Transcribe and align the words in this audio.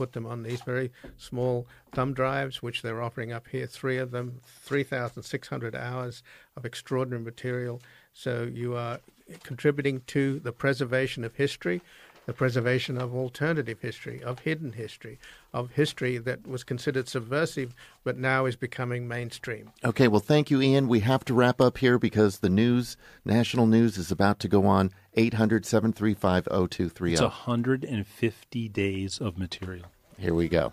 put 0.00 0.12
them 0.14 0.24
on 0.24 0.42
these 0.42 0.62
very 0.62 0.90
small 1.18 1.66
thumb 1.92 2.14
drives, 2.14 2.62
which 2.62 2.80
they're 2.80 3.02
offering 3.02 3.32
up 3.32 3.46
here. 3.48 3.66
Three 3.66 3.98
of 3.98 4.12
them, 4.12 4.40
3,600 4.46 5.76
hours 5.76 6.22
of 6.56 6.64
extraordinary 6.64 7.22
material. 7.22 7.82
So 8.14 8.50
you 8.50 8.76
are 8.76 9.00
contributing 9.42 10.00
to 10.06 10.38
the 10.38 10.52
preservation 10.52 11.22
of 11.22 11.34
history 11.34 11.82
the 12.30 12.34
preservation 12.34 12.96
of 12.96 13.12
alternative 13.12 13.80
history, 13.80 14.22
of 14.22 14.38
hidden 14.38 14.70
history, 14.70 15.18
of 15.52 15.72
history 15.72 16.16
that 16.16 16.46
was 16.46 16.62
considered 16.62 17.08
subversive 17.08 17.74
but 18.04 18.16
now 18.16 18.46
is 18.46 18.54
becoming 18.54 19.08
mainstream. 19.08 19.72
Okay, 19.84 20.06
well, 20.06 20.20
thank 20.20 20.48
you, 20.48 20.62
Ian. 20.62 20.86
We 20.86 21.00
have 21.00 21.24
to 21.24 21.34
wrap 21.34 21.60
up 21.60 21.78
here 21.78 21.98
because 21.98 22.38
the 22.38 22.48
news, 22.48 22.96
national 23.24 23.66
news, 23.66 23.98
is 23.98 24.12
about 24.12 24.38
to 24.40 24.48
go 24.48 24.64
on. 24.64 24.92
800 25.14 25.66
735 25.66 26.44
0230. 26.44 27.12
It's 27.14 27.20
150 27.20 28.68
days 28.68 29.18
of 29.18 29.36
material. 29.36 29.86
Here 30.16 30.32
we 30.32 30.48
go. 30.48 30.72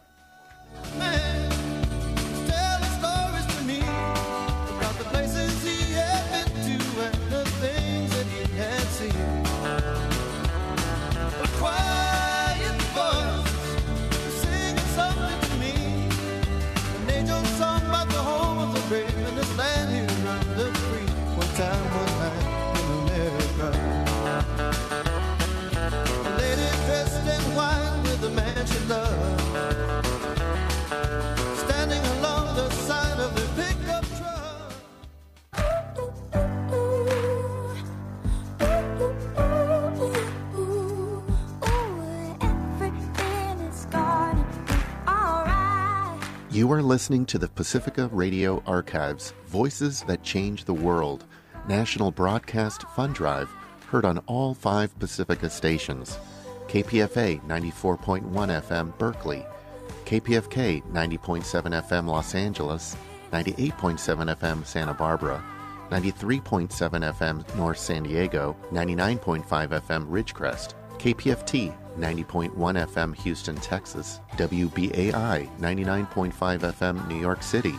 You 46.57 46.71
are 46.71 46.81
listening 46.81 47.27
to 47.27 47.37
the 47.37 47.49
Pacifica 47.49 48.07
Radio 48.07 48.63
Archives, 48.65 49.31
Voices 49.45 50.01
That 50.07 50.23
Change 50.23 50.65
the 50.65 50.73
World, 50.73 51.23
National 51.67 52.09
Broadcast 52.09 52.81
Fund 52.95 53.13
Drive, 53.13 53.47
heard 53.91 54.05
on 54.05 54.17
all 54.25 54.55
five 54.55 54.97
Pacifica 54.97 55.51
stations. 55.51 56.17
KPFA 56.67 57.39
94.1 57.45 58.23
FM 58.31 58.97
Berkeley, 58.97 59.45
KPFK 60.05 60.81
90.7 60.91 61.43
FM 61.83 62.07
Los 62.07 62.33
Angeles, 62.33 62.97
98.7 63.31 64.35
FM 64.35 64.65
Santa 64.65 64.95
Barbara, 64.95 65.43
93.7 65.91 66.69
FM 66.69 67.55
North 67.55 67.77
San 67.77 68.01
Diego, 68.01 68.57
99.5 68.71 69.45
FM 69.45 70.07
Ridgecrest, 70.09 70.73
KPFT 70.97 71.71
90.1 71.97 72.53
FM 72.53 73.15
Houston, 73.15 73.55
Texas, 73.57 74.19
WBAI 74.37 75.49
99.5 75.59 76.31
FM 76.31 77.07
New 77.07 77.19
York 77.19 77.43
City, 77.43 77.75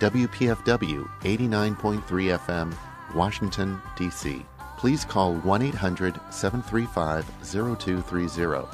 WPFW 0.00 1.08
89.3 1.20 2.02
FM 2.38 2.74
Washington, 3.14 3.80
D.C. 3.96 4.44
Please 4.78 5.04
call 5.04 5.34
1 5.34 5.62
800 5.62 6.20
735 6.30 7.26
0230 7.42 8.68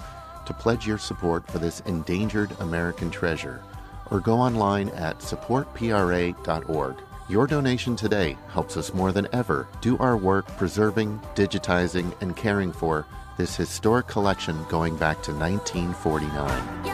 to 0.46 0.54
pledge 0.54 0.86
your 0.86 0.98
support 0.98 1.46
for 1.50 1.58
this 1.58 1.80
endangered 1.80 2.54
American 2.60 3.10
treasure 3.10 3.62
or 4.10 4.20
go 4.20 4.34
online 4.34 4.91
at 4.91 5.19
supportpra.org. 5.20 6.96
Your 7.26 7.46
donation 7.46 7.96
today 7.96 8.36
helps 8.48 8.76
us 8.76 8.92
more 8.92 9.12
than 9.12 9.28
ever 9.32 9.66
do 9.80 9.96
our 9.96 10.16
work 10.16 10.47
preserving, 10.59 11.19
digitizing, 11.34 12.12
and 12.20 12.36
caring 12.36 12.70
for 12.70 13.06
this 13.37 13.56
historic 13.56 14.06
collection 14.06 14.65
going 14.69 14.97
back 14.97 15.22
to 15.22 15.33
1949. 15.33 16.94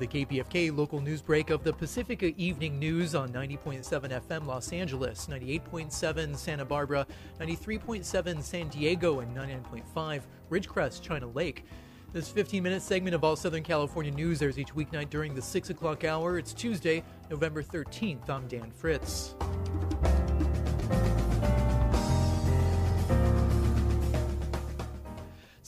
The 0.00 0.06
KPFK 0.06 0.74
local 0.74 0.98
news 0.98 1.20
break 1.20 1.50
of 1.50 1.62
the 1.62 1.74
Pacifica 1.74 2.32
Evening 2.38 2.78
News 2.78 3.14
on 3.14 3.28
90.7 3.28 3.84
FM 3.84 4.46
Los 4.46 4.72
Angeles, 4.72 5.26
98.7 5.30 6.34
Santa 6.36 6.64
Barbara, 6.64 7.06
93.7 7.38 8.42
San 8.42 8.68
Diego, 8.68 9.20
and 9.20 9.36
99.5 9.36 10.22
Ridgecrest, 10.50 11.02
China 11.02 11.26
Lake. 11.26 11.66
This 12.14 12.30
15 12.30 12.62
minute 12.62 12.80
segment 12.80 13.14
of 13.14 13.22
all 13.22 13.36
Southern 13.36 13.62
California 13.62 14.10
news 14.10 14.40
airs 14.40 14.58
each 14.58 14.74
weeknight 14.74 15.10
during 15.10 15.34
the 15.34 15.42
6 15.42 15.68
o'clock 15.68 16.02
hour. 16.02 16.38
It's 16.38 16.54
Tuesday, 16.54 17.04
November 17.28 17.62
13th. 17.62 18.28
I'm 18.30 18.48
Dan 18.48 18.70
Fritz. 18.70 19.34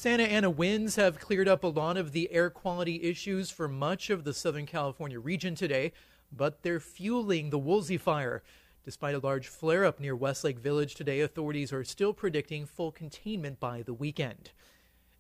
Santa 0.03 0.25
Ana 0.25 0.51
winds 0.51 0.97
have 0.97 1.21
cleared 1.21 1.47
up 1.47 1.63
a 1.63 1.69
lot 1.69 1.97
of 1.97 2.11
the 2.11 2.29
air 2.33 2.51
quality 2.51 3.05
issues 3.05 3.51
for 3.51 3.69
much 3.69 4.11
of 4.11 4.25
the 4.25 4.35
Southern 4.35 4.67
California 4.67 5.21
region 5.21 5.55
today, 5.55 5.93
but 6.33 6.65
they're 6.65 6.81
fueling 6.81 7.51
the 7.51 7.59
Woolsey 7.59 7.97
fire. 7.97 8.43
Despite 8.85 9.15
a 9.15 9.21
large 9.21 9.47
flare 9.47 9.85
up 9.85 10.01
near 10.01 10.17
Westlake 10.17 10.59
Village 10.59 10.97
today, 10.97 11.21
authorities 11.21 11.73
are 11.73 11.85
still 11.85 12.13
predicting 12.13 12.67
full 12.67 12.91
containment 12.91 13.61
by 13.61 13.83
the 13.83 13.95
weekend. 13.95 14.51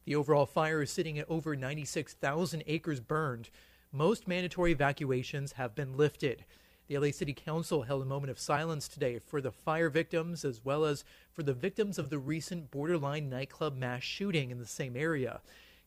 The 0.05 0.17
overall 0.17 0.47
fire 0.47 0.83
is 0.83 0.91
sitting 0.91 1.17
at 1.17 1.31
over 1.31 1.55
96,000 1.55 2.65
acres 2.67 2.99
burned. 2.99 3.51
Most 3.93 4.27
mandatory 4.27 4.73
evacuations 4.73 5.53
have 5.53 5.77
been 5.77 5.97
lifted. 5.97 6.45
The 6.93 6.99
LA 6.99 7.11
City 7.11 7.33
Council 7.33 7.85
held 7.85 8.03
a 8.03 8.05
moment 8.05 8.31
of 8.31 8.39
silence 8.39 8.87
today 8.87 9.19
for 9.19 9.41
the 9.41 9.51
fire 9.51 9.89
victims 9.89 10.45
as 10.45 10.63
well 10.63 10.85
as 10.85 11.05
for 11.33 11.43
the 11.43 11.55
victims 11.55 11.99
of 11.99 12.11
the 12.11 12.19
recent 12.19 12.71
borderline 12.71 13.31
nightclub 13.31 13.79
mass 13.79 14.03
shooting 14.03 14.51
in 14.51 14.59
the 14.59 14.67
same 14.67 14.95
area. 14.95 15.41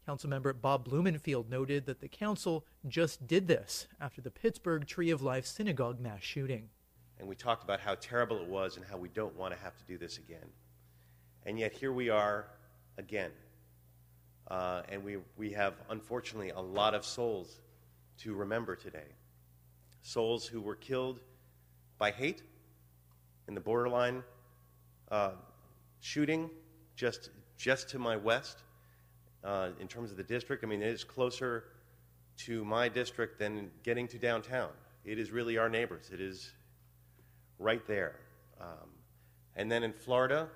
Councilmember 0.08 0.60
Bob 0.60 0.86
Blumenfield 0.86 1.48
noted 1.48 1.86
that 1.86 2.00
the 2.00 2.08
council 2.08 2.66
just 2.88 3.28
did 3.28 3.48
this 3.48 3.88
after 4.02 4.20
the 4.20 4.32
Pittsburgh 4.32 4.88
Tree 4.88 5.12
of 5.12 5.22
Life 5.22 5.46
Synagogue 5.46 6.00
mass 6.00 6.24
shooting. 6.24 6.70
And 7.20 7.28
we 7.28 7.36
talked 7.36 7.64
about 7.64 7.80
how 7.80 7.94
terrible 8.02 8.42
it 8.42 8.48
was 8.48 8.76
and 8.76 8.84
how 8.84 8.98
we 8.98 9.10
don't 9.10 9.36
want 9.38 9.54
to 9.54 9.60
have 9.60 9.78
to 9.78 9.84
do 9.84 10.00
this 10.00 10.18
again. 10.18 10.50
And 11.46 11.60
yet 11.60 11.72
here 11.72 11.92
we 11.92 12.10
are 12.10 12.48
again. 12.98 13.30
Uh, 14.48 14.82
and 14.90 15.04
we, 15.04 15.18
we 15.38 15.52
have, 15.52 15.76
unfortunately, 15.92 16.50
a 16.50 16.60
lot 16.60 16.96
of 16.96 17.06
souls 17.06 17.62
to 18.18 18.34
remember 18.34 18.76
today 18.76 19.14
souls 20.06 20.46
who 20.46 20.62
were 20.62 20.76
killed 20.76 21.20
by 21.98 22.12
hate 22.12 22.44
in 23.48 23.56
the 23.56 23.60
borderline 23.60 24.24
uh, 25.10 25.32
shooting 26.00 26.48
just, 26.96 27.32
just 27.58 27.90
to 27.90 27.98
my 27.98 28.16
west 28.16 28.60
uh, 29.44 29.70
in 29.80 29.88
terms 29.88 30.12
of 30.12 30.18
the 30.18 30.24
district. 30.24 30.64
I 30.64 30.68
mean, 30.68 30.84
it 30.84 30.94
is 30.94 31.04
closer 31.04 31.64
to 32.38 32.64
my 32.64 32.88
district 32.88 33.40
than 33.40 33.72
getting 33.82 34.08
to 34.10 34.20
downtown. 34.20 34.70
It 35.06 35.18
is 35.18 35.32
really 35.32 35.58
our 35.58 35.70
neighbors, 35.70 36.12
it 36.14 36.22
is 36.22 36.52
right 37.58 37.86
there. 37.88 38.20
Um, 38.62 38.90
and 39.56 39.72
then 39.72 39.82
in 39.82 39.92
Florida, 39.92 40.50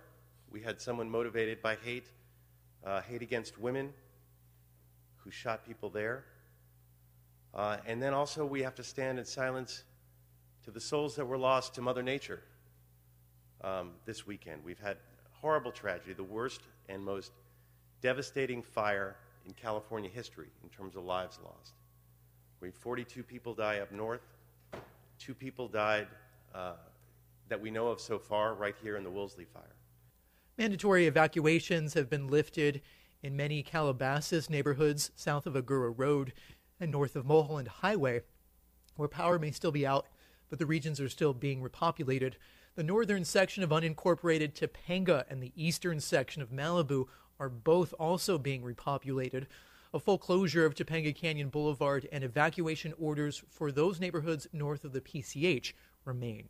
we 0.52 0.62
had 0.62 0.80
someone 0.80 1.10
motivated 1.10 1.60
by 1.62 1.76
hate, 1.84 2.12
uh, 2.86 3.02
hate 3.02 3.24
against 3.24 3.58
women, 3.58 3.94
who 5.18 5.32
shot 5.32 5.66
people 5.66 5.90
there. 5.90 6.26
Uh, 7.54 7.78
and 7.88 8.02
then 8.02 8.14
also, 8.14 8.46
we 8.46 8.62
have 8.62 8.76
to 8.76 8.84
stand 8.84 9.20
in 9.20 9.26
silence 9.26 9.84
to 10.64 10.72
the 10.72 10.80
souls 10.80 11.16
that 11.16 11.26
were 11.26 11.38
lost 11.38 11.74
to 11.76 11.82
Mother 11.82 12.04
Nature 12.04 12.42
um, 13.64 13.92
this 14.06 14.28
weekend. 14.28 14.64
We've 14.64 14.80
had 14.80 14.98
horrible 15.32 15.72
tragedy, 15.72 16.14
the 16.14 16.24
worst 16.24 16.62
and 16.90 17.04
most 17.04 17.32
devastating 18.02 18.62
fire 18.62 19.16
in 19.46 19.54
California 19.54 20.10
history 20.10 20.48
in 20.64 20.70
terms 20.70 20.96
of 20.96 21.04
lives 21.04 21.40
lost. 21.44 21.74
We 22.62 22.68
had 22.68 22.76
42 22.76 23.24
people 23.24 23.54
die 23.54 23.80
up 23.80 23.92
north. 23.92 24.22
Two 25.18 25.34
people 25.34 25.68
died 25.68 26.08
uh, 26.54 26.74
that 27.48 27.60
we 27.60 27.72
know 27.72 27.88
of 27.88 28.00
so 28.00 28.20
far 28.20 28.54
right 28.54 28.76
here 28.82 28.96
in 28.98 29.04
the 29.04 29.10
Woolsey 29.10 29.46
fire. 29.46 29.76
Mandatory 30.58 31.08
evacuations 31.08 31.94
have 31.94 32.10
been 32.10 32.28
lifted 32.28 32.82
in 33.24 33.36
many 33.36 33.64
Calabasas 33.64 34.50
neighborhoods 34.50 35.12
south 35.16 35.46
of 35.46 35.54
Agoura 35.54 35.94
Road 35.96 36.34
and 36.80 36.92
north 36.92 37.16
of 37.16 37.26
Mulholland 37.26 37.68
Highway, 37.68 38.22
where 38.96 39.08
power 39.08 39.40
may 39.40 39.52
still 39.52 39.72
be 39.72 39.86
out, 39.86 40.08
but 40.50 40.60
the 40.60 40.66
regions 40.66 41.00
are 41.00 41.10
still 41.10 41.34
being 41.34 41.62
repopulated. 41.62 42.34
The 42.76 42.84
northern 42.84 43.26
section 43.26 43.64
of 43.64 43.70
unincorporated 43.70 44.54
Topanga 44.54 45.26
and 45.30 45.42
the 45.42 45.54
eastern 45.56 46.00
section 46.00 46.42
of 46.42 46.52
Malibu 46.52 47.08
are 47.40 47.50
both 47.50 47.94
also 48.00 48.38
being 48.38 48.64
repopulated. 48.64 49.48
A 49.94 50.00
full 50.00 50.18
closure 50.18 50.66
of 50.66 50.76
Topanga 50.76 51.16
Canyon 51.16 51.50
Boulevard 51.50 52.08
and 52.12 52.24
evacuation 52.24 52.94
orders 53.00 53.44
for 53.50 53.72
those 53.72 54.00
neighborhoods 54.00 54.48
north 54.54 54.86
of 54.86 54.94
the 54.94 55.02
PCH 55.02 55.74
remain. 56.06 56.50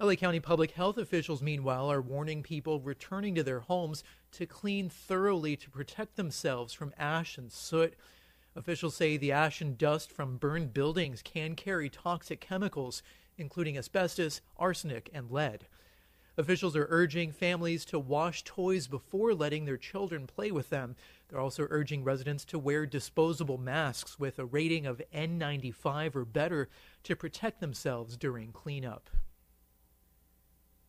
LA 0.00 0.14
County 0.14 0.40
public 0.40 0.70
health 0.70 0.96
officials, 0.96 1.42
meanwhile, 1.42 1.92
are 1.92 2.00
warning 2.00 2.42
people 2.42 2.80
returning 2.80 3.34
to 3.34 3.42
their 3.42 3.60
homes 3.60 4.02
to 4.32 4.46
clean 4.46 4.88
thoroughly 4.88 5.56
to 5.56 5.68
protect 5.68 6.16
themselves 6.16 6.72
from 6.72 6.94
ash 6.96 7.36
and 7.36 7.52
soot. 7.52 7.94
Officials 8.60 8.94
say 8.94 9.16
the 9.16 9.32
ash 9.32 9.62
and 9.62 9.78
dust 9.78 10.12
from 10.12 10.36
burned 10.36 10.74
buildings 10.74 11.22
can 11.22 11.54
carry 11.54 11.88
toxic 11.88 12.42
chemicals, 12.42 13.02
including 13.38 13.78
asbestos, 13.78 14.42
arsenic, 14.58 15.08
and 15.14 15.30
lead. 15.30 15.66
Officials 16.36 16.76
are 16.76 16.86
urging 16.90 17.32
families 17.32 17.86
to 17.86 17.98
wash 17.98 18.44
toys 18.44 18.86
before 18.86 19.32
letting 19.32 19.64
their 19.64 19.78
children 19.78 20.26
play 20.26 20.50
with 20.50 20.68
them. 20.68 20.94
They're 21.28 21.40
also 21.40 21.68
urging 21.70 22.04
residents 22.04 22.44
to 22.46 22.58
wear 22.58 22.84
disposable 22.84 23.56
masks 23.56 24.18
with 24.18 24.38
a 24.38 24.44
rating 24.44 24.84
of 24.84 25.00
N95 25.10 26.14
or 26.14 26.26
better 26.26 26.68
to 27.04 27.16
protect 27.16 27.60
themselves 27.60 28.18
during 28.18 28.52
cleanup. 28.52 29.08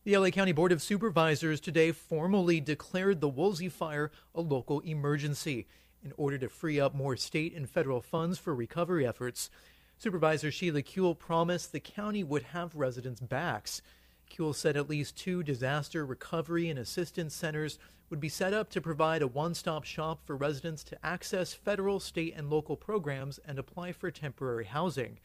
The 0.04 0.18
LA 0.18 0.28
County 0.28 0.52
Board 0.52 0.72
of 0.72 0.82
Supervisors 0.82 1.58
today 1.58 1.90
formally 1.90 2.60
declared 2.60 3.22
the 3.22 3.30
Woolsey 3.30 3.70
fire 3.70 4.10
a 4.34 4.42
local 4.42 4.80
emergency 4.80 5.66
in 6.04 6.12
order 6.16 6.38
to 6.38 6.48
free 6.48 6.80
up 6.80 6.94
more 6.94 7.16
state 7.16 7.54
and 7.54 7.68
federal 7.68 8.00
funds 8.00 8.38
for 8.38 8.54
recovery 8.54 9.06
efforts. 9.06 9.50
Supervisor 9.98 10.50
Sheila 10.50 10.82
Kuehl 10.82 11.18
promised 11.18 11.72
the 11.72 11.80
county 11.80 12.24
would 12.24 12.42
have 12.42 12.74
residents' 12.74 13.20
backs. 13.20 13.82
Kuehl 14.30 14.54
said 14.54 14.76
at 14.76 14.88
least 14.88 15.16
two 15.16 15.42
disaster 15.42 16.04
recovery 16.04 16.68
and 16.68 16.78
assistance 16.78 17.34
centers 17.34 17.78
would 18.10 18.20
be 18.20 18.28
set 18.28 18.52
up 18.52 18.68
to 18.70 18.80
provide 18.80 19.22
a 19.22 19.26
one 19.26 19.54
stop 19.54 19.84
shop 19.84 20.20
for 20.24 20.36
residents 20.36 20.84
to 20.84 21.06
access 21.06 21.54
federal, 21.54 22.00
state, 22.00 22.34
and 22.36 22.50
local 22.50 22.76
programs 22.76 23.38
and 23.46 23.58
apply 23.58 23.92
for 23.92 24.10
temporary 24.10 24.66
housing. 24.66 25.18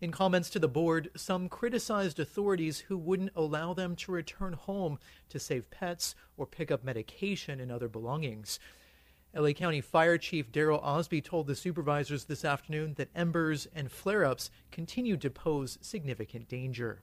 In 0.00 0.12
comments 0.12 0.48
to 0.50 0.58
the 0.58 0.68
board, 0.68 1.10
some 1.16 1.48
criticized 1.48 2.20
authorities 2.20 2.80
who 2.80 2.96
wouldn't 2.96 3.32
allow 3.34 3.72
them 3.72 3.96
to 3.96 4.12
return 4.12 4.52
home 4.52 4.98
to 5.28 5.40
save 5.40 5.70
pets 5.70 6.14
or 6.36 6.46
pick 6.46 6.70
up 6.70 6.84
medication 6.84 7.60
and 7.60 7.72
other 7.72 7.88
belongings. 7.88 8.60
LA 9.38 9.52
County 9.52 9.80
Fire 9.80 10.18
Chief 10.18 10.50
Daryl 10.50 10.82
Osby 10.82 11.20
told 11.20 11.46
the 11.46 11.54
supervisors 11.54 12.24
this 12.24 12.44
afternoon 12.44 12.94
that 12.94 13.10
embers 13.14 13.68
and 13.72 13.90
flare 13.90 14.24
ups 14.24 14.50
continued 14.72 15.20
to 15.20 15.30
pose 15.30 15.78
significant 15.80 16.48
danger. 16.48 17.02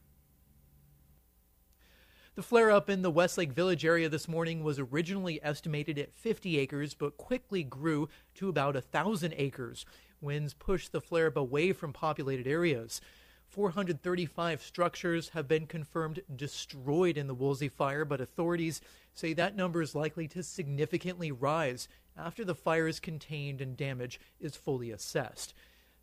The 2.36 2.44
flare 2.44 2.72
up 2.72 2.90
in 2.90 3.04
the 3.04 3.12
Westlake 3.12 3.54
Village 3.54 3.86
area 3.86 4.10
this 4.10 4.28
morning 4.28 4.62
was 4.62 4.80
originally 4.80 5.42
estimated 5.42 5.98
at 5.98 6.14
50 6.14 6.58
acres, 6.60 6.94
but 6.94 7.16
quickly 7.16 7.64
grew 7.64 8.10
to 8.34 8.50
about 8.50 8.74
1,000 8.74 9.34
acres. 9.38 9.86
Winds 10.20 10.54
pushed 10.54 10.92
the 10.92 11.00
flare 11.00 11.28
up 11.28 11.38
away 11.38 11.72
from 11.72 11.94
populated 11.94 12.48
areas. 12.48 13.00
435 13.48 14.62
structures 14.62 15.30
have 15.30 15.48
been 15.48 15.68
confirmed 15.68 16.22
destroyed 16.36 17.18
in 17.18 17.28
the 17.28 17.34
Woolsey 17.34 17.70
fire, 17.70 18.04
but 18.04 18.22
authorities 18.22 18.82
say 19.14 19.34
that 19.34 19.56
number 19.56 19.82
is 19.82 19.96
likely 19.96 20.28
to 20.30 20.44
significantly 20.44 21.32
rise 21.32 21.88
after 22.18 22.44
the 22.44 22.56
fire 22.56 22.88
is 22.88 23.00
contained 23.00 23.62
and 23.62 23.78
damage 23.78 24.20
is 24.40 24.56
fully 24.56 24.92
assessed. 24.92 25.54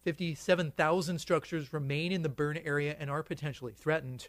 57,000 0.03 1.19
structures 1.19 1.73
remain 1.73 2.13
in 2.13 2.23
the 2.23 2.29
burn 2.29 2.59
area 2.59 2.97
and 2.99 3.09
are 3.11 3.23
potentially 3.23 3.73
threatened. 3.73 4.29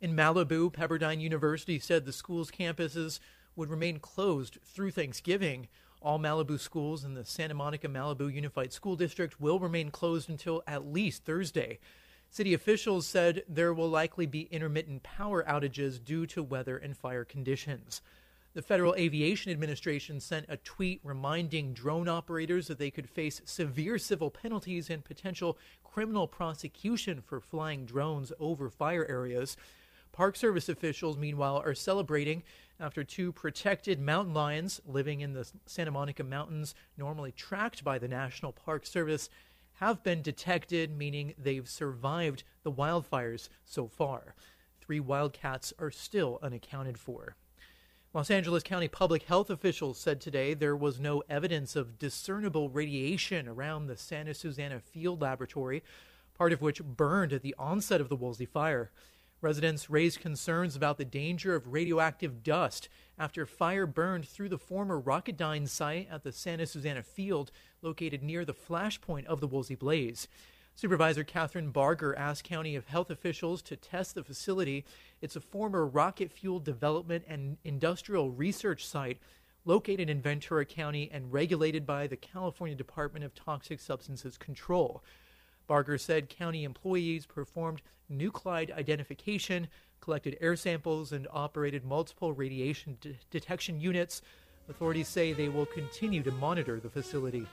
In 0.00 0.14
Malibu, 0.14 0.72
Pepperdine 0.72 1.20
University 1.20 1.78
said 1.78 2.04
the 2.04 2.12
school's 2.12 2.50
campuses 2.50 3.18
would 3.56 3.70
remain 3.70 3.98
closed 3.98 4.58
through 4.62 4.90
Thanksgiving. 4.90 5.68
All 6.02 6.18
Malibu 6.18 6.58
schools 6.60 7.04
in 7.04 7.14
the 7.14 7.24
Santa 7.24 7.54
Monica 7.54 7.88
Malibu 7.88 8.32
Unified 8.32 8.72
School 8.72 8.96
District 8.96 9.40
will 9.40 9.58
remain 9.58 9.90
closed 9.90 10.28
until 10.28 10.62
at 10.66 10.86
least 10.86 11.24
Thursday. 11.24 11.78
City 12.28 12.54
officials 12.54 13.06
said 13.06 13.44
there 13.48 13.72
will 13.72 13.88
likely 13.88 14.26
be 14.26 14.48
intermittent 14.50 15.02
power 15.02 15.42
outages 15.44 16.02
due 16.02 16.26
to 16.26 16.42
weather 16.42 16.76
and 16.76 16.96
fire 16.96 17.24
conditions. 17.24 18.02
The 18.54 18.62
Federal 18.62 18.94
Aviation 18.94 19.52
Administration 19.52 20.18
sent 20.18 20.46
a 20.48 20.56
tweet 20.56 21.00
reminding 21.04 21.74
drone 21.74 22.08
operators 22.08 22.68
that 22.68 22.78
they 22.78 22.90
could 22.90 23.08
face 23.08 23.42
severe 23.44 23.98
civil 23.98 24.30
penalties 24.30 24.88
and 24.88 25.04
potential 25.04 25.58
criminal 25.84 26.26
prosecution 26.26 27.20
for 27.20 27.40
flying 27.40 27.84
drones 27.84 28.32
over 28.40 28.70
fire 28.70 29.06
areas. 29.08 29.56
Park 30.10 30.36
Service 30.36 30.70
officials, 30.70 31.18
meanwhile, 31.18 31.62
are 31.64 31.74
celebrating 31.74 32.42
after 32.78 33.04
two 33.04 33.32
protected 33.32 34.00
mountain 34.00 34.34
lions 34.34 34.80
living 34.86 35.20
in 35.20 35.32
the 35.32 35.50
Santa 35.66 35.90
Monica 35.90 36.22
Mountains, 36.22 36.74
normally 36.96 37.32
tracked 37.32 37.82
by 37.82 37.98
the 37.98 38.08
National 38.08 38.52
Park 38.52 38.86
Service, 38.86 39.30
have 39.74 40.02
been 40.02 40.22
detected, 40.22 40.96
meaning 40.96 41.34
they've 41.38 41.68
survived 41.68 42.44
the 42.62 42.72
wildfires 42.72 43.48
so 43.64 43.86
far. 43.88 44.34
Three 44.80 45.00
wildcats 45.00 45.72
are 45.78 45.90
still 45.90 46.38
unaccounted 46.42 46.98
for. 46.98 47.36
Los 48.14 48.30
Angeles 48.30 48.62
County 48.62 48.88
public 48.88 49.24
health 49.24 49.50
officials 49.50 49.98
said 49.98 50.20
today 50.20 50.54
there 50.54 50.76
was 50.76 50.98
no 50.98 51.22
evidence 51.28 51.76
of 51.76 51.98
discernible 51.98 52.70
radiation 52.70 53.46
around 53.46 53.86
the 53.86 53.96
Santa 53.96 54.32
Susana 54.32 54.80
Field 54.80 55.20
Laboratory, 55.20 55.82
part 56.32 56.52
of 56.52 56.62
which 56.62 56.82
burned 56.82 57.32
at 57.32 57.42
the 57.42 57.54
onset 57.58 58.00
of 58.00 58.08
the 58.08 58.16
Woolsey 58.16 58.46
fire. 58.46 58.90
Residents 59.42 59.90
raised 59.90 60.20
concerns 60.20 60.74
about 60.74 60.96
the 60.96 61.04
danger 61.04 61.54
of 61.54 61.72
radioactive 61.72 62.42
dust 62.42 62.88
after 63.18 63.44
fire 63.44 63.86
burned 63.86 64.26
through 64.26 64.48
the 64.48 64.58
former 64.58 65.00
Rocketdyne 65.00 65.68
site 65.68 66.08
at 66.10 66.22
the 66.22 66.32
Santa 66.32 66.66
Susana 66.66 67.02
Field, 67.02 67.50
located 67.82 68.22
near 68.22 68.44
the 68.44 68.54
flashpoint 68.54 69.26
of 69.26 69.40
the 69.40 69.46
Woolsey 69.46 69.74
blaze. 69.74 70.26
Supervisor 70.74 71.24
Kathryn 71.24 71.72
Barger 71.72 72.14
asked 72.16 72.44
county 72.44 72.76
of 72.76 72.86
health 72.86 73.10
officials 73.10 73.62
to 73.62 73.76
test 73.76 74.14
the 74.14 74.24
facility. 74.24 74.84
It's 75.20 75.36
a 75.36 75.40
former 75.40 75.86
rocket 75.86 76.32
fuel 76.32 76.58
development 76.58 77.24
and 77.28 77.56
industrial 77.64 78.30
research 78.30 78.86
site 78.86 79.18
located 79.64 80.08
in 80.08 80.22
Ventura 80.22 80.64
County 80.64 81.10
and 81.12 81.32
regulated 81.32 81.86
by 81.86 82.06
the 82.06 82.16
California 82.16 82.76
Department 82.76 83.24
of 83.24 83.34
Toxic 83.34 83.80
Substances 83.80 84.38
Control. 84.38 85.02
Barger 85.66 85.98
said 85.98 86.28
county 86.28 86.64
employees 86.64 87.26
performed 87.26 87.82
nuclide 88.10 88.72
identification, 88.76 89.68
collected 90.00 90.36
air 90.40 90.56
samples, 90.56 91.12
and 91.12 91.26
operated 91.32 91.84
multiple 91.84 92.32
radiation 92.32 92.96
de- 93.00 93.16
detection 93.30 93.80
units. 93.80 94.22
Authorities 94.68 95.08
say 95.08 95.32
they 95.32 95.48
will 95.48 95.66
continue 95.66 96.22
to 96.22 96.30
monitor 96.32 96.80
the 96.80 96.90
facility. 96.90 97.46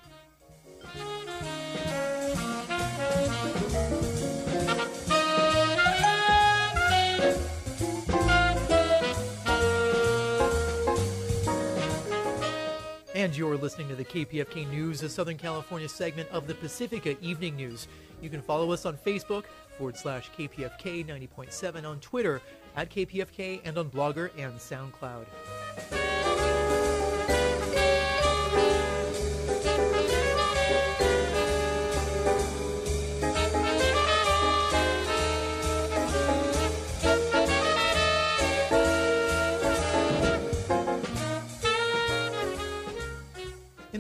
And 13.23 13.37
you're 13.37 13.55
listening 13.55 13.87
to 13.87 13.95
the 13.95 14.03
KPFK 14.03 14.69
News, 14.69 15.01
a 15.01 15.07
Southern 15.07 15.37
California 15.37 15.87
segment 15.87 16.27
of 16.29 16.45
the 16.45 16.53
Pacifica 16.55 17.15
Evening 17.21 17.55
News. 17.55 17.87
You 18.21 18.29
can 18.29 18.41
follow 18.41 18.73
us 18.73 18.85
on 18.85 18.97
Facebook, 18.97 19.45
forward 19.77 19.95
slash 19.95 20.29
KPFK 20.37 21.05
90.7, 21.05 21.89
on 21.89 22.01
Twitter, 22.01 22.41
at 22.75 22.89
KPFK, 22.89 23.61
and 23.63 23.77
on 23.77 23.89
Blogger 23.89 24.29
and 24.37 24.53
SoundCloud. 24.55 26.12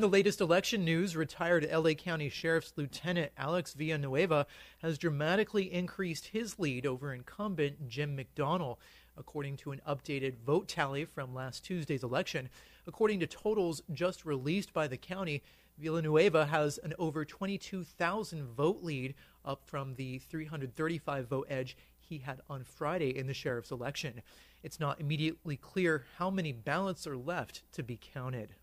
The 0.03 0.09
latest 0.09 0.41
election 0.41 0.83
news, 0.83 1.15
retired 1.15 1.65
LA 1.71 1.93
County 1.93 2.27
Sheriff's 2.27 2.73
Lieutenant 2.75 3.31
Alex 3.37 3.73
Villanueva 3.73 4.45
has 4.79 4.97
dramatically 4.97 5.71
increased 5.71 6.27
his 6.27 6.59
lead 6.59 6.85
over 6.85 7.13
incumbent 7.13 7.87
Jim 7.87 8.17
McDonnell. 8.17 8.75
according 9.15 9.55
to 9.55 9.71
an 9.71 9.79
updated 9.87 10.39
vote 10.45 10.67
tally 10.67 11.05
from 11.05 11.33
last 11.33 11.63
Tuesday's 11.63 12.03
election. 12.03 12.49
According 12.85 13.21
to 13.21 13.27
totals 13.27 13.81
just 13.93 14.25
released 14.25 14.73
by 14.73 14.87
the 14.87 14.97
county, 14.97 15.41
Villanueva 15.77 16.47
has 16.47 16.79
an 16.79 16.93
over 16.99 17.23
22,000 17.23 18.43
vote 18.43 18.83
lead, 18.83 19.15
up 19.45 19.63
from 19.63 19.95
the 19.95 20.19
335 20.19 21.29
vote 21.29 21.47
edge 21.49 21.77
he 21.97 22.17
had 22.17 22.41
on 22.49 22.65
Friday 22.65 23.17
in 23.17 23.27
the 23.27 23.33
sheriff's 23.33 23.71
election. 23.71 24.21
It's 24.63 24.81
not 24.81 24.99
immediately 24.99 25.55
clear 25.55 26.03
how 26.17 26.29
many 26.29 26.51
ballots 26.51 27.07
are 27.07 27.15
left 27.15 27.63
to 27.71 27.83
be 27.83 27.97
counted. 28.01 28.55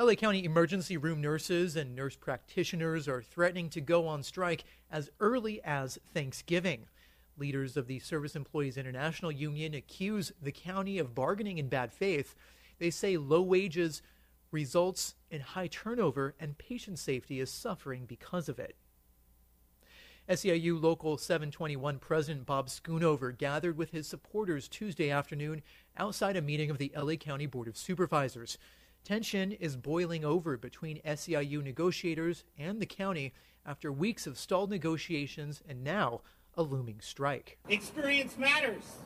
LA 0.00 0.14
County 0.14 0.46
emergency 0.46 0.96
room 0.96 1.20
nurses 1.20 1.76
and 1.76 1.94
nurse 1.94 2.16
practitioners 2.16 3.06
are 3.06 3.20
threatening 3.20 3.68
to 3.68 3.82
go 3.82 4.06
on 4.06 4.22
strike 4.22 4.64
as 4.90 5.10
early 5.20 5.60
as 5.62 5.98
Thanksgiving. 6.14 6.86
Leaders 7.36 7.76
of 7.76 7.86
the 7.86 7.98
Service 7.98 8.34
Employees 8.34 8.78
International 8.78 9.30
Union 9.30 9.74
accuse 9.74 10.32
the 10.40 10.52
county 10.52 10.98
of 10.98 11.14
bargaining 11.14 11.58
in 11.58 11.68
bad 11.68 11.92
faith. 11.92 12.34
They 12.78 12.88
say 12.88 13.18
low 13.18 13.42
wages 13.42 14.00
results 14.50 15.16
in 15.30 15.42
high 15.42 15.66
turnover 15.66 16.34
and 16.40 16.56
patient 16.56 16.98
safety 16.98 17.38
is 17.38 17.50
suffering 17.50 18.06
because 18.06 18.48
of 18.48 18.58
it. 18.58 18.76
SEIU 20.30 20.80
Local 20.80 21.18
721 21.18 21.98
President 21.98 22.46
Bob 22.46 22.68
Schoonover 22.68 23.36
gathered 23.36 23.76
with 23.76 23.90
his 23.90 24.06
supporters 24.06 24.66
Tuesday 24.66 25.10
afternoon 25.10 25.60
outside 25.98 26.36
a 26.36 26.40
meeting 26.40 26.70
of 26.70 26.78
the 26.78 26.90
LA 26.96 27.16
County 27.16 27.44
Board 27.44 27.68
of 27.68 27.76
Supervisors. 27.76 28.56
Tension 29.04 29.52
is 29.52 29.76
boiling 29.76 30.24
over 30.24 30.56
between 30.56 31.00
SEIU 31.02 31.62
negotiators 31.62 32.44
and 32.58 32.80
the 32.80 32.86
county 32.86 33.32
after 33.66 33.90
weeks 33.90 34.26
of 34.26 34.38
stalled 34.38 34.70
negotiations 34.70 35.62
and 35.68 35.82
now 35.82 36.20
a 36.56 36.62
looming 36.62 37.00
strike. 37.00 37.58
Experience 37.68 38.36
matters. 38.36 38.98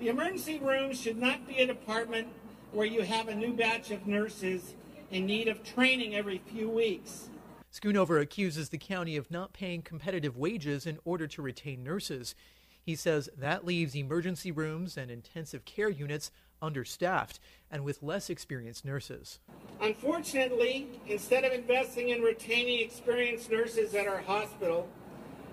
The 0.00 0.08
emergency 0.08 0.58
room 0.58 0.94
should 0.94 1.18
not 1.18 1.46
be 1.46 1.58
a 1.58 1.66
department 1.66 2.28
where 2.72 2.86
you 2.86 3.02
have 3.02 3.28
a 3.28 3.34
new 3.34 3.52
batch 3.52 3.90
of 3.90 4.06
nurses 4.06 4.74
in 5.10 5.26
need 5.26 5.48
of 5.48 5.62
training 5.62 6.16
every 6.16 6.38
few 6.38 6.68
weeks. 6.68 7.28
Schoonover 7.70 8.20
accuses 8.20 8.68
the 8.68 8.78
county 8.78 9.16
of 9.16 9.30
not 9.30 9.52
paying 9.52 9.82
competitive 9.82 10.36
wages 10.36 10.86
in 10.86 10.98
order 11.04 11.26
to 11.26 11.42
retain 11.42 11.82
nurses. 11.84 12.34
He 12.82 12.96
says 12.96 13.28
that 13.36 13.64
leaves 13.64 13.96
emergency 13.96 14.50
rooms 14.50 14.96
and 14.96 15.10
intensive 15.10 15.64
care 15.64 15.88
units 15.88 16.30
understaffed 16.64 17.38
and 17.70 17.84
with 17.84 18.02
less 18.02 18.30
experienced 18.30 18.84
nurses. 18.84 19.38
Unfortunately, 19.80 20.88
instead 21.06 21.44
of 21.44 21.52
investing 21.52 22.08
in 22.08 22.22
retaining 22.22 22.80
experienced 22.80 23.50
nurses 23.50 23.94
at 23.94 24.08
our 24.08 24.22
hospital, 24.22 24.88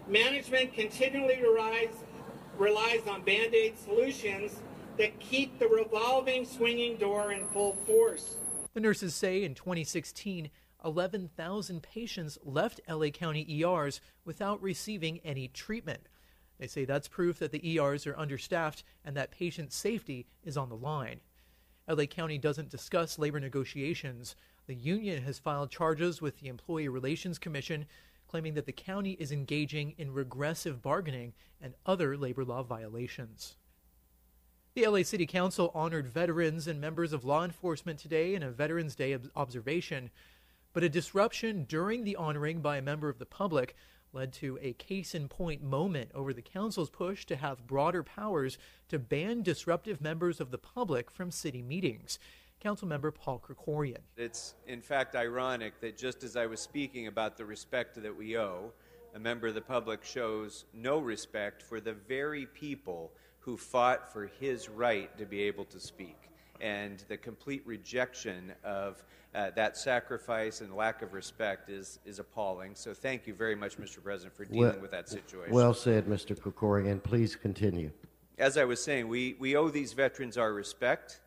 management 0.08 0.74
continually 0.74 1.42
relies, 1.42 1.94
relies 2.58 3.06
on 3.08 3.22
band 3.24 3.54
aid 3.54 3.78
solutions 3.78 4.62
that 4.98 5.20
keep 5.20 5.58
the 5.60 5.68
revolving 5.68 6.46
swinging 6.46 6.98
door 6.98 7.32
in 7.32 7.48
full 7.48 7.74
force. 7.88 8.38
The 8.74 8.80
nurses 8.80 9.16
say 9.16 9.44
in 9.44 9.56
2016, 9.56 10.50
11,000 10.84 11.84
patients 11.84 12.38
left 12.44 12.82
LA 12.90 13.10
County 13.10 13.46
ERs 13.64 14.02
without 14.26 14.62
receiving 14.62 15.20
any 15.24 15.48
treatment. 15.48 16.02
They 16.62 16.68
say 16.68 16.86
that's 16.86 17.08
proof 17.08 17.40
that 17.40 17.52
the 17.52 17.80
ERs 17.80 18.06
are 18.06 18.16
understaffed 18.16 18.84
and 19.04 19.18
that 19.18 19.32
patient 19.32 19.74
safety 19.74 20.28
is 20.44 20.58
on 20.58 20.70
the 20.70 20.76
line. 20.76 21.20
LA 21.90 22.06
County 22.06 22.38
doesn't 22.38 22.70
discuss 22.70 23.18
labor 23.18 23.40
negotiations. 23.40 24.36
The 24.68 24.76
union 24.76 25.24
has 25.24 25.40
filed 25.40 25.72
charges 25.72 26.22
with 26.22 26.40
the 26.40 26.50
Employee 26.50 26.88
Relations 26.88 27.40
Commission, 27.40 27.88
claiming 28.28 28.54
that 28.54 28.68
the 28.68 28.72
county 28.72 29.14
is 29.14 29.32
engaging 29.32 29.96
in 29.98 30.14
regressive 30.14 30.84
bargaining 30.84 31.34
and 31.60 31.74
other 31.88 32.16
labor 32.16 32.46
law 32.46 32.62
violations. 32.62 33.56
The 34.76 34.86
LA 34.86 35.02
City 35.02 35.26
Council 35.26 35.72
honored 35.74 36.10
veterans 36.10 36.68
and 36.68 36.80
members 36.80 37.12
of 37.12 37.26
law 37.26 37.44
enforcement 37.44 37.98
today 37.98 38.36
in 38.36 38.44
a 38.44 38.52
Veterans 38.52 38.94
Day 38.94 39.18
observation, 39.36 40.12
but 40.74 40.84
a 40.84 40.90
disruption 40.90 41.64
during 41.64 42.04
the 42.04 42.18
honoring 42.18 42.62
by 42.62 42.78
a 42.78 42.84
member 42.84 43.10
of 43.10 43.18
the 43.18 43.26
public 43.26 43.76
led 44.14 44.34
to 44.34 44.58
a 44.62 44.74
case 44.74 45.16
in 45.16 45.28
point 45.28 45.64
moment 45.64 46.12
over 46.14 46.34
the 46.34 46.42
council's 46.42 46.90
push 46.90 47.26
to 47.26 47.36
have 47.36 47.68
broader 47.68 48.04
powers 48.04 48.58
to 48.90 49.00
ban 49.00 49.42
disruptive 49.42 50.02
members 50.02 50.40
of 50.40 50.52
the 50.52 50.58
public 50.58 51.10
from 51.10 51.32
city 51.32 51.62
meetings. 51.62 52.20
Councilmember 52.64 53.14
Paul 53.14 53.42
Krikorian. 53.46 54.02
It's 54.18 54.54
in 54.68 54.82
fact 54.82 55.16
ironic 55.16 55.80
that 55.82 55.98
just 55.98 56.24
as 56.24 56.36
I 56.36 56.46
was 56.46 56.60
speaking 56.60 57.08
about 57.08 57.38
the 57.38 57.46
respect 57.46 58.02
that 58.02 58.16
we 58.16 58.38
owe, 58.38 58.72
a 59.16 59.20
member 59.20 59.48
of 59.48 59.56
the 59.56 59.62
public 59.62 60.04
shows 60.04 60.66
no 60.74 61.00
respect 61.00 61.64
for 61.64 61.82
the 61.82 61.94
very 61.94 62.46
people 62.46 63.12
who 63.40 63.58
fought 63.58 64.12
for 64.14 64.28
his 64.40 64.70
right 64.70 65.18
to 65.18 65.26
be 65.26 65.42
able 65.42 65.66
to 65.66 65.80
speak 65.80 66.31
and 66.62 67.04
the 67.08 67.18
complete 67.18 67.64
rejection 67.66 68.54
of 68.64 69.04
uh, 69.34 69.50
that 69.56 69.76
sacrifice 69.76 70.62
and 70.62 70.76
lack 70.76 71.02
of 71.02 71.14
respect 71.14 71.70
is, 71.70 72.00
is 72.06 72.20
appalling. 72.20 72.76
So 72.76 72.94
thank 72.94 73.26
you 73.26 73.34
very 73.34 73.56
much, 73.56 73.78
Mr. 73.78 74.02
President, 74.04 74.36
for 74.36 74.46
dealing 74.46 74.74
well, 74.74 74.80
with 74.80 74.92
that 74.92 75.10
situation. 75.10 75.54
Well 75.54 75.74
said, 75.74 76.06
Mr. 76.06 76.38
Krikorian. 76.38 77.02
Please 77.02 77.36
continue. 77.36 77.92
As 78.38 78.58
I 78.58 78.66
was 78.66 78.84
saying, 78.84 79.08
we, 79.08 79.36
we 79.40 79.56
owe 79.56 79.70
these 79.70 79.94
veterans 79.94 80.38
our 80.38 80.54
respect, 80.54 81.22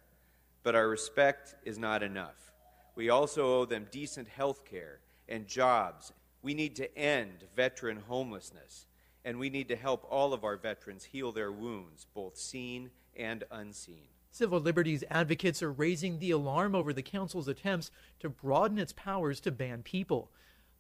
but 0.63 0.75
our 0.75 0.89
respect 0.89 1.57
is 1.65 1.79
not 1.79 2.03
enough. 2.03 2.53
We 2.95 3.11
also 3.11 3.61
owe 3.61 3.65
them 3.65 3.87
decent 3.91 4.29
health 4.29 4.65
care 4.65 5.01
and 5.29 5.49
jobs. 5.49 6.13
We 6.43 6.55
need 6.55 6.77
to 6.77 6.97
end 6.97 7.45
veteran 7.57 8.03
homelessness, 8.07 8.87
and 9.25 9.39
we 9.39 9.51
need 9.51 9.69
to 9.69 9.77
help 9.77 10.07
all 10.11 10.33
of 10.33 10.45
our 10.45 10.57
veterans 10.57 11.05
heal 11.05 11.33
their 11.33 11.51
wounds, 11.51 12.07
both 12.15 12.37
seen 12.37 12.91
and 13.17 13.45
unseen. 13.51 14.14
Civil 14.35 14.59
liberties 14.59 15.05
advocates 15.11 15.63
are 15.63 15.71
raising 15.71 16.19
the 16.19 16.33
alarm 16.33 16.75
over 16.75 16.93
the 16.93 17.05
council's 17.05 17.47
attempts 17.47 17.93
to 18.19 18.29
broaden 18.29 18.81
its 18.81 18.93
powers 18.93 19.39
to 19.39 19.53
ban 19.53 19.85
people. 19.85 20.33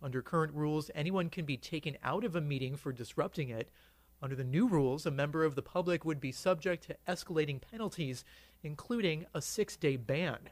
Under 0.02 0.22
current 0.22 0.52
rules, 0.54 0.90
anyone 0.92 1.30
can 1.30 1.44
be 1.44 1.56
taken 1.56 1.96
out 2.02 2.24
of 2.24 2.34
a 2.34 2.40
meeting 2.40 2.74
for 2.74 2.90
disrupting 2.90 3.50
it. 3.50 3.70
Under 4.20 4.34
the 4.34 4.42
new 4.42 4.66
rules, 4.66 5.06
a 5.06 5.12
member 5.12 5.44
of 5.44 5.54
the 5.54 5.62
public 5.62 6.04
would 6.04 6.18
be 6.18 6.32
subject 6.32 6.82
to 6.88 6.96
escalating 7.06 7.60
penalties, 7.60 8.24
including 8.64 9.24
a 9.32 9.40
six 9.40 9.76
day 9.76 9.94
ban. 9.94 10.50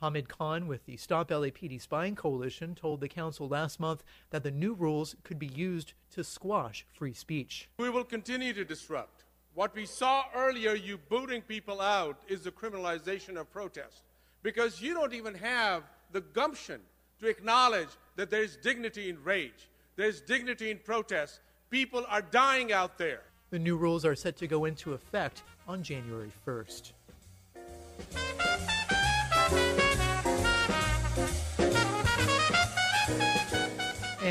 Hamid 0.00 0.28
Khan 0.28 0.66
with 0.66 0.84
the 0.84 0.96
Stop 0.96 1.28
LAPD 1.30 1.80
Spying 1.80 2.16
Coalition 2.16 2.74
told 2.74 3.00
the 3.00 3.08
council 3.08 3.46
last 3.46 3.78
month 3.78 4.02
that 4.30 4.42
the 4.42 4.50
new 4.50 4.74
rules 4.74 5.14
could 5.22 5.38
be 5.38 5.46
used 5.46 5.92
to 6.10 6.24
squash 6.24 6.84
free 6.90 7.14
speech. 7.14 7.70
We 7.78 7.88
will 7.88 8.02
continue 8.02 8.52
to 8.52 8.64
disrupt. 8.64 9.22
What 9.54 9.74
we 9.74 9.84
saw 9.84 10.24
earlier, 10.34 10.74
you 10.74 10.98
booting 11.10 11.42
people 11.42 11.82
out, 11.82 12.16
is 12.26 12.42
the 12.42 12.50
criminalization 12.50 13.36
of 13.36 13.52
protest. 13.52 14.02
Because 14.42 14.80
you 14.80 14.94
don't 14.94 15.12
even 15.12 15.34
have 15.34 15.82
the 16.10 16.22
gumption 16.22 16.80
to 17.20 17.26
acknowledge 17.28 17.88
that 18.16 18.30
there's 18.30 18.56
dignity 18.56 19.10
in 19.10 19.22
rage, 19.22 19.68
there's 19.96 20.22
dignity 20.22 20.70
in 20.70 20.78
protest. 20.78 21.40
People 21.70 22.04
are 22.08 22.22
dying 22.22 22.72
out 22.72 22.96
there. 22.96 23.22
The 23.50 23.58
new 23.58 23.76
rules 23.76 24.06
are 24.06 24.14
set 24.14 24.36
to 24.38 24.46
go 24.46 24.64
into 24.64 24.94
effect 24.94 25.42
on 25.68 25.82
January 25.82 26.32
1st. 26.46 26.92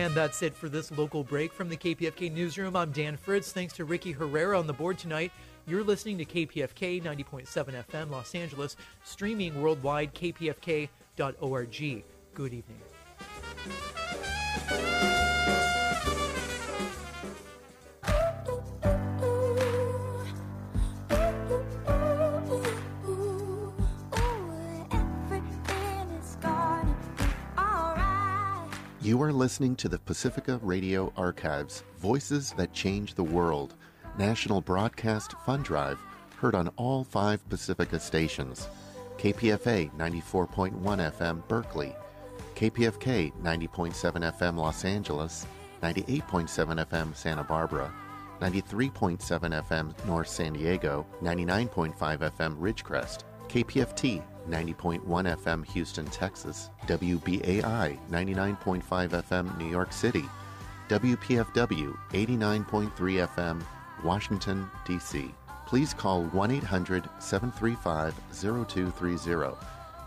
And 0.01 0.15
that's 0.15 0.41
it 0.41 0.55
for 0.55 0.67
this 0.67 0.89
local 0.89 1.23
break 1.23 1.53
from 1.53 1.69
the 1.69 1.77
KPFK 1.77 2.33
newsroom. 2.33 2.75
I'm 2.75 2.91
Dan 2.91 3.15
Fritz. 3.15 3.51
Thanks 3.51 3.73
to 3.73 3.85
Ricky 3.85 4.11
Herrera 4.11 4.57
on 4.57 4.65
the 4.65 4.73
board 4.73 4.97
tonight. 4.97 5.31
You're 5.67 5.83
listening 5.83 6.17
to 6.17 6.25
KPFK 6.25 7.03
90.7 7.03 7.85
FM 7.85 8.09
Los 8.09 8.33
Angeles, 8.33 8.77
streaming 9.03 9.61
worldwide, 9.61 10.15
kpfk.org. 10.15 12.03
Good 12.33 12.53
evening. 12.53 12.81
You 29.11 29.21
are 29.23 29.33
listening 29.33 29.75
to 29.75 29.89
the 29.89 29.99
Pacifica 29.99 30.57
Radio 30.63 31.11
Archives, 31.17 31.83
Voices 31.99 32.53
That 32.53 32.71
Change 32.71 33.13
the 33.13 33.25
World, 33.25 33.75
National 34.17 34.61
Broadcast 34.61 35.33
Fund 35.45 35.65
Drive, 35.65 35.99
heard 36.37 36.55
on 36.55 36.69
all 36.77 37.03
five 37.03 37.45
Pacifica 37.49 37.99
stations. 37.99 38.69
KPFA 39.17 39.91
94.1 39.97 40.71
FM 41.11 41.45
Berkeley, 41.49 41.93
KPFK 42.55 43.33
90.7 43.43 44.31
FM 44.39 44.55
Los 44.55 44.85
Angeles, 44.85 45.45
98.7 45.83 46.85
FM 46.85 47.13
Santa 47.13 47.43
Barbara, 47.43 47.93
93.7 48.39 49.19
FM 49.19 50.05
North 50.05 50.29
San 50.29 50.53
Diego, 50.53 51.05
99.5 51.21 51.93
FM 51.97 52.57
Ridgecrest, 52.57 53.23
KPFT 53.51 54.23
90.1 54.49 55.01
FM 55.03 55.65
Houston, 55.65 56.05
Texas, 56.05 56.69
WBAI 56.87 57.99
99.5 58.09 58.81
FM 58.81 59.57
New 59.57 59.69
York 59.69 59.91
City, 59.91 60.23
WPFW 60.87 61.97
89.3 62.13 62.91
FM 62.95 63.61
Washington, 64.05 64.71
D.C. 64.87 65.35
Please 65.67 65.93
call 65.93 66.23
1 66.23 66.51
800 66.51 67.09
735 67.19 68.15
0230 68.31 69.57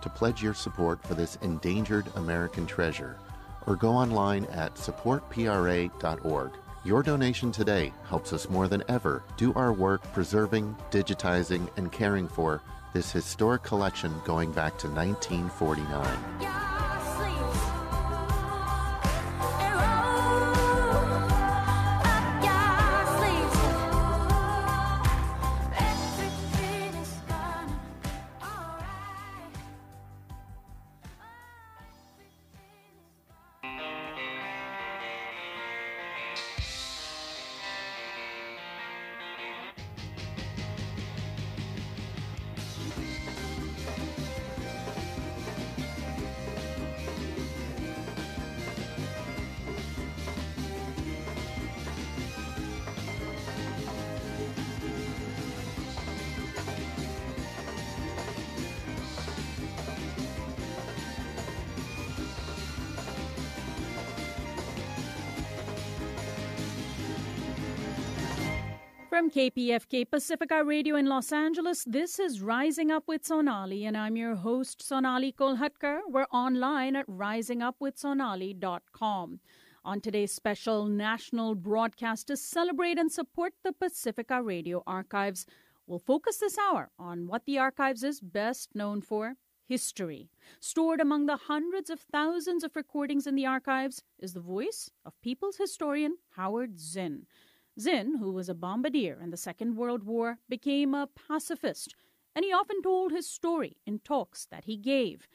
to 0.00 0.08
pledge 0.08 0.42
your 0.42 0.54
support 0.54 1.02
for 1.06 1.12
this 1.12 1.36
endangered 1.42 2.06
American 2.16 2.66
treasure 2.66 3.18
or 3.66 3.76
go 3.76 3.90
online 3.90 4.46
at 4.46 4.74
supportpra.org. 4.76 6.50
Your 6.82 7.02
donation 7.02 7.52
today 7.52 7.92
helps 8.08 8.32
us 8.32 8.48
more 8.48 8.68
than 8.68 8.82
ever 8.88 9.22
do 9.36 9.52
our 9.52 9.72
work 9.74 10.02
preserving, 10.14 10.74
digitizing, 10.90 11.68
and 11.76 11.92
caring 11.92 12.26
for 12.26 12.62
this 12.94 13.10
historic 13.10 13.62
collection 13.64 14.14
going 14.24 14.52
back 14.52 14.78
to 14.78 14.88
1949. 14.88 16.73
KPFK 69.34 70.06
Pacifica 70.08 70.62
Radio 70.62 70.94
in 70.94 71.06
Los 71.06 71.32
Angeles, 71.32 71.82
this 71.82 72.20
is 72.20 72.40
Rising 72.40 72.92
Up 72.92 73.08
with 73.08 73.26
Sonali, 73.26 73.84
and 73.84 73.96
I'm 73.96 74.16
your 74.16 74.36
host, 74.36 74.80
Sonali 74.80 75.32
Kolhatkar. 75.32 76.02
We're 76.08 76.28
online 76.30 76.94
at 76.94 77.08
risingupwithsonali.com. 77.08 79.40
On 79.84 80.00
today's 80.00 80.30
special 80.30 80.86
national 80.86 81.56
broadcast 81.56 82.28
to 82.28 82.36
celebrate 82.36 82.96
and 82.96 83.10
support 83.10 83.54
the 83.64 83.72
Pacifica 83.72 84.40
Radio 84.40 84.84
Archives, 84.86 85.46
we'll 85.88 85.98
focus 85.98 86.36
this 86.36 86.56
hour 86.56 86.92
on 86.96 87.26
what 87.26 87.44
the 87.44 87.58
archives 87.58 88.04
is 88.04 88.20
best 88.20 88.76
known 88.76 89.00
for 89.00 89.34
history. 89.66 90.30
Stored 90.60 91.00
among 91.00 91.26
the 91.26 91.38
hundreds 91.48 91.90
of 91.90 91.98
thousands 91.98 92.62
of 92.62 92.76
recordings 92.76 93.26
in 93.26 93.34
the 93.34 93.46
archives 93.46 94.00
is 94.16 94.34
the 94.34 94.38
voice 94.38 94.92
of 95.04 95.20
people's 95.22 95.56
historian 95.56 96.18
Howard 96.36 96.78
Zinn. 96.78 97.26
Zinn, 97.78 98.18
who 98.18 98.32
was 98.32 98.48
a 98.48 98.54
bombardier 98.54 99.18
in 99.20 99.30
the 99.30 99.36
Second 99.36 99.76
World 99.76 100.04
War, 100.04 100.38
became 100.48 100.94
a 100.94 101.08
pacifist, 101.28 101.94
and 102.34 102.44
he 102.44 102.52
often 102.52 102.82
told 102.82 103.10
his 103.10 103.28
story 103.28 103.76
in 103.86 103.98
talks 103.98 104.46
that 104.46 104.64
he 104.64 104.76
gave. 104.76 105.26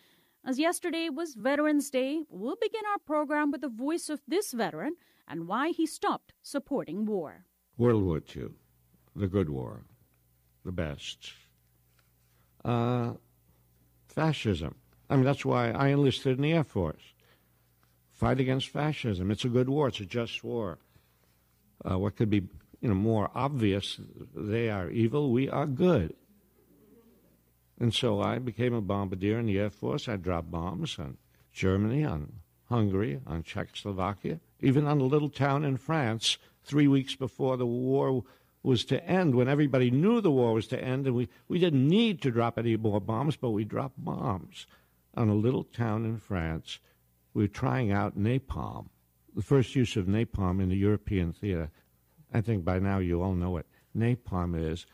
As 0.45 0.57
yesterday 0.57 1.09
was 1.09 1.35
Veterans 1.35 1.89
Day, 1.89 2.23
we'll 2.29 2.55
begin 2.61 2.81
our 2.91 2.99
program 2.99 3.51
with 3.51 3.61
the 3.61 3.69
voice 3.69 4.09
of 4.09 4.21
this 4.27 4.53
veteran 4.53 4.95
and 5.27 5.47
why 5.47 5.69
he 5.69 5.85
stopped 5.85 6.33
supporting 6.41 7.05
war. 7.05 7.45
World 7.77 8.03
War 8.03 8.21
II, 8.35 8.49
the 9.15 9.27
good 9.27 9.49
war, 9.49 9.83
the 10.63 10.71
best. 10.71 11.33
Uh, 12.63 13.13
fascism. 14.07 14.75
I 15.09 15.15
mean, 15.15 15.25
that's 15.25 15.45
why 15.45 15.71
I 15.71 15.89
enlisted 15.89 16.37
in 16.37 16.43
the 16.43 16.53
Air 16.53 16.63
Force. 16.63 17.13
Fight 18.11 18.39
against 18.39 18.69
fascism. 18.69 19.31
It's 19.31 19.45
a 19.45 19.49
good 19.49 19.69
war. 19.69 19.87
It's 19.87 19.99
a 19.99 20.05
just 20.05 20.43
war. 20.43 20.79
Uh, 21.83 21.97
what 21.97 22.15
could 22.15 22.29
be 22.29 22.47
you 22.81 22.89
know 22.89 22.95
more 22.95 23.29
obvious? 23.35 23.99
They 24.35 24.69
are 24.69 24.89
evil. 24.89 25.31
We 25.31 25.49
are 25.49 25.67
good. 25.67 26.15
And 27.79 27.93
so 27.93 28.21
I 28.21 28.39
became 28.39 28.73
a 28.73 28.81
bombardier 28.81 29.39
in 29.39 29.45
the 29.45 29.57
Air 29.57 29.69
Force. 29.69 30.09
I 30.09 30.17
dropped 30.17 30.51
bombs 30.51 30.99
on 30.99 31.17
Germany, 31.53 32.03
on 32.03 32.33
Hungary, 32.65 33.21
on 33.25 33.43
Czechoslovakia, 33.43 34.39
even 34.59 34.85
on 34.85 34.99
a 34.99 35.05
little 35.05 35.29
town 35.29 35.63
in 35.63 35.77
France 35.77 36.37
three 36.63 36.87
weeks 36.87 37.15
before 37.15 37.57
the 37.57 37.65
war 37.65 38.23
was 38.61 38.83
to 38.85 39.03
end, 39.05 39.35
when 39.35 39.47
everybody 39.47 39.89
knew 39.89 40.19
the 40.19 40.29
war 40.29 40.53
was 40.53 40.67
to 40.67 40.83
end, 40.83 41.07
and 41.07 41.15
we, 41.15 41.29
we 41.47 41.57
didn't 41.57 41.87
need 41.87 42.21
to 42.21 42.31
drop 42.31 42.57
any 42.57 42.75
more 42.75 42.99
bombs, 42.99 43.37
but 43.37 43.51
we 43.51 43.63
dropped 43.63 44.03
bombs 44.03 44.67
on 45.15 45.29
a 45.29 45.33
little 45.33 45.63
town 45.63 46.03
in 46.03 46.17
France. 46.17 46.79
We 47.33 47.45
were 47.45 47.47
trying 47.47 47.91
out 47.91 48.17
napalm 48.17 48.89
the 49.39 49.45
first 49.45 49.73
use 49.73 49.95
of 49.95 50.05
napalm 50.05 50.61
in 50.61 50.67
the 50.67 50.75
European 50.75 51.31
theater. 51.31 51.71
I 52.33 52.41
think 52.41 52.65
by 52.65 52.77
now 52.77 52.97
you 52.99 53.21
all 53.21 53.33
know 53.33 53.55
it. 53.55 53.65
Napalm 53.97 54.53
is 54.53 54.85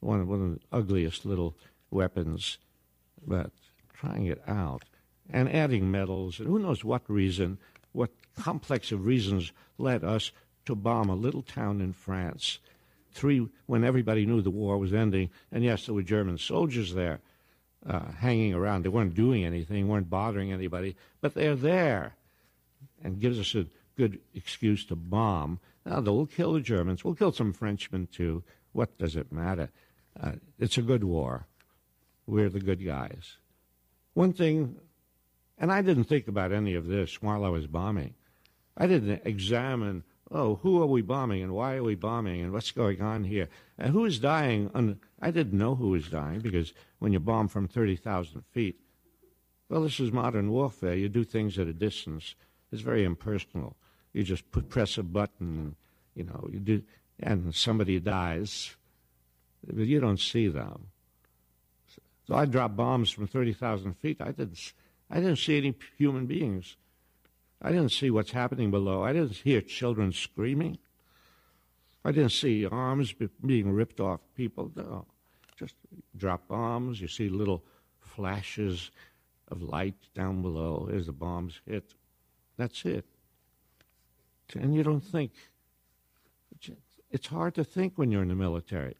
one 0.00 0.20
of, 0.20 0.26
one 0.26 0.42
of 0.42 0.54
the 0.54 0.76
ugliest 0.76 1.24
little 1.24 1.56
weapons, 1.88 2.58
but 3.24 3.52
trying 3.94 4.26
it 4.26 4.42
out 4.48 4.82
and 5.30 5.48
adding 5.48 5.88
metals 5.88 6.40
and 6.40 6.48
who 6.48 6.58
knows 6.58 6.82
what 6.82 7.08
reason, 7.08 7.58
what 7.92 8.10
complex 8.36 8.90
of 8.90 9.06
reasons 9.06 9.52
led 9.78 10.02
us 10.02 10.32
to 10.66 10.74
bomb 10.74 11.08
a 11.08 11.14
little 11.14 11.42
town 11.42 11.80
in 11.80 11.92
France. 11.92 12.58
Three, 13.12 13.46
when 13.66 13.84
everybody 13.84 14.26
knew 14.26 14.42
the 14.42 14.50
war 14.50 14.78
was 14.78 14.92
ending, 14.92 15.30
and 15.52 15.62
yes, 15.62 15.86
there 15.86 15.94
were 15.94 16.02
German 16.02 16.38
soldiers 16.38 16.92
there 16.92 17.20
uh, 17.86 18.10
hanging 18.18 18.52
around. 18.52 18.82
They 18.82 18.88
weren't 18.88 19.14
doing 19.14 19.44
anything, 19.44 19.86
weren't 19.86 20.10
bothering 20.10 20.50
anybody, 20.50 20.96
but 21.20 21.34
they're 21.34 21.54
there 21.54 22.16
and 23.04 23.20
gives 23.20 23.38
us 23.38 23.54
a 23.54 23.66
good 23.96 24.20
excuse 24.34 24.84
to 24.86 24.96
bomb. 24.96 25.60
Now, 25.84 26.00
they'll 26.00 26.26
kill 26.26 26.54
the 26.54 26.60
Germans. 26.60 27.04
We'll 27.04 27.14
kill 27.14 27.32
some 27.32 27.52
Frenchmen, 27.52 28.08
too. 28.10 28.42
What 28.72 28.96
does 28.98 29.16
it 29.16 29.32
matter? 29.32 29.70
Uh, 30.20 30.32
it's 30.58 30.78
a 30.78 30.82
good 30.82 31.04
war. 31.04 31.46
We're 32.26 32.48
the 32.48 32.60
good 32.60 32.84
guys. 32.84 33.36
One 34.14 34.32
thing, 34.32 34.76
and 35.58 35.72
I 35.72 35.82
didn't 35.82 36.04
think 36.04 36.28
about 36.28 36.52
any 36.52 36.74
of 36.74 36.86
this 36.86 37.22
while 37.22 37.44
I 37.44 37.48
was 37.48 37.66
bombing. 37.66 38.14
I 38.76 38.86
didn't 38.86 39.22
examine, 39.24 40.04
oh, 40.30 40.56
who 40.56 40.80
are 40.82 40.86
we 40.86 41.02
bombing 41.02 41.42
and 41.42 41.52
why 41.52 41.76
are 41.76 41.82
we 41.82 41.94
bombing 41.94 42.40
and 42.42 42.52
what's 42.52 42.70
going 42.70 43.00
on 43.00 43.24
here 43.24 43.48
and 43.78 43.92
who 43.92 44.04
is 44.04 44.18
dying. 44.18 44.70
On, 44.74 44.98
I 45.20 45.30
didn't 45.30 45.58
know 45.58 45.74
who 45.74 45.90
was 45.90 46.08
dying 46.08 46.40
because 46.40 46.72
when 46.98 47.12
you 47.12 47.20
bomb 47.20 47.48
from 47.48 47.68
30,000 47.68 48.44
feet, 48.52 48.80
well, 49.68 49.82
this 49.82 50.00
is 50.00 50.12
modern 50.12 50.50
warfare. 50.50 50.94
You 50.94 51.08
do 51.08 51.24
things 51.24 51.58
at 51.58 51.66
a 51.66 51.72
distance. 51.72 52.34
It's 52.72 52.82
very 52.82 53.04
impersonal. 53.04 53.76
You 54.12 54.22
just 54.24 54.50
put, 54.50 54.68
press 54.68 54.98
a 54.98 55.02
button, 55.02 55.76
you 56.14 56.24
know, 56.24 56.48
you 56.50 56.58
do, 56.58 56.82
and 57.20 57.54
somebody 57.54 58.00
dies, 58.00 58.74
but 59.66 59.86
you 59.86 60.00
don't 60.00 60.20
see 60.20 60.48
them. 60.48 60.88
So 62.26 62.34
I 62.34 62.46
dropped 62.46 62.76
bombs 62.76 63.10
from 63.10 63.26
30,000 63.26 63.94
feet. 63.94 64.20
I 64.20 64.32
didn't, 64.32 64.72
I 65.10 65.16
didn't 65.16 65.38
see 65.38 65.58
any 65.58 65.74
human 65.98 66.26
beings. 66.26 66.76
I 67.60 67.70
didn't 67.70 67.90
see 67.90 68.10
what's 68.10 68.32
happening 68.32 68.70
below. 68.70 69.02
I 69.02 69.12
didn't 69.12 69.36
hear 69.36 69.60
children 69.60 70.12
screaming. 70.12 70.78
I 72.04 72.10
didn't 72.10 72.32
see 72.32 72.66
arms 72.66 73.14
being 73.44 73.72
ripped 73.72 74.00
off 74.00 74.20
people. 74.36 74.72
No. 74.74 75.06
Just 75.56 75.74
drop 76.16 76.48
bombs. 76.48 77.00
You 77.00 77.06
see 77.06 77.28
little 77.28 77.62
flashes 78.00 78.90
of 79.48 79.62
light 79.62 79.94
down 80.14 80.42
below 80.42 80.88
as 80.92 81.06
the 81.06 81.12
bombs 81.12 81.60
hit. 81.66 81.94
That's 82.62 82.84
it 82.84 83.04
and 84.60 84.74
you 84.74 84.82
don't 84.82 85.00
think. 85.00 85.32
It's 87.10 87.26
hard 87.26 87.54
to 87.56 87.64
think 87.64 87.94
when 87.96 88.10
you're 88.10 88.22
in 88.22 88.28
the 88.28 88.34
military. 88.34 88.96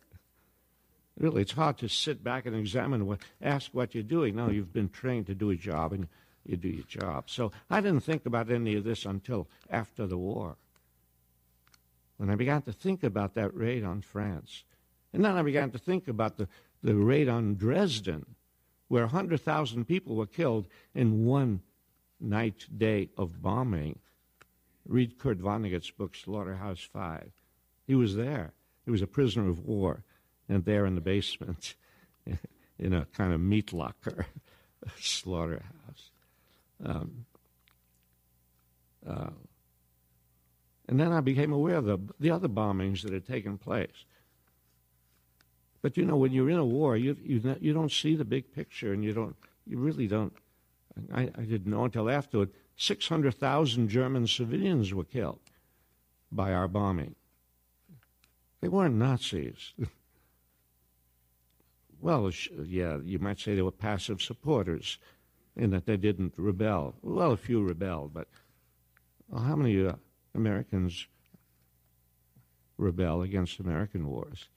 Really, 1.19 1.43
it's 1.43 1.53
hard 1.53 1.79
to 1.79 1.89
sit 1.89 2.23
back 2.23 2.47
and 2.47 2.55
examine 2.55 3.07
what, 3.07 3.21
ask 3.41 3.71
what 3.73 3.95
you're 3.95 4.03
doing. 4.03 4.37
No, 4.37 4.51
you've 4.51 4.73
been 4.73 4.89
trained 4.89 5.27
to 5.27 5.35
do 5.35 5.51
a 5.51 5.57
job, 5.57 5.93
and 5.93 6.09
you 6.45 6.57
do 6.57 6.69
your 6.69 6.85
job. 6.85 7.31
So 7.31 7.53
I 7.71 7.81
didn't 7.81 8.01
think 8.01 8.27
about 8.27 8.51
any 8.51 8.77
of 8.77 8.85
this 8.85 9.07
until 9.07 9.49
after 9.71 10.07
the 10.07 10.19
war. 10.19 10.57
When 12.19 12.31
I 12.31 12.35
began 12.35 12.63
to 12.63 12.73
think 12.73 13.03
about 13.03 13.35
that 13.35 13.55
raid 13.55 13.85
on 13.85 14.03
France, 14.03 14.65
and 15.13 15.25
then 15.25 15.37
I 15.37 15.43
began 15.43 15.71
to 15.71 15.79
think 15.79 16.09
about 16.09 16.37
the, 16.37 16.49
the 16.83 16.95
raid 16.95 17.29
on 17.29 17.55
Dresden, 17.55 18.27
where 18.89 19.05
100,000 19.05 19.87
people 19.87 20.17
were 20.17 20.27
killed 20.27 20.67
in 20.95 21.25
one 21.25 21.61
night 22.23 22.67
day 22.77 23.11
of 23.17 23.43
bombing. 23.43 23.99
Read 24.87 25.19
Kurt 25.19 25.39
Vonnegut's 25.39 25.91
book, 25.91 26.15
Slaughterhouse 26.15 26.81
Five. 26.81 27.33
He 27.87 27.95
was 27.95 28.17
there. 28.17 28.53
He 28.85 28.91
was 28.91 29.03
a 29.03 29.07
prisoner 29.07 29.49
of 29.49 29.65
war, 29.65 30.03
and 30.49 30.65
there 30.65 30.87
in 30.87 30.95
the 30.95 31.01
basement, 31.01 31.75
in 32.79 32.93
a 32.93 33.07
kind 33.07 33.33
of 33.33 33.41
meat 33.41 33.73
locker, 33.73 34.27
slaughterhouse. 34.99 36.11
Um, 36.85 37.27
uh, 39.07 39.31
and 40.89 40.99
then 40.99 41.13
I 41.13 41.21
became 41.21 41.53
aware 41.53 41.77
of 41.77 41.85
the, 41.85 41.99
the 42.19 42.31
other 42.31 42.49
bombings 42.49 43.03
that 43.03 43.13
had 43.13 43.27
taken 43.27 43.57
place. 43.57 44.05
But 45.81 45.97
you 45.97 46.05
know, 46.05 46.17
when 46.17 46.33
you're 46.33 46.51
in 46.51 46.59
a 46.59 46.65
war, 46.65 46.97
you 46.97 47.17
you 47.23 47.57
you 47.61 47.73
don't 47.73 47.91
see 47.91 48.15
the 48.15 48.25
big 48.25 48.53
picture, 48.55 48.93
and 48.93 49.03
you 49.03 49.13
don't 49.13 49.37
you 49.67 49.79
really 49.79 50.07
don't. 50.07 50.33
I, 51.13 51.31
I 51.37 51.43
didn't 51.43 51.71
know 51.71 51.85
until 51.85 52.11
afterward. 52.11 52.51
Six 52.77 53.09
hundred 53.09 53.35
thousand 53.35 53.89
German 53.89 54.27
civilians 54.27 54.93
were 54.93 55.05
killed 55.05 55.41
by 56.31 56.53
our 56.53 56.69
bombing. 56.69 57.15
They 58.61 58.69
weren't 58.69 58.95
Nazis. 58.95 59.73
well, 62.01 62.31
yeah, 62.65 62.99
you 63.05 63.19
might 63.19 63.41
say 63.41 63.55
they 63.55 63.63
were 63.63 63.71
passive 63.71 64.23
supporters 64.23 64.99
in 65.57 65.71
that 65.71 65.87
they 65.87 65.97
didn't 65.97 66.35
rebel. 66.37 66.95
Well, 67.03 67.33
a 67.33 67.37
few 67.37 67.63
rebelled, 67.63 68.15
but 68.15 68.29
well, 69.29 69.43
how 69.43 69.57
many 69.57 69.87
uh, 69.87 69.95
Americans 70.35 71.07
rebel 72.79 73.23
against 73.23 73.61
American 73.61 74.09
wars? 74.09 74.49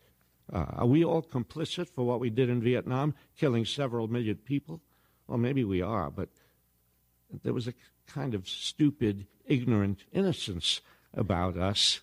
Uh, 0.51 0.65
are 0.69 0.85
we 0.85 1.03
all 1.03 1.23
complicit 1.23 1.89
for 1.89 2.05
what 2.05 2.19
we 2.19 2.29
did 2.29 2.49
in 2.49 2.61
Vietnam, 2.61 3.15
killing 3.35 3.65
several 3.65 4.07
million 4.07 4.35
people? 4.35 4.81
Well, 5.27 5.37
maybe 5.37 5.63
we 5.63 5.81
are, 5.81 6.09
but 6.09 6.29
there 7.43 7.53
was 7.53 7.67
a 7.67 7.73
kind 8.07 8.33
of 8.33 8.47
stupid, 8.47 9.27
ignorant 9.45 10.03
innocence 10.11 10.81
about 11.13 11.57
us. 11.57 12.01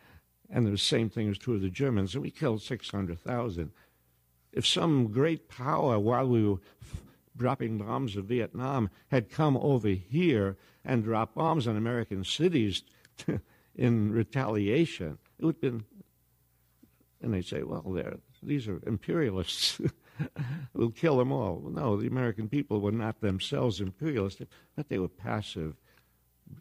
and 0.50 0.66
the 0.66 0.78
same 0.78 1.08
thing 1.08 1.28
is 1.28 1.38
true 1.38 1.54
of 1.54 1.62
the 1.62 1.70
Germans, 1.70 2.14
and 2.14 2.22
we 2.22 2.30
killed 2.30 2.62
600,000. 2.62 3.70
If 4.52 4.66
some 4.66 5.12
great 5.12 5.48
power, 5.48 5.98
while 5.98 6.28
we 6.28 6.46
were 6.46 6.58
dropping 7.36 7.78
bombs 7.78 8.16
in 8.16 8.24
Vietnam, 8.24 8.90
had 9.08 9.30
come 9.30 9.56
over 9.56 9.88
here 9.88 10.56
and 10.84 11.04
dropped 11.04 11.34
bombs 11.34 11.66
on 11.66 11.76
American 11.76 12.24
cities 12.24 12.82
in 13.74 14.12
retaliation, 14.12 15.18
it 15.38 15.44
would 15.44 15.56
have 15.56 15.60
been. 15.60 15.84
And 17.20 17.34
they 17.34 17.42
say, 17.42 17.62
well, 17.62 17.96
these 18.42 18.68
are 18.68 18.80
imperialists. 18.86 19.80
we'll 20.74 20.90
kill 20.90 21.18
them 21.18 21.32
all. 21.32 21.62
No, 21.70 21.96
the 21.96 22.06
American 22.06 22.48
people 22.48 22.80
were 22.80 22.92
not 22.92 23.20
themselves 23.20 23.80
imperialists, 23.80 24.42
but 24.76 24.88
they 24.88 24.98
were 24.98 25.08
passive 25.08 25.76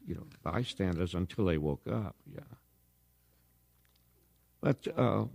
you 0.05 0.15
know, 0.15 0.25
bystanders 0.43 1.13
until 1.13 1.45
they 1.45 1.57
woke 1.57 1.87
up. 1.87 2.15
Yeah. 2.33 2.41
But. 4.61 4.87
Uh, 4.97 5.25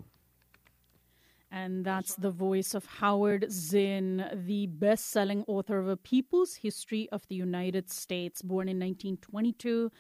and 1.51 1.85
that's 1.85 2.15
the 2.15 2.31
voice 2.31 2.73
of 2.73 2.87
Howard 2.87 3.53
Zinn, 3.53 4.25
the 4.47 4.69
best 4.69 5.11
selling 5.11 5.45
author 5.47 5.79
of 5.79 5.89
A 5.89 5.99
People's 5.99 6.55
History 6.55 7.11
of 7.13 7.29
the 7.29 7.35
United 7.35 7.91
States, 7.91 8.41
born 8.41 8.69
in 8.69 8.79
1922, 8.79 9.93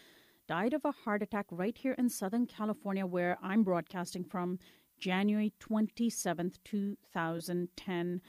died 0.48 0.72
of 0.72 0.82
a 0.86 0.92
heart 0.92 1.22
attack 1.22 1.44
right 1.50 1.76
here 1.76 1.94
in 1.98 2.08
Southern 2.08 2.46
California, 2.46 3.04
where 3.04 3.36
I'm 3.42 3.64
broadcasting 3.64 4.24
from, 4.24 4.60
January 5.02 5.52
27th, 5.58 6.58
2010. 6.64 8.20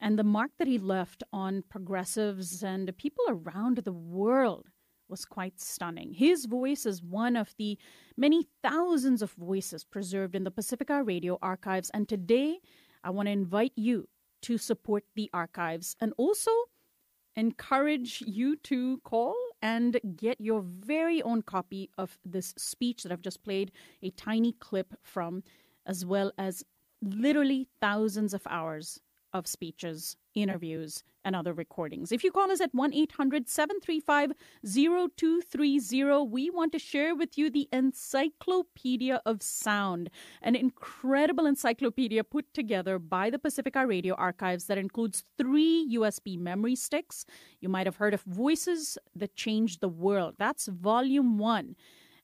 And 0.00 0.18
the 0.18 0.24
mark 0.24 0.52
that 0.58 0.68
he 0.68 0.78
left 0.78 1.24
on 1.32 1.64
progressives 1.68 2.62
and 2.62 2.96
people 2.96 3.24
around 3.28 3.78
the 3.78 3.92
world 3.92 4.68
was 5.08 5.24
quite 5.24 5.60
stunning. 5.60 6.12
His 6.12 6.46
voice 6.46 6.86
is 6.86 7.02
one 7.02 7.34
of 7.34 7.54
the 7.58 7.76
many 8.16 8.46
thousands 8.62 9.20
of 9.20 9.32
voices 9.32 9.84
preserved 9.84 10.36
in 10.36 10.44
the 10.44 10.52
Pacifica 10.52 11.02
Radio 11.02 11.38
archives. 11.42 11.90
And 11.92 12.08
today, 12.08 12.60
I 13.02 13.10
want 13.10 13.26
to 13.26 13.32
invite 13.32 13.72
you 13.74 14.08
to 14.42 14.58
support 14.58 15.02
the 15.16 15.28
archives 15.34 15.96
and 16.00 16.12
also 16.16 16.52
encourage 17.34 18.22
you 18.26 18.56
to 18.56 18.98
call 18.98 19.34
and 19.60 19.98
get 20.16 20.40
your 20.40 20.62
very 20.62 21.20
own 21.22 21.42
copy 21.42 21.90
of 21.98 22.18
this 22.24 22.54
speech 22.58 23.02
that 23.02 23.10
I've 23.12 23.22
just 23.22 23.42
played 23.42 23.72
a 24.02 24.10
tiny 24.10 24.52
clip 24.52 24.94
from, 25.02 25.42
as 25.86 26.04
well 26.04 26.32
as 26.38 26.64
literally 27.00 27.66
thousands 27.80 28.34
of 28.34 28.42
hours 28.48 29.00
of 29.32 29.46
speeches, 29.46 30.16
interviews, 30.34 31.02
and 31.24 31.36
other 31.36 31.52
recordings. 31.52 32.10
If 32.12 32.24
you 32.24 32.32
call 32.32 32.50
us 32.50 32.60
at 32.60 32.74
1 32.74 32.92
800 32.94 33.48
735 33.48 34.32
0230, 34.64 36.28
we 36.30 36.50
want 36.50 36.72
to 36.72 36.78
share 36.78 37.14
with 37.14 37.38
you 37.38 37.48
the 37.50 37.68
Encyclopedia 37.72 39.22
of 39.24 39.42
Sound, 39.42 40.10
an 40.42 40.56
incredible 40.56 41.46
encyclopedia 41.46 42.24
put 42.24 42.52
together 42.52 42.98
by 42.98 43.30
the 43.30 43.38
Pacifica 43.38 43.86
Radio 43.86 44.14
Archives 44.14 44.66
that 44.66 44.78
includes 44.78 45.24
three 45.38 45.88
USB 45.94 46.38
memory 46.38 46.74
sticks. 46.74 47.24
You 47.60 47.68
might 47.68 47.86
have 47.86 47.96
heard 47.96 48.14
of 48.14 48.22
Voices 48.22 48.98
That 49.14 49.36
Changed 49.36 49.80
the 49.80 49.88
World. 49.88 50.34
That's 50.38 50.66
volume 50.66 51.38
one. 51.38 51.76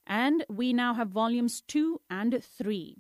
And 0.07 0.45
we 0.49 0.73
now 0.73 0.95
have 0.95 1.09
volumes 1.09 1.63
two 1.67 2.01
and 2.11 2.43
three. 2.43 2.97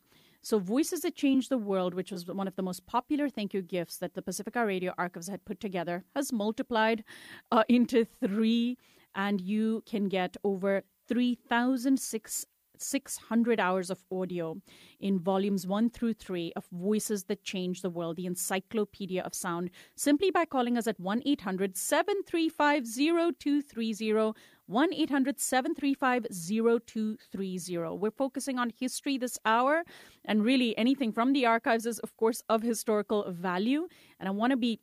So, 0.48 0.58
Voices 0.58 1.02
That 1.02 1.14
Change 1.14 1.50
the 1.50 1.58
World, 1.58 1.92
which 1.92 2.10
was 2.10 2.26
one 2.26 2.48
of 2.48 2.56
the 2.56 2.62
most 2.62 2.86
popular 2.86 3.28
thank 3.28 3.52
you 3.52 3.60
gifts 3.60 3.98
that 3.98 4.14
the 4.14 4.22
Pacifica 4.22 4.64
Radio 4.64 4.94
Archives 4.96 5.28
had 5.28 5.44
put 5.44 5.60
together, 5.60 6.06
has 6.16 6.32
multiplied 6.32 7.04
uh, 7.52 7.64
into 7.68 8.06
three, 8.06 8.78
and 9.14 9.42
you 9.42 9.82
can 9.84 10.08
get 10.08 10.38
over 10.42 10.84
3,006 11.06 12.46
600 12.80 13.60
hours 13.60 13.90
of 13.90 14.04
audio 14.10 14.56
in 15.00 15.18
volumes 15.18 15.66
1 15.66 15.90
through 15.90 16.14
3 16.14 16.52
of 16.56 16.66
Voices 16.72 17.24
That 17.24 17.42
Change 17.42 17.82
the 17.82 17.90
World, 17.90 18.16
the 18.16 18.26
Encyclopedia 18.26 19.22
of 19.22 19.34
Sound, 19.34 19.70
simply 19.96 20.30
by 20.30 20.44
calling 20.44 20.76
us 20.76 20.86
at 20.86 20.98
1 21.00 21.22
800 21.24 21.76
735 21.76 22.86
0230. 22.86 24.32
1 24.66 24.92
800 24.92 25.40
735 25.40 26.26
0230. 26.30 27.96
We're 27.96 28.10
focusing 28.10 28.58
on 28.58 28.70
history 28.78 29.16
this 29.16 29.38
hour, 29.46 29.82
and 30.26 30.44
really 30.44 30.76
anything 30.76 31.10
from 31.10 31.32
the 31.32 31.46
archives 31.46 31.86
is, 31.86 31.98
of 32.00 32.14
course, 32.18 32.42
of 32.50 32.62
historical 32.62 33.30
value. 33.30 33.88
And 34.20 34.28
I 34.28 34.32
want 34.32 34.50
to 34.50 34.58
be 34.58 34.80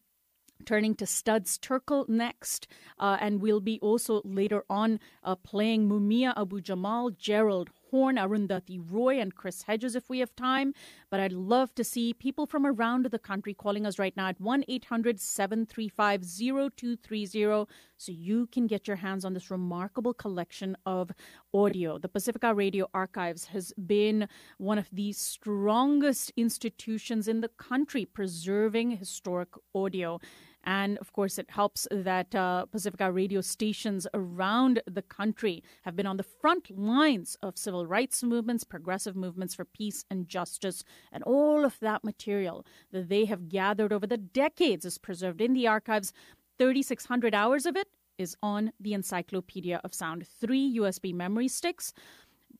turning 0.66 0.96
to 0.96 1.06
Studs 1.06 1.58
Terkel 1.58 2.08
next. 2.08 2.68
Uh, 3.00 3.18
and 3.20 3.42
we'll 3.42 3.60
be 3.60 3.80
also 3.82 4.22
later 4.24 4.64
on 4.70 5.00
uh, 5.24 5.36
playing 5.36 5.90
Mumia 5.90 6.34
Abu 6.38 6.62
Jamal, 6.62 7.12
Gerald 7.12 7.70
Horne, 7.96 8.18
Arundhati 8.18 8.78
Roy, 8.92 9.22
and 9.22 9.34
Chris 9.34 9.62
Hedges 9.62 9.96
if 9.96 10.10
we 10.10 10.20
have 10.20 10.36
time. 10.36 10.74
But 11.10 11.22
I'd 11.22 11.32
love 11.32 11.74
to 11.76 11.84
see 11.86 12.14
people 12.14 12.46
from 12.46 12.66
around 12.66 13.06
the 13.06 13.18
country 13.18 13.54
calling 13.54 13.86
us 13.86 13.98
right 13.98 14.14
now 14.18 14.28
at 14.28 14.42
1 14.42 14.66
800 14.68 15.18
735 15.18 16.26
0230 16.26 17.72
so 17.96 18.12
you 18.12 18.48
can 18.48 18.68
get 18.68 18.86
your 18.86 18.98
hands 18.98 19.24
on 19.24 19.34
this 19.34 19.50
remarkable 19.50 20.14
collection 20.14 20.76
of 20.86 21.10
audio. 21.54 21.98
The 21.98 22.10
Pacifica 22.10 22.54
Radio 22.54 22.90
Archives 22.94 23.46
has 23.46 23.72
been 23.88 24.28
one 24.58 24.78
of 24.78 24.90
the 24.92 25.14
strongest 25.14 26.34
institutions 26.36 27.30
in 27.30 27.40
the 27.40 27.48
country 27.48 28.04
preserving 28.04 28.92
historic 28.92 29.52
audio. 29.74 30.20
And 30.66 30.98
of 30.98 31.14
course, 31.14 31.38
it 31.38 31.52
helps 31.52 31.88
that 31.92 32.34
uh, 32.34 32.66
Pacifica 32.66 33.12
radio 33.12 33.42
stations 33.42 34.08
around 34.14 34.82
the 34.88 35.04
country 35.04 35.64
have 35.84 35.96
been 35.96 36.08
on 36.08 36.18
the 36.18 36.24
front 36.24 36.76
lines 36.76 37.38
of 37.44 37.58
civil 37.58 37.86
rights 37.86 38.24
movements, 38.24 38.64
progressive 38.64 39.16
movements 39.16 39.54
for 39.54 39.66
peace 39.66 40.06
and 40.10 40.28
justice, 40.28 40.84
and 41.12 41.24
all 41.24 41.66
of 41.66 41.80
that 41.80 42.04
material 42.04 42.66
that 42.92 43.10
they 43.10 43.26
have 43.26 43.50
gathered 43.50 43.94
over 43.94 44.08
the 44.08 44.18
decades 44.18 44.86
is 44.86 44.98
preserved 44.98 45.42
in 45.42 45.54
the 45.54 45.68
archives. 45.68 46.14
3,600 46.58 47.36
hours 47.36 47.66
of 47.66 47.76
it 47.76 47.88
is 48.18 48.36
on 48.42 48.72
the 48.80 48.94
Encyclopedia 48.94 49.82
of 49.84 49.94
Sound. 49.94 50.26
Three 50.28 50.78
USB 50.80 51.14
memory 51.14 51.48
sticks, 51.48 51.94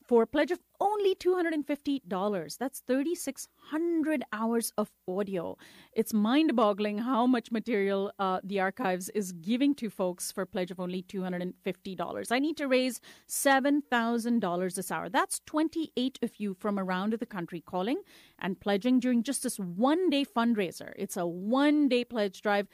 for 0.08 0.24
a 0.24 0.28
pledge 0.28 0.52
of 0.52 0.60
only 0.80 1.16
$250. 1.16 2.58
That's 2.58 2.80
3,600 2.82 4.24
hours 4.32 4.72
of 4.78 4.92
audio. 5.08 5.58
It's 5.94 6.14
mind 6.14 6.56
boggling 6.56 7.00
how 7.00 7.26
much 7.26 7.52
material 7.52 8.12
uh, 8.20 8.40
the 8.44 8.60
archives 8.60 9.10
is 9.10 9.32
giving 9.32 9.74
to 9.76 9.90
folks 9.90 10.32
for 10.32 10.42
a 10.42 10.48
pledge 10.48 10.72
of 10.72 10.80
only 10.80 11.02
$250. 11.04 12.32
I 12.32 12.40
need 12.40 12.58
to 12.58 12.68
raise 12.68 13.02
$7,000 13.28 14.76
this 14.76 14.92
hour. 14.92 15.10
That's 15.10 15.42
28 15.46 16.20
of 16.22 16.32
you 16.38 16.54
from 16.54 16.78
around 16.78 17.14
the 17.14 17.26
country 17.26 17.62
calling 17.62 18.02
and 18.40 18.60
pledging 18.60 19.00
during 19.00 19.24
just 19.24 19.44
this 19.44 19.58
one 19.58 20.10
day 20.10 20.26
fundraiser. 20.26 20.94
It's 20.98 21.18
a 21.18 21.26
one 21.26 21.88
day 21.90 22.04
pledge 22.04 22.42
drive 22.42 22.68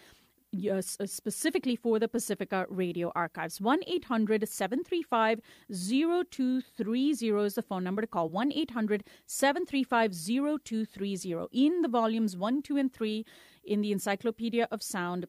yes, 0.52 0.98
uh, 1.00 1.06
specifically 1.06 1.76
for 1.76 2.00
the 2.00 2.08
Pacifica 2.08 2.66
Radio 2.70 3.12
Archives. 3.16 3.62
1 3.62 3.80
800 3.88 4.48
735 4.48 5.42
0230 5.70 7.10
is 7.46 7.56
the 7.56 7.62
phone 7.62 7.84
number 7.84 8.02
to 8.02 8.08
call. 8.08 8.30
1 8.30 8.52
800 8.52 9.04
735 9.26 10.14
0230. 10.14 11.48
In 11.52 11.82
the 11.82 11.88
volumes 11.88 12.38
1, 12.38 12.62
2, 12.62 12.78
and 12.78 12.94
3 12.94 13.26
in 13.64 13.82
the 13.82 13.92
Encyclopedia 13.92 14.68
of 14.72 14.84
Sound, 14.84 15.26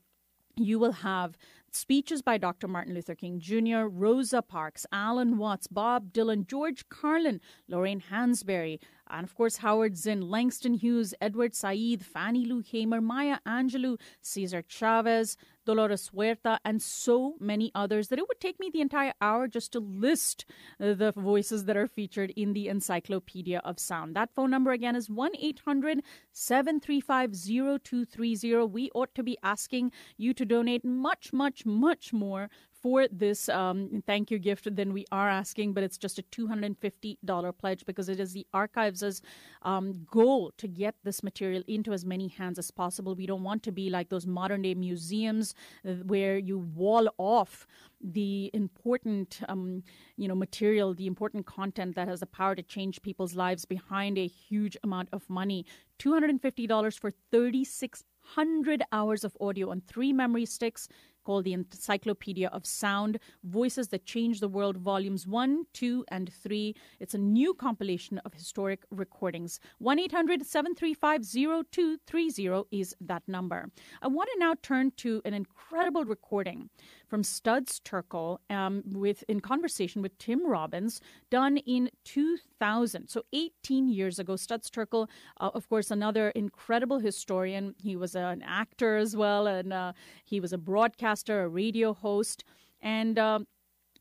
you 0.57 0.79
will 0.79 0.93
have 0.93 1.37
speeches 1.71 2.23
by 2.23 2.37
Dr. 2.38 2.69
Martin 2.69 2.95
Luther 2.95 3.15
King 3.15 3.41
Jr., 3.41 3.87
Rosa 3.87 4.43
Parks, 4.43 4.87
Alan 4.93 5.38
Watts, 5.38 5.67
Bob 5.67 6.12
Dylan, 6.12 6.47
George 6.47 6.88
Carlin, 6.88 7.41
Lorraine 7.69 8.03
Hansberry, 8.11 8.79
And 9.09 9.25
of 9.25 9.35
course, 9.35 9.59
Howard 9.59 9.97
Zinn, 9.97 10.21
Langston 10.23 10.75
Hughes, 10.75 11.15
Edward 11.21 11.55
Said, 11.55 12.05
Fannie 12.05 12.45
Lou 12.45 12.61
Hamer, 12.61 13.01
Maya 13.01 13.38
Angelou, 13.47 13.99
Cesar 14.21 14.62
Chavez, 14.67 15.37
Dolores 15.64 16.11
Huerta, 16.12 16.59
and 16.64 16.83
so 16.83 17.35
many 17.40 17.70
others 17.75 18.09
that 18.09 18.18
it 18.18 18.27
would 18.29 18.40
take 18.40 18.59
me 18.59 18.70
the 18.72 18.81
entire 18.81 19.12
hour 19.20 19.48
just 19.48 19.72
to 19.72 19.81
list 19.81 20.44
the 20.79 21.12
voices 21.16 21.64
that 21.64 21.77
are 21.77 21.87
featured 21.87 22.33
in 22.37 22.53
the 22.53 22.68
Encyclopedia 22.68 23.61
of 23.64 23.79
Sound. 23.79 24.16
That 24.16 24.35
phone 24.35 24.51
number 24.51 24.72
again 24.72 24.96
is 24.96 25.09
1 25.09 25.33
800 25.38 26.03
735 26.33 27.33
0230. 27.35 28.55
We 28.66 28.90
ought 28.94 29.14
to 29.14 29.22
be 29.22 29.38
asking 29.42 29.92
you 30.16 30.35
to 30.35 30.44
donate 30.44 30.85
much, 30.85 31.33
much, 31.33 31.64
much 31.64 32.12
more 32.12 32.51
for 32.83 33.07
this 33.09 33.49
um, 33.49 34.03
thank 34.07 34.31
you 34.31 34.38
gift 34.38 34.75
than 34.75 34.92
we 34.92 35.07
are 35.12 35.31
asking, 35.31 35.73
but 35.73 35.85
it's 35.85 35.97
just 35.97 36.18
a 36.18 36.23
$250 36.23 37.59
pledge 37.59 37.87
because 37.87 38.09
it 38.09 38.18
is 38.18 38.33
the 38.33 38.47
archives' 38.53 39.23
um, 39.62 40.07
goal 40.11 40.53
to 40.59 40.66
get 40.66 40.97
this 41.05 41.23
material 41.23 41.62
into 41.68 41.92
as 41.92 42.05
many 42.05 42.29
hands 42.29 42.59
as 42.59 42.71
possible. 42.71 43.14
We 43.14 43.27
don't 43.27 43.45
want 43.45 43.62
to 43.64 43.73
be 43.73 43.88
like 43.88 44.09
those 44.09 44.27
modern 44.27 44.62
day 44.62 44.75
museums 44.75 45.55
uh, 45.87 45.92
where 46.07 46.37
you 46.37 46.59
wall 46.59 47.09
off 47.18 47.66
the 48.03 48.51
important 48.53 49.40
um, 49.49 49.83
you 50.16 50.27
know 50.27 50.35
material 50.35 50.92
the 50.92 51.07
important 51.07 51.47
content 51.47 51.95
that 51.95 52.09
has 52.09 52.21
the 52.21 52.27
power 52.27 52.55
to 52.55 52.62
change 52.62 53.01
people's 53.03 53.35
lives 53.35 53.64
behind 53.64 54.18
a 54.18 54.27
huge 54.27 54.77
amount 54.83 55.09
of 55.12 55.29
money 55.31 55.64
$250 56.01 56.99
for 56.99 57.12
3600 57.31 58.83
hours 58.90 59.23
of 59.23 59.37
audio 59.40 59.71
on 59.71 59.81
three 59.81 60.12
memory 60.12 60.45
sticks 60.45 60.88
called 61.25 61.45
the 61.45 61.53
Encyclopedia 61.53 62.49
of 62.49 62.67
Sound 62.67 63.19
Voices 63.45 63.89
That 63.89 64.05
Change 64.05 64.41
the 64.41 64.49
World, 64.49 64.77
Volumes 64.77 65.27
1, 65.27 65.65
2, 65.73 66.05
and 66.09 66.33
3. 66.33 66.75
It's 67.01 67.15
a 67.15 67.19
new 67.19 67.55
compilation 67.55 68.19
of 68.19 68.35
historic 68.35 68.85
recordings. 68.91 69.61
1 69.79 69.99
800 69.99 70.45
735 70.45 71.25
0230 71.25 72.65
is 72.71 72.95
that 73.01 73.23
number. 73.27 73.71
I 74.01 74.09
want 74.09 74.29
to 74.33 74.39
now 74.39 74.55
turn 74.63 74.93
to 74.99 75.23
an 75.25 75.35
incredible 75.35 76.05
recording 76.05 76.71
from 77.12 77.22
Studs 77.22 77.79
Terkel 77.85 78.38
um, 78.48 78.83
with 78.87 79.22
in 79.29 79.40
conversation 79.40 80.01
with 80.01 80.16
Tim 80.16 80.46
Robbins, 80.46 80.98
done 81.29 81.59
in 81.59 81.90
2000, 82.07 83.09
so 83.09 83.22
18 83.35 83.90
years 83.90 84.18
ago. 84.18 84.35
Studs 84.35 84.70
Terkel, 84.70 85.11
uh, 85.38 85.51
of 85.53 85.68
course, 85.68 85.90
another 85.90 86.31
incredible 86.31 87.01
historian. 87.01 87.75
He 87.77 87.96
was 87.96 88.14
an 88.14 88.40
actor 88.40 88.96
as 88.96 89.14
well, 89.14 89.46
and 89.46 89.75
uh, 89.75 89.92
he 90.25 90.40
was 90.40 90.55
a 90.55 90.57
broadcaster, 90.57 91.42
a 91.42 91.48
radio 91.48 91.92
host, 91.92 92.44
and 92.81 93.18
uh, 93.18 93.40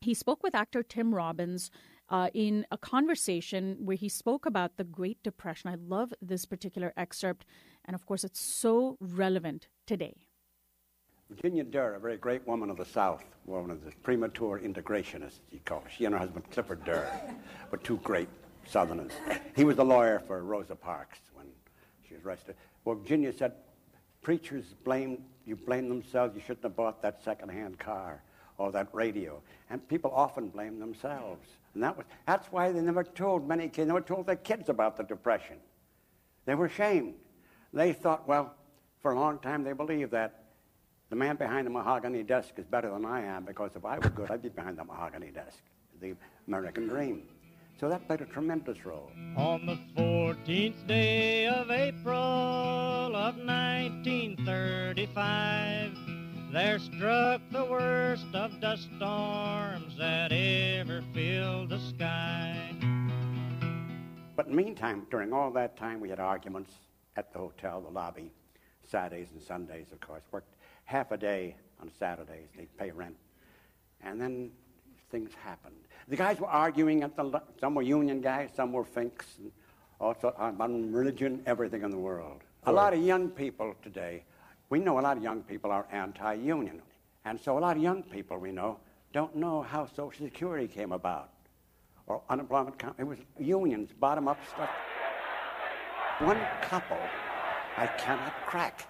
he 0.00 0.14
spoke 0.14 0.42
with 0.42 0.54
actor 0.54 0.82
Tim 0.82 1.14
Robbins. 1.14 1.70
Uh, 2.08 2.28
in 2.34 2.66
a 2.70 2.76
conversation 2.76 3.76
where 3.78 3.96
he 3.96 4.08
spoke 4.08 4.44
about 4.44 4.76
the 4.76 4.84
Great 4.84 5.22
Depression. 5.22 5.70
I 5.70 5.76
love 5.76 6.12
this 6.20 6.44
particular 6.44 6.92
excerpt, 6.94 7.46
and 7.86 7.94
of 7.94 8.04
course, 8.04 8.22
it's 8.22 8.40
so 8.40 8.98
relevant 9.00 9.68
today. 9.86 10.16
Virginia 11.36 11.64
Durr, 11.64 11.94
a 11.94 11.98
very 11.98 12.18
great 12.18 12.46
woman 12.46 12.68
of 12.68 12.76
the 12.76 12.84
South, 12.84 13.24
one 13.46 13.70
of 13.70 13.82
the 13.84 13.90
premature 14.02 14.60
integrationists, 14.62 15.40
you 15.50 15.60
called 15.64 15.84
her. 15.84 15.90
She 15.90 16.04
and 16.04 16.14
her 16.14 16.18
husband 16.18 16.44
Clifford 16.50 16.84
Durr 16.84 17.08
were 17.70 17.78
two 17.78 17.96
great 17.98 18.28
Southerners. 18.66 19.12
He 19.56 19.64
was 19.64 19.76
the 19.76 19.84
lawyer 19.84 20.22
for 20.26 20.42
Rosa 20.42 20.76
Parks 20.76 21.18
when 21.34 21.46
she 22.06 22.14
was 22.14 22.22
arrested. 22.24 22.54
Well, 22.84 22.96
Virginia 22.96 23.32
said, 23.32 23.54
preachers 24.20 24.74
blame, 24.84 25.24
you 25.46 25.56
blame 25.56 25.88
themselves, 25.88 26.34
you 26.34 26.42
shouldn't 26.42 26.64
have 26.64 26.76
bought 26.76 27.00
that 27.00 27.24
second-hand 27.24 27.78
car 27.78 28.22
or 28.58 28.70
that 28.72 28.88
radio. 28.92 29.40
And 29.70 29.86
people 29.88 30.12
often 30.14 30.48
blame 30.48 30.78
themselves. 30.78 31.48
And 31.72 31.82
that 31.82 31.96
was, 31.96 32.04
that's 32.26 32.48
why 32.48 32.70
they 32.72 32.82
never 32.82 33.04
told 33.04 33.48
many 33.48 33.64
kids, 33.64 33.76
they 33.78 33.84
never 33.86 34.02
told 34.02 34.26
their 34.26 34.36
kids 34.36 34.68
about 34.68 34.98
the 34.98 35.02
Depression. 35.02 35.56
They 36.44 36.54
were 36.54 36.66
ashamed. 36.66 37.14
They 37.72 37.94
thought, 37.94 38.28
well, 38.28 38.54
for 39.00 39.12
a 39.12 39.18
long 39.18 39.38
time 39.38 39.64
they 39.64 39.72
believed 39.72 40.10
that 40.10 40.41
the 41.12 41.16
man 41.16 41.36
behind 41.36 41.66
the 41.66 41.70
mahogany 41.70 42.22
desk 42.22 42.54
is 42.56 42.64
better 42.64 42.90
than 42.90 43.04
I 43.04 43.20
am 43.20 43.44
because 43.44 43.72
if 43.76 43.84
I 43.84 43.98
were 43.98 44.08
good, 44.08 44.30
I'd 44.30 44.40
be 44.40 44.48
behind 44.48 44.78
the 44.78 44.84
mahogany 44.84 45.30
desk. 45.30 45.58
The 46.00 46.14
American 46.48 46.88
dream. 46.88 47.24
So 47.78 47.90
that 47.90 48.06
played 48.06 48.22
a 48.22 48.24
tremendous 48.24 48.86
role. 48.86 49.10
On 49.36 49.66
the 49.66 49.78
14th 49.94 50.86
day 50.86 51.48
of 51.48 51.70
April 51.70 53.14
of 53.14 53.36
1935, 53.36 55.98
there 56.50 56.78
struck 56.78 57.42
the 57.50 57.66
worst 57.66 58.24
of 58.32 58.58
dust 58.62 58.88
storms 58.96 59.94
that 59.98 60.32
ever 60.32 61.04
filled 61.12 61.68
the 61.68 61.80
sky. 61.94 62.74
But 64.34 64.50
meantime, 64.50 65.06
during 65.10 65.34
all 65.34 65.50
that 65.50 65.76
time, 65.76 66.00
we 66.00 66.08
had 66.08 66.20
arguments 66.20 66.72
at 67.16 67.34
the 67.34 67.38
hotel, 67.38 67.82
the 67.82 67.90
lobby, 67.90 68.32
Saturdays 68.86 69.30
and 69.32 69.42
Sundays, 69.42 69.92
of 69.92 70.00
course. 70.00 70.22
Worked 70.32 70.54
half 70.84 71.10
a 71.12 71.16
day 71.16 71.56
on 71.80 71.90
Saturdays. 71.98 72.48
They'd 72.56 72.76
pay 72.76 72.90
rent. 72.90 73.16
And 74.02 74.20
then 74.20 74.50
things 75.10 75.30
happened. 75.44 75.76
The 76.08 76.16
guys 76.16 76.40
were 76.40 76.48
arguing 76.48 77.02
at 77.02 77.16
the, 77.16 77.40
some 77.60 77.74
were 77.74 77.82
union 77.82 78.20
guys, 78.20 78.50
some 78.54 78.72
were 78.72 78.84
finks, 78.84 79.26
and 79.38 79.52
also 80.00 80.34
uh, 80.38 80.52
on 80.58 80.92
religion, 80.92 81.42
everything 81.46 81.82
in 81.82 81.90
the 81.90 81.98
world. 81.98 82.40
A 82.64 82.72
lot 82.72 82.92
of 82.92 83.02
young 83.02 83.28
people 83.28 83.74
today, 83.82 84.24
we 84.70 84.78
know 84.78 84.98
a 84.98 85.02
lot 85.02 85.16
of 85.16 85.22
young 85.22 85.42
people 85.42 85.70
are 85.70 85.86
anti-union. 85.92 86.82
And 87.24 87.40
so 87.40 87.58
a 87.58 87.60
lot 87.60 87.76
of 87.76 87.82
young 87.82 88.02
people 88.02 88.38
we 88.38 88.52
know 88.52 88.78
don't 89.12 89.36
know 89.36 89.62
how 89.62 89.86
Social 89.86 90.24
Security 90.24 90.66
came 90.66 90.92
about 90.92 91.30
or 92.06 92.22
unemployment. 92.28 92.82
It 92.98 93.04
was 93.04 93.18
unions, 93.38 93.90
bottom-up 93.98 94.38
stuff. 94.48 94.70
One 96.18 96.40
couple 96.62 96.98
I 97.76 97.86
cannot 97.86 98.34
crack. 98.46 98.86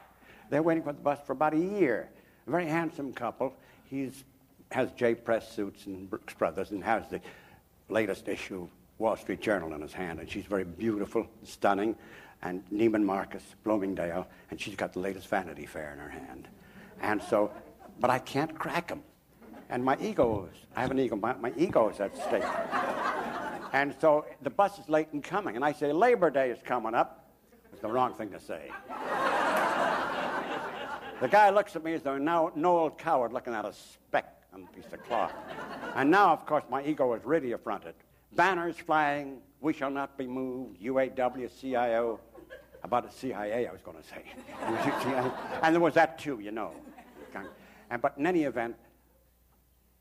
They're 0.53 0.63
waiting 0.63 0.83
for 0.83 0.93
the 0.93 1.01
bus 1.01 1.19
for 1.27 1.33
about 1.33 1.55
a 1.55 1.59
year. 1.59 2.11
A 2.47 2.51
very 2.51 2.67
handsome 2.67 3.15
couple. 3.15 3.55
He's 3.89 4.23
has 4.71 4.93
J 4.93 5.15
Press 5.15 5.51
suits 5.51 5.87
and 5.87 6.11
Brooks 6.11 6.35
Brothers 6.35 6.73
and 6.73 6.85
has 6.85 7.09
the 7.09 7.23
latest 7.89 8.29
issue 8.29 8.65
of 8.65 8.69
Wall 8.99 9.17
Street 9.17 9.41
Journal 9.41 9.73
in 9.73 9.81
his 9.81 9.95
hand. 9.95 10.21
And 10.21 10.29
she's 10.29 10.45
very 10.45 10.65
beautiful, 10.65 11.27
stunning. 11.43 11.97
And 12.43 12.63
Neiman 12.71 13.03
Marcus, 13.03 13.43
Bloomingdale, 13.65 14.27
and 14.51 14.61
she's 14.61 14.77
got 14.77 14.93
the 14.93 14.99
latest 14.99 15.27
Vanity 15.29 15.65
Fair 15.65 15.91
in 15.95 15.99
her 15.99 16.11
hand. 16.11 16.49
And 17.01 17.23
so, 17.23 17.51
but 17.99 18.11
I 18.11 18.19
can't 18.19 18.55
crack 18.59 18.89
them. 18.89 19.03
And 19.71 19.83
my 19.83 19.97
ego 20.03 20.51
is, 20.53 20.59
I 20.77 20.83
have 20.83 20.91
an 20.91 20.99
ego, 20.99 21.17
my, 21.17 21.33
my 21.33 21.55
ego 21.57 21.89
is 21.89 21.99
at 21.99 22.15
stake. 22.15 22.45
and 23.73 23.95
so 24.03 24.27
the 24.43 24.51
bus 24.51 24.79
is 24.79 24.87
late 24.91 25.09
in 25.15 25.23
coming. 25.23 25.57
And 25.57 25.65
I 25.65 25.73
say, 25.73 25.93
Labor 25.93 26.29
Day 26.29 26.51
is 26.51 26.59
coming 26.63 26.95
up. 26.95 27.31
It's 27.73 27.81
the 27.81 27.89
wrong 27.89 28.13
thing 28.13 28.29
to 28.33 28.41
say. 28.41 28.71
The 31.21 31.29
guy 31.29 31.51
looks 31.51 31.77
at 31.77 31.85
me 31.85 31.95
as 31.95 32.03
though 32.03 32.19
no, 32.19 32.53
no 32.55 32.79
old 32.79 32.99
coward 32.99 33.33
looking 33.33 33.55
at 33.55 33.65
a 33.65 33.73
speck 33.73 34.43
on 34.53 34.65
a 34.65 34.77
piece 34.77 34.93
of 34.93 35.03
cloth. 35.05 35.33
And 35.95 36.11
now, 36.11 36.33
of 36.33 36.47
course, 36.47 36.65
my 36.71 36.85
ego 36.85 37.13
is 37.15 37.25
really 37.25 37.53
affronted. 37.53 37.95
Banners 38.35 38.77
flying, 38.77 39.39
we 39.61 39.73
shall 39.73 39.91
not 39.91 40.17
be 40.17 40.27
moved, 40.27 40.81
UAW, 40.81 41.61
CIO. 41.61 42.21
About 42.85 43.09
the 43.09 43.17
CIA, 43.17 43.69
I 43.69 43.73
was 43.73 43.81
going 43.81 43.97
to 43.97 44.03
say. 44.03 44.25
and 45.63 45.73
there 45.73 45.81
was 45.81 45.95
that 45.95 46.19
too, 46.19 46.41
you 46.41 46.51
know. 46.51 46.73
And, 47.93 48.01
but 48.01 48.15
in 48.17 48.27
any 48.27 48.45
event, 48.45 48.75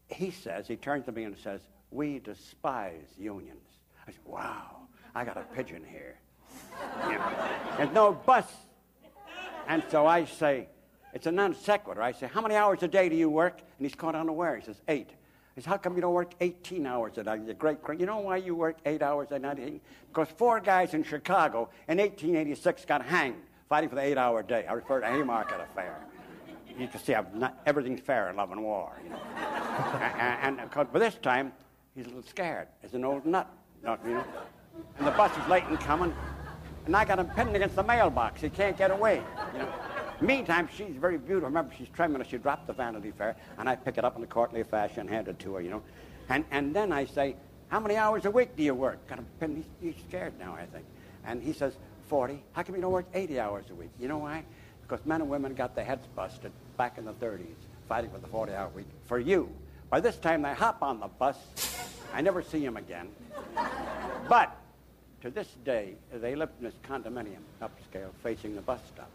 he 0.08 0.32
says, 0.32 0.68
he 0.68 0.78
turns 0.78 1.06
to 1.06 1.12
me 1.12 1.26
and 1.26 1.38
says, 1.38 1.62
we 1.92 2.20
despise 2.20 3.06
unions. 3.20 3.68
I 4.08 4.12
said, 4.12 4.22
wow, 4.26 4.78
I 5.14 5.26
got 5.26 5.38
a 5.38 5.42
pigeon 5.54 5.84
here. 5.88 6.18
There's 7.78 7.92
no 7.92 8.14
bus. 8.14 8.46
And 9.68 9.84
so 9.90 10.08
I 10.08 10.26
say, 10.26 10.68
it's 11.14 11.28
a 11.28 11.32
non 11.32 11.54
sequitur. 11.54 12.02
I 12.02 12.12
say, 12.12 12.28
How 12.28 12.42
many 12.42 12.56
hours 12.56 12.84
a 12.84 12.88
day 12.88 13.10
do 13.10 13.16
you 13.16 13.30
work? 13.30 13.60
And 13.60 13.86
he's 13.86 13.96
caught 13.96 14.16
unaware. 14.16 14.58
He 14.58 14.66
says, 14.66 14.82
Eight. 14.88 15.10
I 15.10 15.56
says, 15.56 15.66
How 15.66 15.78
come 15.78 15.96
you 15.96 16.02
don't 16.02 16.14
work 16.14 16.34
18 16.40 16.86
hours 16.86 17.18
a 17.18 17.24
day? 17.24 17.40
You're 17.46 17.54
great. 17.56 17.78
You 17.98 18.06
know 18.06 18.20
why 18.20 18.38
you 18.38 18.56
work 18.56 18.78
eight 18.86 19.02
hours 19.02 19.32
a 19.32 19.40
night? 19.40 19.82
Because 20.08 20.28
four 20.38 20.60
guys 20.60 20.94
in 20.94 21.04
Chicago 21.04 21.70
in 21.88 21.98
1886 21.98 22.86
got 22.86 23.06
hanged 23.06 23.36
fighting 23.72 23.88
for 23.88 23.96
the 23.96 24.02
eight 24.02 24.18
hour 24.18 24.44
day. 24.44 24.66
I 24.68 24.74
refer 24.74 25.00
to 25.00 25.08
Haymarket 25.08 25.62
affair. 25.72 25.96
You 26.78 26.90
can 26.90 27.00
see 27.00 27.16
not, 27.34 27.58
everything's 27.66 28.02
fair 28.02 28.30
in 28.30 28.36
love 28.36 28.52
and 28.52 28.62
war. 28.62 28.92
You 29.02 29.12
know? 29.12 29.20
and, 30.20 30.60
and, 30.60 30.72
and 30.76 30.92
by 30.92 31.00
this 31.00 31.16
time, 31.16 31.54
he's 31.96 32.06
a 32.06 32.10
little 32.10 32.24
scared. 32.24 32.68
He's 32.82 32.94
an 32.96 33.06
old 33.06 33.26
nut. 33.26 33.50
You 33.82 33.88
know? 34.14 34.24
And 34.98 35.08
the 35.08 35.12
bus 35.12 35.32
is 35.38 35.48
late 35.48 35.64
in 35.70 35.78
coming, 35.78 36.14
and 36.86 36.96
I 36.96 37.06
got 37.06 37.20
him 37.20 37.28
pinned 37.28 37.56
against 37.56 37.78
the 37.78 37.84
mailbox. 37.84 38.42
He 38.42 38.50
can't 38.50 38.78
get 38.78 38.92
away. 38.92 39.22
You 39.54 39.60
know? 39.60 39.74
Meantime, 40.22 40.70
she's 40.76 40.96
very 40.96 41.18
beautiful. 41.18 41.50
Remember, 41.50 41.74
she's 41.76 41.90
tremulous. 41.90 42.28
She 42.28 42.38
dropped 42.38 42.68
the 42.68 42.74
Vanity 42.74 43.12
Fair, 43.12 43.36
and 43.58 43.68
I 43.68 43.76
pick 43.76 43.98
it 43.98 44.06
up 44.06 44.18
in 44.18 44.24
a 44.24 44.28
courtly 44.28 44.64
fashion 44.64 45.02
and 45.02 45.10
hand 45.10 45.28
it 45.28 45.40
to 45.40 45.56
her, 45.56 45.62
you 45.62 45.72
know. 45.72 45.82
And, 46.30 46.46
and 46.52 46.76
then 46.76 46.92
I 46.92 47.06
say, 47.06 47.36
how 47.70 47.80
many 47.80 47.96
hours 47.96 48.26
a 48.26 48.32
week 48.32 48.56
do 48.56 48.64
you 48.64 48.76
work? 48.76 49.00
Got 49.08 49.20
him, 49.40 49.56
he's, 49.56 49.94
he's 49.94 50.04
scared 50.08 50.34
now, 50.40 50.54
I 50.54 50.66
think. 50.66 50.86
And 51.26 51.42
he 51.42 51.54
says, 51.54 51.74
40. 52.08 52.44
How 52.54 52.64
come 52.64 52.76
you 52.76 52.82
don't 52.82 52.92
work 52.92 53.08
80 53.14 53.40
hours 53.40 53.66
a 53.72 53.74
week? 53.74 53.90
You 54.00 54.08
know 54.08 54.20
why? 54.20 54.44
Because 54.82 55.06
men 55.06 55.22
and 55.22 55.30
women 55.30 55.56
got 55.56 55.76
their 55.76 55.86
heads 55.86 56.06
busted 56.16 56.52
back 56.78 56.98
in 56.98 57.06
the 57.06 57.14
30s, 57.14 57.46
fighting 57.88 58.12
for 58.12 58.20
the 58.20 58.28
40-hour 58.28 58.70
week. 58.76 58.88
For 59.06 59.18
you. 59.18 59.50
By 59.90 60.02
this 60.02 60.18
time, 60.18 60.42
they 60.42 60.54
hop 60.54 60.84
on 60.84 61.00
the 61.00 61.08
bus. 61.08 61.38
I 62.14 62.22
never 62.22 62.44
see 62.44 62.64
them 62.64 62.78
again. 62.78 63.08
But 64.28 64.56
To 65.22 65.30
this 65.30 65.48
day, 65.64 65.94
they 66.12 66.34
lived 66.34 66.54
in 66.60 66.66
this 66.66 66.74
condominium 66.84 67.44
upscale 67.62 68.10
facing 68.24 68.56
the 68.56 68.62
bus 68.62 68.82
stop. 68.88 69.10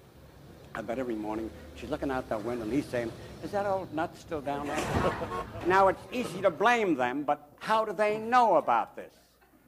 I 0.76 0.82
bet 0.82 0.98
every 0.98 1.14
morning 1.14 1.50
she's 1.74 1.88
looking 1.88 2.10
out 2.10 2.28
that 2.28 2.44
window 2.44 2.64
and 2.64 2.72
he's 2.72 2.84
saying, 2.84 3.10
is 3.42 3.50
that 3.52 3.64
old 3.64 3.92
nut 3.94 4.14
still 4.18 4.42
down 4.42 4.66
there? 4.66 5.12
now, 5.66 5.88
it's 5.88 6.02
easy 6.12 6.42
to 6.42 6.50
blame 6.50 6.96
them, 6.96 7.22
but 7.22 7.50
how 7.60 7.86
do 7.86 7.94
they 7.94 8.18
know 8.18 8.56
about 8.56 8.94
this? 8.94 9.14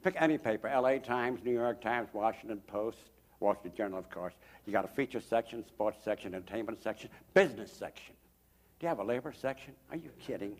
Pick 0.03 0.13
any 0.19 0.37
paper, 0.37 0.69
LA 0.69 0.99
Times, 0.99 1.39
New 1.43 1.51
York 1.51 1.81
Times, 1.81 2.09
Washington 2.13 2.61
Post, 2.67 2.99
Wall 3.39 3.55
Street 3.55 3.75
Journal, 3.75 3.97
of 3.97 4.07
course. 4.11 4.33
You 4.67 4.71
got 4.71 4.85
a 4.85 4.89
feature 4.89 5.19
section, 5.19 5.65
sports 5.65 5.97
section, 6.05 6.35
entertainment 6.35 6.83
section, 6.83 7.09
business 7.33 7.73
section. 7.73 8.13
Do 8.79 8.85
you 8.85 8.89
have 8.89 8.99
a 8.99 9.03
labor 9.03 9.33
section? 9.33 9.73
Are 9.89 9.97
you 9.97 10.11
kidding? 10.19 10.57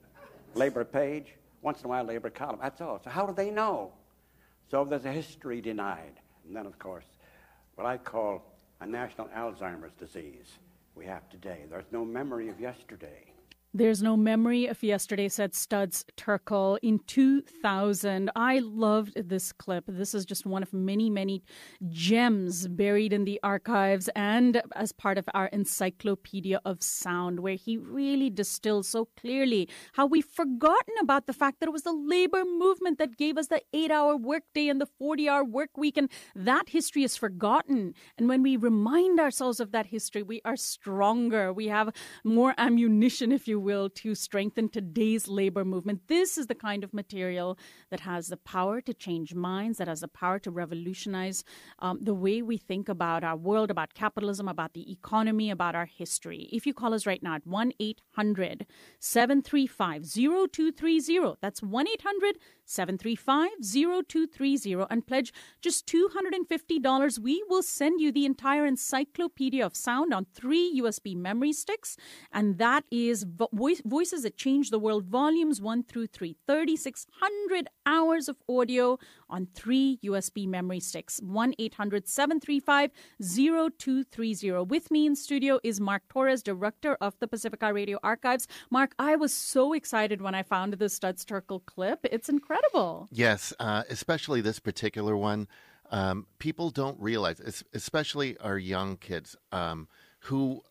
Labor 0.55 0.83
page, 0.83 1.27
once 1.61 1.81
in 1.81 1.85
a 1.85 1.89
while, 1.89 2.03
labor 2.03 2.31
column. 2.31 2.57
That's 2.59 2.81
all. 2.81 2.99
So, 3.03 3.11
how 3.11 3.27
do 3.27 3.33
they 3.33 3.51
know? 3.51 3.91
So, 4.71 4.83
there's 4.83 5.05
a 5.05 5.11
history 5.11 5.61
denied. 5.61 6.19
And 6.47 6.55
then, 6.55 6.65
of 6.65 6.79
course, 6.79 7.05
what 7.75 7.85
I 7.85 7.97
call 7.97 8.48
a 8.81 8.85
national 8.85 9.27
Alzheimer's 9.27 9.93
disease 9.99 10.57
we 10.95 11.05
have 11.05 11.29
today. 11.29 11.65
There's 11.69 11.91
no 11.91 12.05
memory 12.05 12.49
of 12.49 12.59
yesterday. 12.59 13.28
There's 13.71 14.01
no 14.01 14.17
memory 14.17 14.65
of 14.65 14.81
yesterday, 14.81 15.29
said 15.29 15.53
Studs 15.53 16.03
Terkel 16.17 16.79
in 16.81 17.01
2000. 17.05 18.31
I 18.35 18.57
loved 18.57 19.29
this 19.29 19.51
clip. 19.51 19.83
This 19.87 20.15
is 20.15 20.25
just 20.25 20.47
one 20.47 20.63
of 20.63 20.73
many, 20.73 21.07
many 21.07 21.43
gems 21.87 22.67
buried 22.67 23.13
in 23.13 23.25
the 23.25 23.39
archives 23.43 24.09
and 24.15 24.63
as 24.75 24.91
part 24.91 25.19
of 25.19 25.29
our 25.35 25.45
Encyclopedia 25.49 26.59
of 26.65 26.81
Sound, 26.81 27.41
where 27.41 27.53
he 27.53 27.77
really 27.77 28.31
distills 28.31 28.87
so 28.87 29.07
clearly 29.15 29.69
how 29.93 30.07
we've 30.07 30.25
forgotten 30.25 30.95
about 30.99 31.27
the 31.27 31.33
fact 31.33 31.59
that 31.59 31.67
it 31.69 31.71
was 31.71 31.83
the 31.83 31.93
labor 31.93 32.45
movement 32.45 32.97
that 32.97 33.17
gave 33.17 33.37
us 33.37 33.49
the 33.49 33.61
eight 33.71 33.91
hour 33.91 34.17
workday 34.17 34.67
and 34.67 34.81
the 34.81 34.87
40 34.87 35.29
hour 35.29 35.43
work 35.43 35.77
week. 35.77 35.95
And 35.95 36.09
that 36.35 36.69
history 36.69 37.03
is 37.03 37.15
forgotten. 37.15 37.93
And 38.17 38.27
when 38.27 38.41
we 38.41 38.57
remind 38.57 39.19
ourselves 39.19 39.59
of 39.59 39.73
that 39.73 39.85
history, 39.85 40.23
we 40.23 40.41
are 40.43 40.55
stronger. 40.55 41.53
We 41.53 41.67
have 41.67 41.93
more 42.23 42.55
ammunition, 42.57 43.31
if 43.31 43.47
you 43.47 43.58
will, 43.59 43.89
to 43.89 44.15
strengthen 44.15 44.69
today's 44.69 45.27
labor 45.27 45.65
movement. 45.65 46.07
This 46.07 46.37
is 46.37 46.47
the 46.47 46.55
kind 46.55 46.83
of 46.83 46.93
material 46.93 47.57
that 47.89 48.01
has 48.01 48.27
the 48.27 48.37
power 48.37 48.81
to 48.81 48.93
change 48.93 49.35
minds, 49.35 49.77
that 49.77 49.87
has 49.87 50.01
the 50.01 50.07
power 50.07 50.39
to 50.39 50.51
revolutionize 50.51 51.43
um, 51.79 51.99
the 52.01 52.13
way 52.13 52.41
we 52.41 52.57
think 52.57 52.89
about 52.89 53.23
our 53.23 53.35
world, 53.35 53.69
about 53.69 53.93
capitalism, 53.93 54.47
about 54.47 54.73
the 54.73 54.91
economy, 54.91 55.49
about 55.49 55.75
our 55.75 55.85
history. 55.85 56.49
If 56.51 56.65
you 56.65 56.73
call 56.73 56.93
us 56.93 57.05
right 57.05 57.21
now 57.21 57.35
at 57.35 57.45
1 57.45 57.73
800 57.79 58.65
735 58.99 60.05
0230, 60.05 61.37
that's 61.41 61.61
1 61.61 61.87
800 61.87 62.37
735 62.65 63.49
0230, 63.61 64.85
and 64.89 65.07
pledge 65.07 65.33
just 65.61 65.87
$250, 65.87 67.19
we 67.19 67.43
will 67.49 67.63
send 67.63 67.99
you 67.99 68.11
the 68.11 68.25
entire 68.25 68.65
Encyclopedia 68.65 69.65
of 69.65 69.75
Sound 69.75 70.13
on 70.13 70.25
three 70.33 70.79
USB 70.79 71.15
memory 71.15 71.51
sticks, 71.51 71.97
and 72.31 72.57
that 72.59 72.83
is 72.91 73.25
Voice, 73.51 73.81
Voices 73.85 74.23
That 74.23 74.37
Change 74.37 74.69
the 74.69 74.79
World, 74.79 75.05
volumes 75.05 75.61
1 75.61 75.83
through 75.83 76.07
3. 76.07 76.35
3,600 76.47 77.67
hours 77.85 78.27
of 78.29 78.37
audio 78.47 78.97
on 79.29 79.47
three 79.53 79.99
USB 80.03 80.47
memory 80.47 80.79
sticks. 80.79 81.19
1 81.23 81.53
800 81.57 82.07
735 82.07 82.91
0230. 83.21 84.51
With 84.65 84.91
me 84.91 85.05
in 85.05 85.15
studio 85.15 85.59
is 85.63 85.79
Mark 85.79 86.03
Torres, 86.09 86.43
director 86.43 86.97
of 87.01 87.17
the 87.19 87.27
Pacifica 87.27 87.73
Radio 87.73 87.99
Archives. 88.03 88.47
Mark, 88.69 88.93
I 88.99 89.15
was 89.15 89.33
so 89.33 89.73
excited 89.73 90.21
when 90.21 90.35
I 90.35 90.43
found 90.43 90.73
the 90.73 90.89
Studs 90.89 91.25
Terkel 91.25 91.65
clip. 91.65 91.99
It's 92.03 92.29
incredible. 92.29 93.07
Yes, 93.11 93.53
uh, 93.59 93.83
especially 93.89 94.41
this 94.41 94.59
particular 94.59 95.15
one. 95.15 95.47
Um, 95.91 96.27
people 96.37 96.69
don't 96.69 96.99
realize, 96.99 97.63
especially 97.73 98.37
our 98.37 98.57
young 98.57 98.97
kids, 98.97 99.35
um, 99.51 99.87
who, 100.21 100.61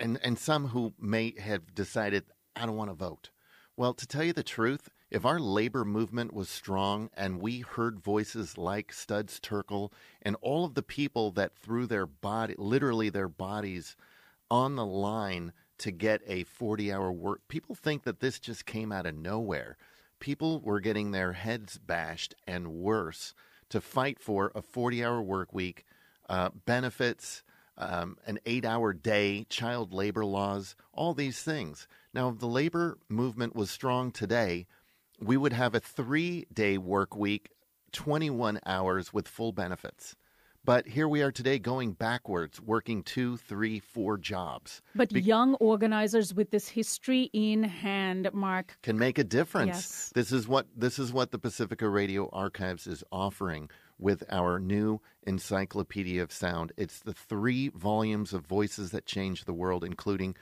and 0.00 0.18
and 0.24 0.38
some 0.38 0.68
who 0.68 0.94
may 0.98 1.34
have 1.38 1.74
decided, 1.74 2.24
I 2.56 2.66
don't 2.66 2.76
want 2.76 2.90
to 2.90 2.94
vote. 2.94 3.30
Well, 3.76 3.94
to 3.94 4.06
tell 4.06 4.24
you 4.24 4.32
the 4.32 4.42
truth, 4.42 4.90
if 5.10 5.24
our 5.24 5.40
labor 5.40 5.84
movement 5.84 6.32
was 6.32 6.48
strong 6.48 7.10
and 7.16 7.40
we 7.40 7.60
heard 7.60 8.00
voices 8.00 8.58
like 8.58 8.92
Studs 8.92 9.40
Terkel 9.40 9.92
and 10.22 10.36
all 10.40 10.64
of 10.64 10.74
the 10.74 10.82
people 10.82 11.30
that 11.32 11.56
threw 11.56 11.86
their 11.86 12.06
body, 12.06 12.54
literally 12.58 13.10
their 13.10 13.28
bodies, 13.28 13.96
on 14.50 14.76
the 14.76 14.84
line 14.84 15.52
to 15.78 15.90
get 15.90 16.20
a 16.26 16.44
40 16.44 16.92
hour 16.92 17.10
work, 17.10 17.40
people 17.48 17.74
think 17.74 18.04
that 18.04 18.20
this 18.20 18.38
just 18.38 18.66
came 18.66 18.92
out 18.92 19.06
of 19.06 19.14
nowhere. 19.14 19.76
People 20.18 20.60
were 20.60 20.80
getting 20.80 21.10
their 21.10 21.32
heads 21.32 21.78
bashed 21.78 22.34
and 22.46 22.68
worse 22.68 23.34
to 23.70 23.80
fight 23.80 24.20
for 24.20 24.52
a 24.54 24.62
40 24.62 25.04
hour 25.04 25.22
work 25.22 25.54
week, 25.54 25.86
uh, 26.28 26.50
benefits, 26.66 27.42
um, 27.80 28.18
an 28.26 28.38
eight 28.46 28.64
hour 28.64 28.92
day, 28.92 29.46
child 29.48 29.92
labor 29.92 30.24
laws, 30.24 30.76
all 30.92 31.14
these 31.14 31.42
things. 31.42 31.88
Now, 32.12 32.28
if 32.28 32.38
the 32.38 32.46
labor 32.46 32.98
movement 33.08 33.56
was 33.56 33.70
strong 33.70 34.12
today, 34.12 34.66
we 35.18 35.36
would 35.36 35.52
have 35.52 35.74
a 35.74 35.80
three 35.80 36.46
day 36.52 36.78
work 36.78 37.16
week, 37.16 37.50
21 37.92 38.60
hours 38.66 39.12
with 39.12 39.26
full 39.26 39.52
benefits. 39.52 40.14
But 40.62 40.86
here 40.86 41.08
we 41.08 41.22
are 41.22 41.32
today 41.32 41.58
going 41.58 41.92
backwards, 41.92 42.60
working 42.60 43.02
two, 43.02 43.38
three, 43.38 43.78
four 43.78 44.18
jobs. 44.18 44.82
But 44.94 45.08
Be- 45.08 45.22
young 45.22 45.54
organizers 45.54 46.34
with 46.34 46.50
this 46.50 46.68
history 46.68 47.30
in 47.32 47.62
hand, 47.62 48.28
Mark, 48.34 48.76
can 48.82 48.98
make 48.98 49.18
a 49.18 49.24
difference. 49.24 49.68
Yes. 49.68 50.12
This 50.14 50.32
is 50.32 50.46
what 50.46 50.66
this 50.76 50.98
is 50.98 51.14
what 51.14 51.30
the 51.30 51.38
Pacifica 51.38 51.88
Radio 51.88 52.28
Archives 52.30 52.86
is 52.86 53.02
offering 53.10 53.70
with 54.00 54.24
our 54.30 54.58
new 54.58 55.00
Encyclopedia 55.24 56.22
of 56.22 56.32
Sound. 56.32 56.72
It's 56.76 56.98
the 56.98 57.12
three 57.12 57.68
volumes 57.68 58.32
of 58.32 58.46
voices 58.46 58.90
that 58.90 59.06
change 59.06 59.44
the 59.44 59.52
world, 59.52 59.84
including 59.84 60.36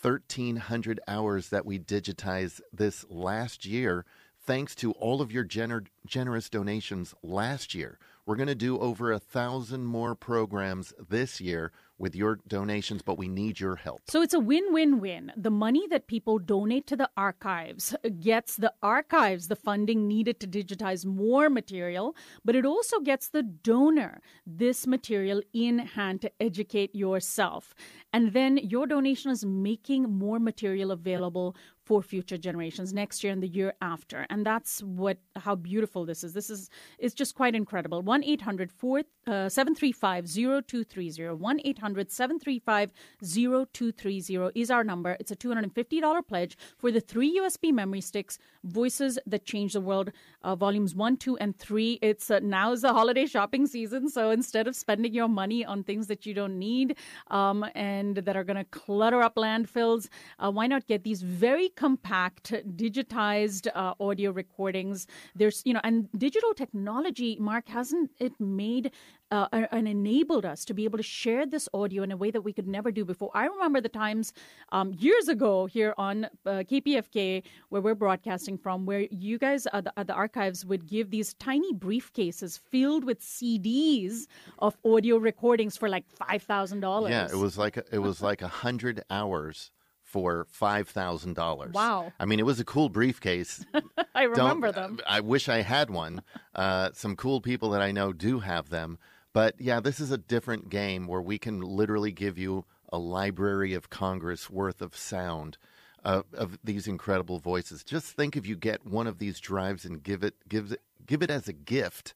1,300 0.00 1.00
hours 1.08 1.48
that 1.48 1.66
we 1.66 1.78
digitized 1.78 2.60
this 2.72 3.04
last 3.08 3.64
year, 3.64 4.04
thanks 4.40 4.74
to 4.76 4.92
all 4.92 5.20
of 5.20 5.32
your 5.32 5.44
gener- 5.44 5.86
generous 6.06 6.48
donations 6.48 7.14
last 7.22 7.74
year. 7.74 7.98
We're 8.26 8.36
going 8.36 8.48
to 8.48 8.54
do 8.54 8.78
over 8.78 9.10
a 9.10 9.18
thousand 9.18 9.86
more 9.86 10.14
programs 10.14 10.92
this 11.08 11.40
year 11.40 11.72
with 11.98 12.14
your 12.14 12.40
donations, 12.46 13.02
but 13.02 13.18
we 13.18 13.28
need 13.28 13.60
your 13.60 13.76
help. 13.76 14.00
So 14.08 14.22
it's 14.22 14.34
a 14.34 14.40
win 14.40 14.72
win 14.72 15.00
win. 15.00 15.32
The 15.36 15.50
money 15.50 15.86
that 15.88 16.06
people 16.06 16.38
donate 16.38 16.86
to 16.88 16.96
the 16.96 17.10
archives 17.16 17.94
gets 18.20 18.56
the 18.56 18.72
archives 18.82 19.48
the 19.48 19.56
funding 19.56 20.06
needed 20.06 20.40
to 20.40 20.46
digitize 20.46 21.04
more 21.04 21.50
material, 21.50 22.16
but 22.44 22.54
it 22.54 22.64
also 22.64 23.00
gets 23.00 23.28
the 23.28 23.42
donor 23.42 24.20
this 24.46 24.86
material 24.86 25.42
in 25.52 25.78
hand 25.78 26.22
to 26.22 26.32
educate 26.40 26.94
yourself. 26.94 27.74
And 28.12 28.32
then 28.32 28.56
your 28.58 28.86
donation 28.86 29.30
is 29.30 29.44
making 29.44 30.04
more 30.10 30.38
material 30.38 30.90
available 30.90 31.56
for 31.84 32.02
future 32.02 32.36
generations 32.36 32.92
next 32.92 33.24
year 33.24 33.32
and 33.32 33.42
the 33.42 33.48
year 33.48 33.72
after. 33.80 34.26
And 34.28 34.44
that's 34.44 34.82
what 34.82 35.18
how 35.36 35.54
beautiful 35.54 36.04
this 36.04 36.22
is. 36.22 36.34
This 36.34 36.50
is 36.50 36.68
it's 36.98 37.14
just 37.14 37.34
quite 37.34 37.54
incredible. 37.54 38.02
1 38.02 38.24
800 38.24 38.70
735 38.70 39.04
0230. 39.28 41.34
1 41.34 41.60
800 41.64 42.10
735 42.10 42.92
0230 43.22 44.50
is 44.54 44.70
our 44.70 44.84
number. 44.84 45.16
It's 45.20 45.30
a 45.30 45.36
$250 45.36 46.26
pledge 46.26 46.56
for 46.76 46.90
the 46.90 47.00
three 47.00 47.38
USB 47.38 47.72
memory 47.72 48.00
sticks, 48.00 48.38
Voices 48.64 49.18
That 49.26 49.44
Change 49.44 49.74
the 49.74 49.80
World, 49.80 50.12
uh, 50.42 50.54
volumes 50.54 50.94
1, 50.94 51.16
2, 51.16 51.38
and 51.38 51.58
3. 51.58 51.98
It's 52.02 52.30
uh, 52.30 52.40
now 52.42 52.72
is 52.72 52.82
the 52.82 52.92
holiday 52.92 53.26
shopping 53.26 53.66
season. 53.66 54.08
So 54.08 54.30
instead 54.30 54.66
of 54.66 54.74
spending 54.74 55.12
your 55.12 55.28
money 55.28 55.64
on 55.64 55.84
things 55.84 56.06
that 56.06 56.26
you 56.26 56.34
don't 56.34 56.58
need 56.58 56.96
um, 57.30 57.64
and 57.74 58.16
that 58.16 58.36
are 58.36 58.44
going 58.44 58.56
to 58.56 58.64
clutter 58.64 59.22
up 59.22 59.36
landfills, 59.36 60.08
uh, 60.38 60.50
why 60.50 60.66
not 60.66 60.86
get 60.86 61.04
these 61.04 61.22
very 61.22 61.68
compact, 61.70 62.52
digitized 62.76 63.68
uh, 63.74 63.94
audio 64.00 64.30
recordings. 64.30 65.06
There's, 65.34 65.62
you 65.64 65.72
know, 65.72 65.80
and 65.84 66.08
digital 66.16 66.54
technology, 66.54 67.36
Mark, 67.40 67.68
hasn't 67.68 68.10
it 68.18 68.32
made 68.40 68.92
uh, 69.30 69.48
and 69.52 69.86
enabled 69.86 70.44
us 70.44 70.64
to 70.64 70.74
be 70.74 70.84
able 70.84 70.98
to 70.98 71.02
share 71.02 71.46
this 71.46 71.68
audio 71.74 72.02
in 72.02 72.10
a 72.12 72.16
way 72.16 72.30
that 72.30 72.40
we 72.40 72.52
could 72.52 72.66
never 72.66 72.90
do 72.90 73.04
before. 73.04 73.30
I 73.34 73.46
remember 73.46 73.80
the 73.80 73.88
times 73.88 74.32
um, 74.72 74.94
years 74.98 75.28
ago 75.28 75.66
here 75.66 75.94
on 75.98 76.24
uh, 76.24 76.28
KPFK, 76.70 77.42
where 77.68 77.82
we're 77.82 77.94
broadcasting 77.94 78.56
from, 78.56 78.86
where 78.86 79.06
you 79.10 79.38
guys 79.38 79.66
at 79.72 79.84
the, 79.84 79.98
at 79.98 80.06
the, 80.06 80.14
archives 80.14 80.64
would 80.64 80.86
give 80.86 81.10
these 81.10 81.34
tiny 81.34 81.72
briefcases 81.72 82.58
filled 82.58 83.04
with 83.04 83.20
CDs 83.20 84.26
of 84.58 84.76
audio 84.84 85.16
recordings 85.16 85.76
for 85.76 85.88
like 85.88 86.04
five 86.10 86.42
thousand 86.42 86.80
dollars. 86.80 87.10
Yeah, 87.10 87.28
it 87.30 87.36
was 87.36 87.56
like 87.56 87.76
a, 87.76 87.84
it 87.92 87.98
was 87.98 88.20
like 88.20 88.42
a 88.42 88.48
hundred 88.48 89.04
hours 89.10 89.70
for 90.02 90.46
five 90.50 90.88
thousand 90.88 91.34
dollars. 91.34 91.72
Wow! 91.74 92.12
I 92.18 92.24
mean, 92.24 92.40
it 92.40 92.46
was 92.46 92.58
a 92.58 92.64
cool 92.64 92.88
briefcase. 92.88 93.64
I 94.14 94.22
remember 94.22 94.72
Don't, 94.72 94.96
them. 94.96 95.00
I 95.06 95.20
wish 95.20 95.48
I 95.48 95.60
had 95.60 95.90
one. 95.90 96.22
Uh, 96.54 96.90
some 96.94 97.14
cool 97.14 97.40
people 97.40 97.70
that 97.70 97.82
I 97.82 97.92
know 97.92 98.12
do 98.12 98.40
have 98.40 98.70
them. 98.70 98.98
But 99.32 99.54
yeah, 99.60 99.80
this 99.80 100.00
is 100.00 100.10
a 100.10 100.18
different 100.18 100.70
game 100.70 101.06
where 101.06 101.22
we 101.22 101.38
can 101.38 101.60
literally 101.60 102.12
give 102.12 102.38
you 102.38 102.64
a 102.92 102.98
Library 102.98 103.74
of 103.74 103.90
Congress 103.90 104.50
worth 104.50 104.82
of 104.82 104.96
sound 104.96 105.58
uh, 106.04 106.22
of 106.34 106.58
these 106.64 106.86
incredible 106.86 107.38
voices. 107.38 107.84
Just 107.84 108.06
think 108.06 108.36
if 108.36 108.46
you 108.46 108.56
get 108.56 108.86
one 108.86 109.06
of 109.06 109.18
these 109.18 109.40
drives 109.40 109.84
and 109.84 110.02
give 110.02 110.22
it 110.24 110.34
give 110.48 110.72
it 110.72 110.80
give 111.06 111.22
it 111.22 111.30
as 111.30 111.48
a 111.48 111.52
gift 111.52 112.14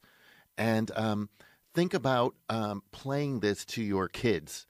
And 0.57 0.91
um, 0.97 1.29
think 1.75 1.95
about 1.95 2.35
um, 2.49 2.83
playing 2.93 3.41
this 3.41 3.65
to 3.67 3.83
your 3.83 4.09
kids, 4.09 4.67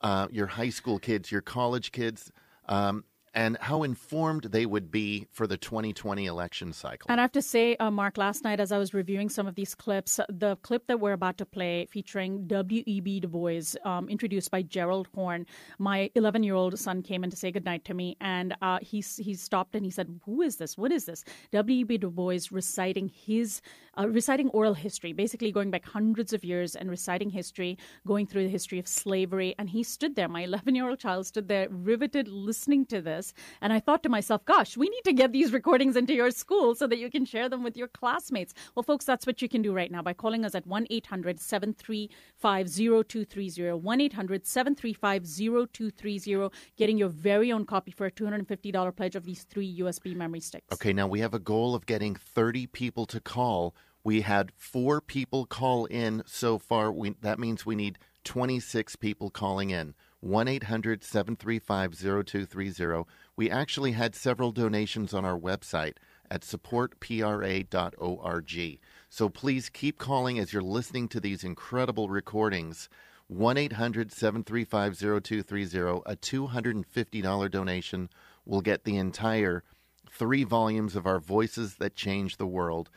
uh, 0.00 0.28
your 0.30 0.46
high 0.48 0.70
school 0.70 0.98
kids, 0.98 1.30
your 1.30 1.42
college 1.42 1.92
kids. 1.92 2.32
Um, 2.68 3.04
and 3.34 3.56
how 3.60 3.82
informed 3.82 4.44
they 4.44 4.66
would 4.66 4.90
be 4.90 5.26
for 5.30 5.46
the 5.46 5.56
2020 5.56 6.26
election 6.26 6.72
cycle. 6.72 7.06
And 7.08 7.20
I 7.20 7.24
have 7.24 7.32
to 7.32 7.42
say, 7.42 7.76
uh, 7.76 7.90
Mark, 7.90 8.16
last 8.16 8.44
night 8.44 8.60
as 8.60 8.72
I 8.72 8.78
was 8.78 8.94
reviewing 8.94 9.28
some 9.28 9.46
of 9.46 9.54
these 9.54 9.74
clips, 9.74 10.20
the 10.28 10.56
clip 10.62 10.86
that 10.86 11.00
we're 11.00 11.12
about 11.12 11.38
to 11.38 11.46
play 11.46 11.86
featuring 11.90 12.46
W.E.B. 12.46 13.20
Du 13.20 13.28
Bois, 13.28 13.74
um, 13.84 14.08
introduced 14.08 14.50
by 14.50 14.62
Gerald 14.62 15.08
Horne, 15.14 15.46
my 15.78 16.10
11 16.14 16.42
year 16.42 16.54
old 16.54 16.78
son 16.78 17.02
came 17.02 17.24
in 17.24 17.30
to 17.30 17.36
say 17.36 17.50
goodnight 17.50 17.84
to 17.86 17.94
me, 17.94 18.16
and 18.20 18.54
uh, 18.62 18.78
he, 18.80 19.00
he 19.00 19.34
stopped 19.34 19.74
and 19.74 19.84
he 19.84 19.90
said, 19.90 20.08
Who 20.24 20.42
is 20.42 20.56
this? 20.56 20.78
What 20.78 20.92
is 20.92 21.04
this? 21.04 21.24
W.E.B. 21.52 21.98
Du 21.98 22.10
Bois 22.10 22.40
reciting 22.50 23.08
his, 23.08 23.60
uh, 23.98 24.08
reciting 24.08 24.48
oral 24.50 24.74
history, 24.74 25.12
basically 25.12 25.52
going 25.52 25.70
back 25.70 25.84
hundreds 25.84 26.32
of 26.32 26.44
years 26.44 26.76
and 26.76 26.90
reciting 26.90 27.30
history, 27.30 27.78
going 28.06 28.26
through 28.26 28.44
the 28.44 28.50
history 28.50 28.78
of 28.78 28.88
slavery. 28.88 29.54
And 29.58 29.68
he 29.68 29.82
stood 29.82 30.16
there, 30.16 30.28
my 30.28 30.42
11 30.42 30.74
year 30.74 30.88
old 30.88 30.98
child 30.98 31.26
stood 31.26 31.48
there, 31.48 31.68
riveted, 31.68 32.28
listening 32.28 32.86
to 32.86 33.00
this 33.00 33.17
this. 33.18 33.34
And 33.60 33.72
I 33.72 33.80
thought 33.80 34.02
to 34.04 34.08
myself, 34.08 34.44
gosh, 34.44 34.76
we 34.76 34.88
need 34.88 35.04
to 35.04 35.12
get 35.12 35.32
these 35.32 35.52
recordings 35.52 35.96
into 35.96 36.14
your 36.14 36.30
school 36.30 36.74
so 36.74 36.86
that 36.86 36.98
you 36.98 37.10
can 37.10 37.24
share 37.24 37.48
them 37.48 37.62
with 37.62 37.76
your 37.76 37.88
classmates. 37.88 38.54
Well, 38.74 38.82
folks, 38.82 39.04
that's 39.04 39.26
what 39.26 39.42
you 39.42 39.48
can 39.48 39.62
do 39.62 39.72
right 39.72 39.90
now 39.90 40.02
by 40.02 40.12
calling 40.12 40.44
us 40.44 40.54
at 40.54 40.66
1 40.66 40.86
800 40.90 41.40
735 41.40 42.68
0230. 42.68 43.72
1 43.72 44.00
800 44.00 44.46
735 44.46 45.26
0230, 45.26 46.48
getting 46.76 46.98
your 46.98 47.08
very 47.08 47.52
own 47.52 47.64
copy 47.64 47.90
for 47.90 48.06
a 48.06 48.10
$250 48.10 48.96
pledge 48.96 49.16
of 49.16 49.24
these 49.24 49.42
three 49.44 49.80
USB 49.80 50.14
memory 50.14 50.40
sticks. 50.40 50.72
Okay, 50.72 50.92
now 50.92 51.06
we 51.06 51.20
have 51.20 51.34
a 51.34 51.38
goal 51.38 51.74
of 51.74 51.86
getting 51.86 52.14
30 52.14 52.66
people 52.68 53.06
to 53.06 53.20
call. 53.20 53.74
We 54.04 54.22
had 54.22 54.52
four 54.56 55.00
people 55.00 55.44
call 55.44 55.86
in 55.86 56.22
so 56.24 56.58
far. 56.58 56.92
We, 56.92 57.14
that 57.20 57.38
means 57.38 57.66
we 57.66 57.74
need 57.74 57.98
26 58.24 58.96
people 58.96 59.30
calling 59.30 59.70
in. 59.70 59.94
1 60.20 60.48
800 60.48 61.04
735 61.04 61.94
0230. 61.94 63.04
We 63.36 63.50
actually 63.50 63.92
had 63.92 64.14
several 64.14 64.50
donations 64.50 65.14
on 65.14 65.24
our 65.24 65.38
website 65.38 65.94
at 66.30 66.42
supportpra.org. 66.42 68.78
So 69.08 69.28
please 69.28 69.68
keep 69.68 69.98
calling 69.98 70.38
as 70.38 70.52
you're 70.52 70.62
listening 70.62 71.08
to 71.08 71.18
these 71.20 71.44
incredible 71.44 72.08
recordings. 72.08 72.88
1 73.28 73.56
800 73.56 74.12
735 74.12 74.98
0230. 74.98 76.02
A 76.06 76.16
$250 76.16 77.50
donation 77.50 78.08
will 78.44 78.60
get 78.60 78.84
the 78.84 78.96
entire 78.96 79.62
three 80.10 80.44
volumes 80.44 80.96
of 80.96 81.06
our 81.06 81.20
Voices 81.20 81.76
That 81.76 81.94
Change 81.94 82.38
the 82.38 82.46
World 82.46 82.90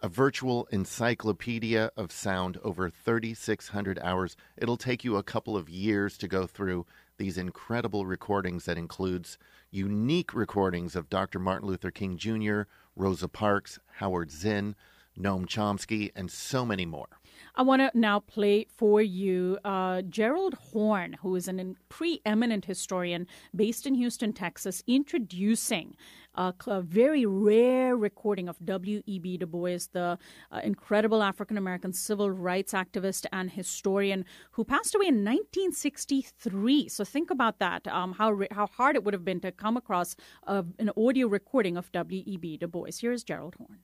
a 0.00 0.08
virtual 0.08 0.68
encyclopedia 0.70 1.90
of 1.96 2.12
sound 2.12 2.56
over 2.62 2.88
3,600 2.88 3.98
hours. 4.00 4.36
It'll 4.56 4.76
take 4.76 5.02
you 5.02 5.16
a 5.16 5.24
couple 5.24 5.56
of 5.56 5.68
years 5.68 6.16
to 6.18 6.28
go 6.28 6.46
through 6.46 6.86
these 7.16 7.36
incredible 7.36 8.06
recordings 8.06 8.64
that 8.66 8.78
includes 8.78 9.38
unique 9.70 10.32
recordings 10.32 10.94
of 10.94 11.10
Dr. 11.10 11.40
Martin 11.40 11.68
Luther 11.68 11.90
King 11.90 12.16
Jr., 12.16 12.62
Rosa 12.94 13.28
Parks, 13.28 13.80
Howard 13.96 14.30
Zinn, 14.30 14.76
Noam 15.18 15.46
Chomsky, 15.46 16.12
and 16.14 16.30
so 16.30 16.64
many 16.64 16.86
more. 16.86 17.18
I 17.54 17.62
want 17.62 17.82
to 17.82 17.90
now 17.98 18.20
play 18.20 18.66
for 18.76 19.02
you 19.02 19.58
uh, 19.64 20.02
Gerald 20.02 20.54
Horne, 20.54 21.14
who 21.22 21.36
is 21.36 21.48
an 21.48 21.76
preeminent 21.88 22.64
historian 22.64 23.26
based 23.54 23.86
in 23.86 23.94
Houston, 23.94 24.32
Texas, 24.32 24.82
introducing 24.86 25.96
a, 26.34 26.54
a 26.66 26.80
very 26.80 27.26
rare 27.26 27.96
recording 27.96 28.48
of 28.48 28.64
W.E.B. 28.64 29.38
Du 29.38 29.46
Bois, 29.46 29.78
the 29.92 30.18
uh, 30.52 30.60
incredible 30.62 31.22
African 31.22 31.58
American 31.58 31.92
civil 31.92 32.30
rights 32.30 32.72
activist 32.72 33.26
and 33.32 33.50
historian 33.50 34.24
who 34.52 34.64
passed 34.64 34.94
away 34.94 35.06
in 35.06 35.24
1963. 35.24 36.88
So 36.88 37.04
think 37.04 37.30
about 37.30 37.58
that, 37.58 37.86
um, 37.88 38.12
how, 38.12 38.40
how 38.52 38.66
hard 38.66 38.96
it 38.96 39.04
would 39.04 39.14
have 39.14 39.24
been 39.24 39.40
to 39.40 39.52
come 39.52 39.76
across 39.76 40.14
uh, 40.46 40.62
an 40.78 40.90
audio 40.96 41.26
recording 41.26 41.76
of 41.76 41.90
W.E.B. 41.92 42.58
Du 42.58 42.68
Bois. 42.68 42.90
Here's 43.00 43.24
Gerald 43.24 43.56
Horne 43.56 43.80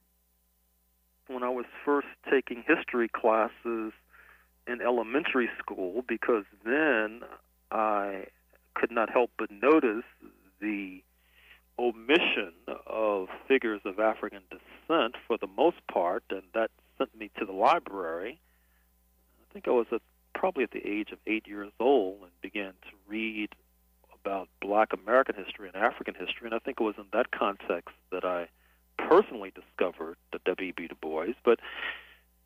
I 1.44 1.50
was 1.50 1.66
first 1.84 2.08
taking 2.30 2.64
history 2.66 3.08
classes 3.08 3.92
in 4.66 4.80
elementary 4.80 5.50
school 5.58 6.04
because 6.06 6.44
then 6.64 7.20
I 7.70 8.26
could 8.74 8.90
not 8.90 9.10
help 9.10 9.30
but 9.38 9.50
notice 9.50 10.04
the 10.60 11.02
omission 11.78 12.52
of 12.86 13.28
figures 13.48 13.80
of 13.84 13.98
African 13.98 14.40
descent 14.50 15.16
for 15.26 15.36
the 15.36 15.48
most 15.56 15.76
part, 15.92 16.22
and 16.30 16.42
that 16.54 16.70
sent 16.98 17.16
me 17.18 17.30
to 17.38 17.44
the 17.44 17.52
library. 17.52 18.38
I 19.40 19.52
think 19.52 19.68
I 19.68 19.72
was 19.72 19.86
at, 19.92 20.02
probably 20.34 20.64
at 20.64 20.70
the 20.70 20.86
age 20.86 21.10
of 21.12 21.18
eight 21.26 21.46
years 21.46 21.72
old 21.80 22.18
and 22.22 22.30
began 22.40 22.72
to 22.82 22.96
read 23.08 23.50
about 24.24 24.48
black 24.60 24.92
American 24.92 25.34
history 25.34 25.68
and 25.68 25.76
African 25.76 26.14
history, 26.14 26.46
and 26.46 26.54
I 26.54 26.58
think 26.58 26.80
it 26.80 26.84
was 26.84 26.94
in 26.96 27.06
that 27.12 27.30
context 27.30 27.94
that 28.10 28.24
I 28.24 28.48
personally 28.96 29.52
discovered 29.54 30.16
the 30.32 30.38
W.E.B. 30.44 30.88
Du 30.88 30.94
Bois. 30.94 31.34
But 31.44 31.58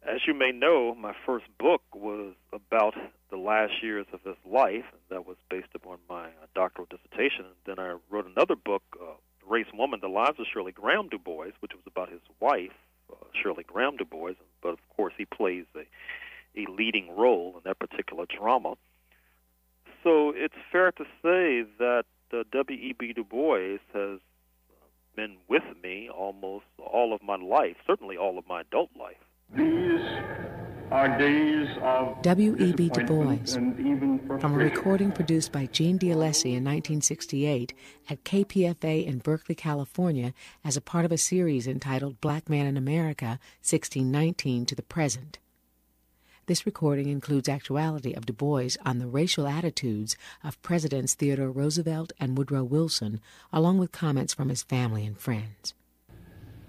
as 0.07 0.21
you 0.27 0.35
may 0.35 0.53
know, 0.53 0.95
my 0.95 1.15
first 1.27 1.47
book 1.59 1.83
was 1.95 2.35
about 2.53 2.95
the 3.31 3.37
last 3.37 3.83
years 3.83 4.07
of 4.13 4.21
his 4.23 4.37
life, 4.47 4.85
and 4.93 5.01
that 5.11 5.27
was 5.27 5.37
based 5.51 5.69
upon 5.75 5.99
my 6.09 6.29
doctoral 6.55 6.87
dissertation. 6.89 7.45
And 7.47 7.55
then 7.67 7.79
I 7.79 7.97
wrote 8.11 8.27
another 8.27 8.57
book, 8.57 8.83
uh, 9.01 9.15
Race 9.47 9.67
Woman, 9.75 10.01
The 10.01 10.09
Lives 10.09 10.39
of 10.39 10.47
Shirley 10.53 10.73
Graham 10.73 11.09
Du 11.09 11.19
Bois, 11.19 11.51
which 11.61 11.73
was 11.73 11.83
about 11.87 12.11
his 12.11 12.21
wife, 12.41 12.73
uh, 13.13 13.17
Shirley 13.43 13.65
Graham 13.65 13.97
Du 13.97 14.05
Bois. 14.05 14.33
But 14.63 14.71
of 14.71 14.79
course, 14.97 15.15
he 15.17 15.25
plays 15.25 15.65
a, 15.75 15.81
a 16.61 16.71
leading 16.71 17.15
role 17.17 17.55
in 17.57 17.63
that 17.65 17.79
particular 17.79 18.27
drama. 18.27 18.75
So 20.05 20.33
it's 20.35 20.55
fair 20.71 20.93
to 20.93 21.05
say 21.23 21.65
that 21.79 22.05
uh, 22.33 22.45
W.E.B. 22.53 23.13
Du 23.15 23.25
Bois 23.25 23.79
has 23.93 24.21
been 25.17 25.37
with 25.49 25.63
me 25.83 26.09
almost 26.09 26.65
all 26.79 27.13
of 27.13 27.23
my 27.23 27.37
life, 27.37 27.77
certainly 27.87 28.17
all 28.17 28.39
of 28.39 28.47
my 28.49 28.61
adult 28.61 28.91
life. 28.99 29.17
These 29.55 30.01
are 30.91 31.19
days 31.19 31.69
of 31.83 32.23
W.E.B. 32.23 32.89
Du 32.91 33.05
Bois, 33.05 33.37
from 34.39 34.55
a 34.55 34.57
recording 34.57 35.13
produced 35.13 35.53
by 35.53 35.67
Gene 35.67 35.99
Dialessi 35.99 36.55
in 36.55 36.65
1968 36.65 37.75
at 38.09 38.25
KPFA 38.25 39.07
in 39.07 39.19
Berkeley, 39.19 39.55
California, 39.55 40.33
as 40.65 40.77
a 40.77 40.81
part 40.81 41.05
of 41.05 41.13
a 41.13 41.19
series 41.19 41.67
entitled 41.67 42.21
Black 42.21 42.49
Man 42.49 42.67
in 42.67 42.77
America, 42.77 43.39
1619 43.63 44.67
to 44.67 44.75
the 44.75 44.83
Present. 44.83 45.39
This 46.49 46.65
recording 46.65 47.11
includes 47.11 47.47
actuality 47.47 48.15
of 48.15 48.25
Du 48.25 48.33
Bois 48.33 48.71
on 48.83 49.01
the 49.01 49.07
racial 49.07 49.47
attitudes 49.47 50.17
of 50.43 50.61
Presidents 50.63 51.13
Theodore 51.13 51.51
Roosevelt 51.51 52.11
and 52.19 52.39
Woodrow 52.39 52.65
Wilson, 52.65 53.21
along 53.53 53.77
with 53.77 53.93
comments 53.93 54.33
from 54.33 54.49
his 54.49 54.63
family 54.63 55.05
and 55.05 55.19
friends. 55.19 55.75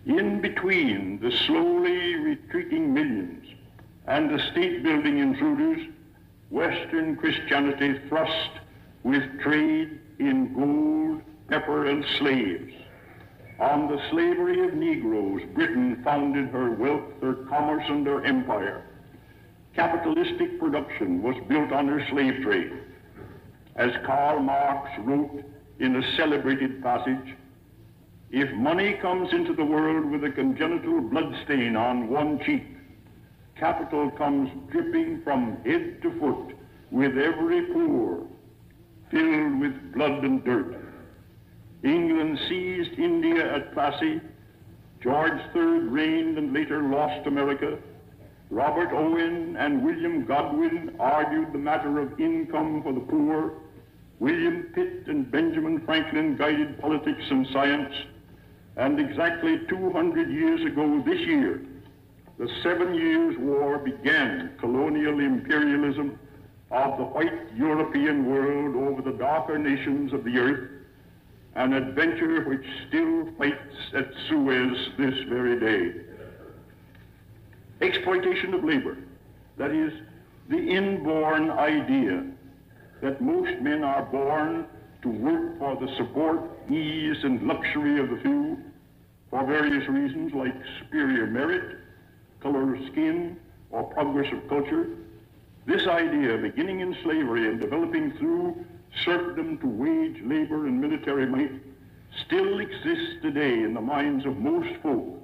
In 0.05 0.41
between 0.41 1.21
the 1.21 1.31
slowly 1.31 2.15
retreating 2.15 2.93
millions 2.93 3.47
and 4.05 4.29
the 4.29 4.43
state 4.51 4.83
building 4.83 5.19
intruders, 5.19 5.87
Western 6.49 7.15
Christianity 7.15 8.01
thrust 8.09 8.51
with 9.03 9.23
trade 9.39 9.97
in 10.19 10.53
gold, 10.55 11.21
pepper, 11.47 11.85
and 11.85 12.03
slaves. 12.17 12.73
On 13.61 13.87
the 13.87 14.01
slavery 14.11 14.67
of 14.67 14.73
Negroes, 14.73 15.43
Britain 15.53 16.01
founded 16.03 16.49
her 16.49 16.71
wealth, 16.71 17.13
her 17.21 17.35
commerce, 17.47 17.85
and 17.87 18.05
her 18.05 18.25
empire 18.25 18.83
capitalistic 19.75 20.59
production 20.59 21.21
was 21.21 21.35
built 21.47 21.71
on 21.71 21.87
her 21.87 22.05
slave 22.09 22.41
trade. 22.43 22.71
As 23.75 23.91
Karl 24.05 24.39
Marx 24.39 24.89
wrote 24.99 25.43
in 25.79 25.95
a 25.95 26.15
celebrated 26.17 26.83
passage, 26.83 27.35
if 28.31 28.51
money 28.55 28.97
comes 29.01 29.31
into 29.31 29.53
the 29.53 29.65
world 29.65 30.11
with 30.11 30.23
a 30.23 30.31
congenital 30.31 31.01
blood 31.01 31.33
stain 31.45 31.75
on 31.75 32.09
one 32.09 32.39
cheek, 32.45 32.65
capital 33.57 34.11
comes 34.11 34.49
dripping 34.71 35.21
from 35.23 35.57
head 35.65 36.01
to 36.01 36.19
foot 36.19 36.55
with 36.91 37.17
every 37.17 37.65
pore 37.73 38.27
filled 39.11 39.59
with 39.59 39.93
blood 39.93 40.23
and 40.23 40.43
dirt. 40.43 40.75
England 41.83 42.37
seized 42.47 42.99
India 42.99 43.55
at 43.55 43.73
Plassey. 43.73 44.21
George 45.01 45.39
III 45.55 45.87
reigned 45.89 46.37
and 46.37 46.53
later 46.53 46.83
lost 46.83 47.25
America. 47.25 47.77
Robert 48.49 48.91
Owen 48.93 49.55
and 49.57 49.83
William 49.83 50.25
Godwin 50.25 50.95
argued 50.99 51.53
the 51.53 51.59
matter 51.59 51.99
of 51.99 52.19
income 52.19 52.81
for 52.81 52.93
the 52.93 52.99
poor. 52.99 53.53
William 54.19 54.63
Pitt 54.73 55.03
and 55.07 55.31
Benjamin 55.31 55.81
Franklin 55.85 56.35
guided 56.35 56.79
politics 56.81 57.23
and 57.29 57.47
science. 57.53 57.93
And 58.75 58.99
exactly 58.99 59.59
200 59.69 60.31
years 60.31 60.65
ago 60.65 61.01
this 61.05 61.19
year, 61.19 61.61
the 62.39 62.49
Seven 62.63 62.95
Years' 62.95 63.37
War 63.37 63.77
began 63.77 64.51
colonial 64.59 65.19
imperialism 65.19 66.17
of 66.71 66.97
the 66.97 67.03
white 67.03 67.53
European 67.55 68.25
world 68.25 68.75
over 68.75 69.01
the 69.01 69.17
darker 69.17 69.59
nations 69.59 70.11
of 70.11 70.23
the 70.23 70.37
earth, 70.37 70.69
an 71.55 71.73
adventure 71.73 72.43
which 72.45 72.65
still 72.87 73.29
fights 73.37 73.75
at 73.93 74.07
Suez 74.27 74.89
this 74.97 75.15
very 75.27 75.59
day. 75.59 76.08
Exploitation 77.81 78.53
of 78.53 78.63
labor, 78.63 78.97
that 79.57 79.71
is, 79.71 79.93
the 80.49 80.57
inborn 80.57 81.51
idea 81.51 82.25
that 83.01 83.21
most 83.21 83.61
men 83.61 83.83
are 83.83 84.03
born 84.03 84.65
to 85.01 85.09
work 85.09 85.59
for 85.59 85.75
the 85.75 85.95
support, 85.95 86.39
ease, 86.69 87.17
and 87.23 87.41
luxury 87.47 87.99
of 87.99 88.09
the 88.09 88.17
few 88.17 88.57
for 89.29 89.45
various 89.45 89.87
reasons 89.87 90.33
like 90.33 90.53
superior 90.79 91.27
merit, 91.27 91.77
color 92.41 92.75
of 92.75 92.81
skin, 92.91 93.37
or 93.69 93.83
progress 93.83 94.31
of 94.33 94.47
culture. 94.49 94.87
This 95.65 95.85
idea, 95.87 96.37
beginning 96.37 96.79
in 96.79 96.97
slavery 97.03 97.47
and 97.47 97.59
developing 97.59 98.11
through 98.17 98.65
serfdom 99.05 99.59
to 99.59 99.67
wage 99.67 100.19
labor 100.23 100.65
and 100.65 100.81
military 100.81 101.27
might, 101.27 101.51
still 102.25 102.59
exists 102.59 103.21
today 103.21 103.61
in 103.61 103.75
the 103.75 103.81
minds 103.81 104.25
of 104.25 104.37
most 104.37 104.69
folk 104.81 105.18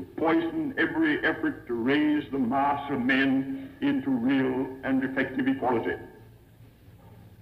poison 0.00 0.74
every 0.78 1.18
effort 1.24 1.66
to 1.66 1.74
raise 1.74 2.24
the 2.32 2.38
mass 2.38 2.90
of 2.90 3.00
men 3.00 3.70
into 3.82 4.10
real 4.10 4.66
and 4.84 5.04
effective 5.04 5.46
equality. 5.46 5.96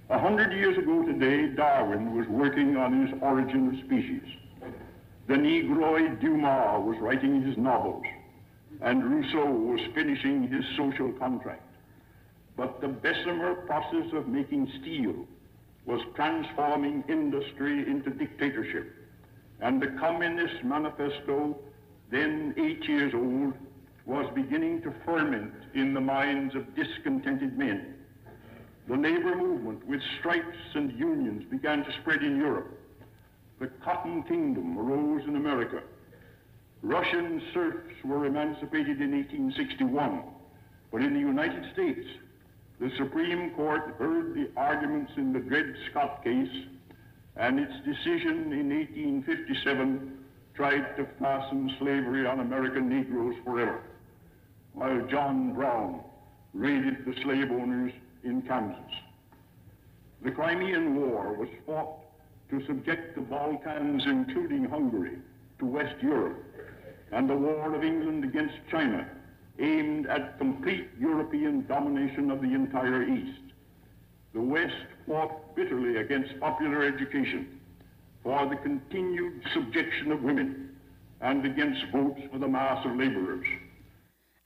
A 0.09 0.19
hundred 0.19 0.53
years 0.53 0.77
ago 0.77 1.05
today, 1.05 1.55
Darwin 1.55 2.17
was 2.17 2.27
working 2.27 2.77
on 2.77 3.07
his 3.07 3.17
Origin 3.23 3.69
of 3.69 3.85
Species. 3.87 4.23
The 5.29 5.37
Negroid 5.37 6.19
Dumas 6.19 6.85
was 6.85 6.97
writing 7.01 7.43
his 7.43 7.57
novels, 7.57 8.03
and 8.81 9.05
Rousseau 9.05 9.49
was 9.49 9.81
finishing 9.95 10.49
his 10.49 10.65
social 10.77 11.13
contract. 11.13 11.63
But 12.57 12.81
the 12.81 12.89
Bessemer 12.89 13.55
process 13.67 14.13
of 14.13 14.27
making 14.27 14.73
steel 14.81 15.15
was 15.87 16.01
transforming 16.17 17.05
industry 17.09 17.89
into 17.89 18.11
dictatorship, 18.11 18.93
and 19.61 19.81
the 19.81 19.95
Communist 20.01 20.65
Manifesto, 20.65 21.57
then 22.11 22.55
eight 22.57 22.89
years 22.89 23.13
old, 23.15 23.55
was 24.07 24.27
beginning 24.35 24.83
to 24.83 24.93
ferment 25.05 25.53
in 25.75 25.95
the 25.95 26.01
minds 26.01 26.55
of 26.55 26.75
discontented 26.75 27.57
men. 27.57 27.95
The 28.89 28.97
labor 28.97 29.37
movement 29.37 29.87
with 29.87 30.01
strikes 30.19 30.57
and 30.75 30.99
unions 30.99 31.45
began 31.51 31.85
to 31.85 31.93
spread 32.01 32.23
in 32.23 32.37
Europe. 32.37 32.77
The 33.61 33.69
Cotton 33.85 34.25
Kingdom 34.25 34.79
arose 34.79 35.23
in 35.29 35.37
America. 35.37 35.83
Russian 36.83 37.43
serfs 37.53 37.95
were 38.05 38.27
emancipated 38.27 39.01
in 39.01 39.13
1861, 39.13 40.23
but 40.91 41.03
in 41.03 41.15
the 41.15 41.21
United 41.21 41.73
States, 41.73 42.07
the 42.81 42.91
Supreme 42.97 43.51
Court 43.51 43.95
heard 43.99 44.35
the 44.35 44.49
arguments 44.57 45.13
in 45.17 45.33
the 45.33 45.41
Dred 45.41 45.75
Scott 45.91 46.25
case, 46.25 46.49
and 47.37 47.61
its 47.61 47.75
decision 47.85 48.53
in 48.53 48.71
1857 48.71 50.20
tried 50.55 50.97
to 50.97 51.07
fasten 51.19 51.75
slavery 51.79 52.27
on 52.27 52.41
American 52.41 52.89
Negroes 52.89 53.35
forever, 53.45 53.83
while 54.75 55.07
John 55.11 55.55
Brown 55.55 56.01
raided 56.55 57.05
the 57.07 57.15
slave 57.23 57.51
owners 57.51 57.93
in 58.25 58.43
Kansas. 58.43 58.93
The 60.23 60.31
Crimean 60.31 60.97
War 60.97 61.33
was 61.35 61.49
fought 61.65 61.97
to 62.51 62.67
subject 62.67 63.15
the 63.15 63.23
Balkans, 63.23 64.03
including 64.07 64.65
Hungary, 64.65 65.19
to 65.61 65.65
West 65.65 65.95
Europe, 66.03 66.43
and 67.13 67.29
the 67.29 67.37
war 67.37 67.75
of 67.75 67.85
England 67.85 68.25
against 68.25 68.55
China, 68.71 69.09
aimed 69.59 70.07
at 70.07 70.39
complete 70.39 70.89
European 70.99 71.67
domination 71.67 72.31
of 72.31 72.41
the 72.41 72.53
entire 72.53 73.03
East. 73.03 73.41
The 74.33 74.41
West 74.41 74.75
fought 75.07 75.55
bitterly 75.55 75.97
against 75.97 76.39
popular 76.41 76.83
education 76.83 77.60
for 78.23 78.49
the 78.49 78.57
continued 78.57 79.43
subjection 79.55 80.13
of 80.13 80.23
women 80.23 80.77
and 81.21 81.45
against 81.45 81.85
votes 81.93 82.21
for 82.33 82.39
the 82.39 82.49
mass 82.49 82.85
of 82.87 82.97
laborers. 82.97 83.47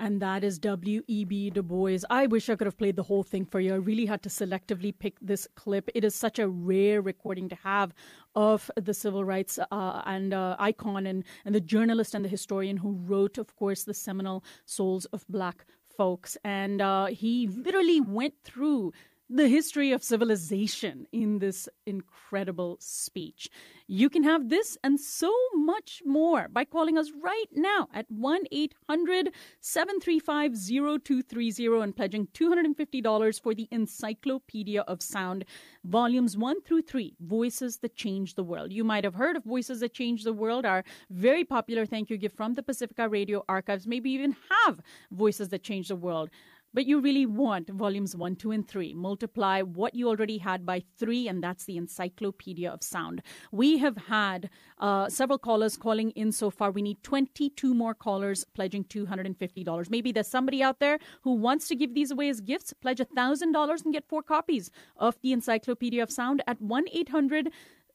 And 0.00 0.20
that 0.20 0.42
is 0.42 0.58
W.E.B. 0.58 1.50
Du 1.50 1.62
Bois. 1.62 2.00
I 2.10 2.26
wish 2.26 2.50
I 2.50 2.56
could 2.56 2.66
have 2.66 2.76
played 2.76 2.96
the 2.96 3.04
whole 3.04 3.22
thing 3.22 3.46
for 3.46 3.60
you. 3.60 3.74
I 3.74 3.76
really 3.76 4.06
had 4.06 4.22
to 4.24 4.28
selectively 4.28 4.92
pick 4.96 5.14
this 5.20 5.46
clip. 5.54 5.88
It 5.94 6.04
is 6.04 6.16
such 6.16 6.40
a 6.40 6.48
rare 6.48 7.00
recording 7.00 7.48
to 7.48 7.54
have 7.62 7.94
of 8.34 8.70
the 8.76 8.92
civil 8.92 9.24
rights 9.24 9.58
uh, 9.70 10.02
and 10.04 10.34
uh, 10.34 10.56
icon 10.58 11.06
and, 11.06 11.22
and 11.44 11.54
the 11.54 11.60
journalist 11.60 12.14
and 12.14 12.24
the 12.24 12.28
historian 12.28 12.76
who 12.76 12.98
wrote, 13.06 13.38
of 13.38 13.54
course, 13.54 13.84
the 13.84 13.94
seminal 13.94 14.42
Souls 14.66 15.04
of 15.06 15.24
Black 15.28 15.64
Folks. 15.96 16.36
And 16.42 16.82
uh, 16.82 17.06
he 17.06 17.46
literally 17.46 18.00
went 18.00 18.34
through 18.42 18.92
the 19.30 19.48
history 19.48 19.90
of 19.92 20.04
civilization 20.04 21.06
in 21.10 21.38
this 21.38 21.68
incredible 21.86 22.76
speech. 22.78 23.48
You 23.86 24.10
can 24.10 24.22
have 24.22 24.48
this 24.48 24.76
and 24.84 25.00
so 25.00 25.34
much 25.54 26.02
more 26.04 26.48
by 26.48 26.64
calling 26.64 26.98
us 26.98 27.10
right 27.22 27.46
now 27.52 27.88
at 27.92 28.10
1 28.10 28.44
800 28.50 29.30
735 29.60 30.54
0230 30.56 31.82
and 31.82 31.96
pledging 31.96 32.26
$250 32.28 33.42
for 33.42 33.54
the 33.54 33.68
Encyclopedia 33.70 34.82
of 34.82 35.02
Sound, 35.02 35.44
volumes 35.84 36.36
1 36.36 36.62
through 36.62 36.82
3 36.82 37.14
Voices 37.20 37.78
That 37.78 37.96
Change 37.96 38.34
the 38.34 38.44
World. 38.44 38.72
You 38.72 38.84
might 38.84 39.04
have 39.04 39.14
heard 39.14 39.36
of 39.36 39.44
Voices 39.44 39.80
That 39.80 39.94
Change 39.94 40.24
the 40.24 40.32
World, 40.32 40.66
our 40.66 40.84
very 41.10 41.44
popular 41.44 41.86
thank 41.86 42.10
you 42.10 42.16
gift 42.18 42.36
from 42.36 42.54
the 42.54 42.62
Pacifica 42.62 43.08
Radio 43.08 43.44
Archives. 43.48 43.86
Maybe 43.86 44.10
even 44.10 44.36
have 44.64 44.80
Voices 45.10 45.48
That 45.48 45.62
Change 45.62 45.88
the 45.88 45.96
World 45.96 46.30
but 46.74 46.86
you 46.86 47.00
really 47.00 47.24
want 47.24 47.70
volumes 47.70 48.16
one, 48.16 48.36
two, 48.36 48.50
and 48.50 48.66
three. 48.66 48.92
Multiply 48.92 49.62
what 49.62 49.94
you 49.94 50.08
already 50.08 50.38
had 50.38 50.66
by 50.66 50.82
three, 50.98 51.28
and 51.28 51.42
that's 51.42 51.64
the 51.64 51.76
Encyclopedia 51.76 52.70
of 52.70 52.82
Sound. 52.82 53.22
We 53.52 53.78
have 53.78 53.96
had 53.96 54.50
uh, 54.78 55.08
several 55.08 55.38
callers 55.38 55.76
calling 55.76 56.10
in 56.10 56.32
so 56.32 56.50
far. 56.50 56.72
We 56.72 56.82
need 56.82 57.02
22 57.04 57.72
more 57.72 57.94
callers 57.94 58.44
pledging 58.54 58.84
$250. 58.84 59.90
Maybe 59.90 60.12
there's 60.12 60.28
somebody 60.28 60.62
out 60.62 60.80
there 60.80 60.98
who 61.22 61.34
wants 61.34 61.68
to 61.68 61.76
give 61.76 61.94
these 61.94 62.10
away 62.10 62.28
as 62.28 62.40
gifts. 62.40 62.72
Pledge 62.72 62.98
$1,000 62.98 63.84
and 63.84 63.94
get 63.94 64.08
four 64.08 64.22
copies 64.22 64.70
of 64.96 65.16
the 65.22 65.32
Encyclopedia 65.32 66.02
of 66.02 66.10
Sound 66.10 66.42
at 66.46 66.60
1 66.60 66.84
800 66.92 67.50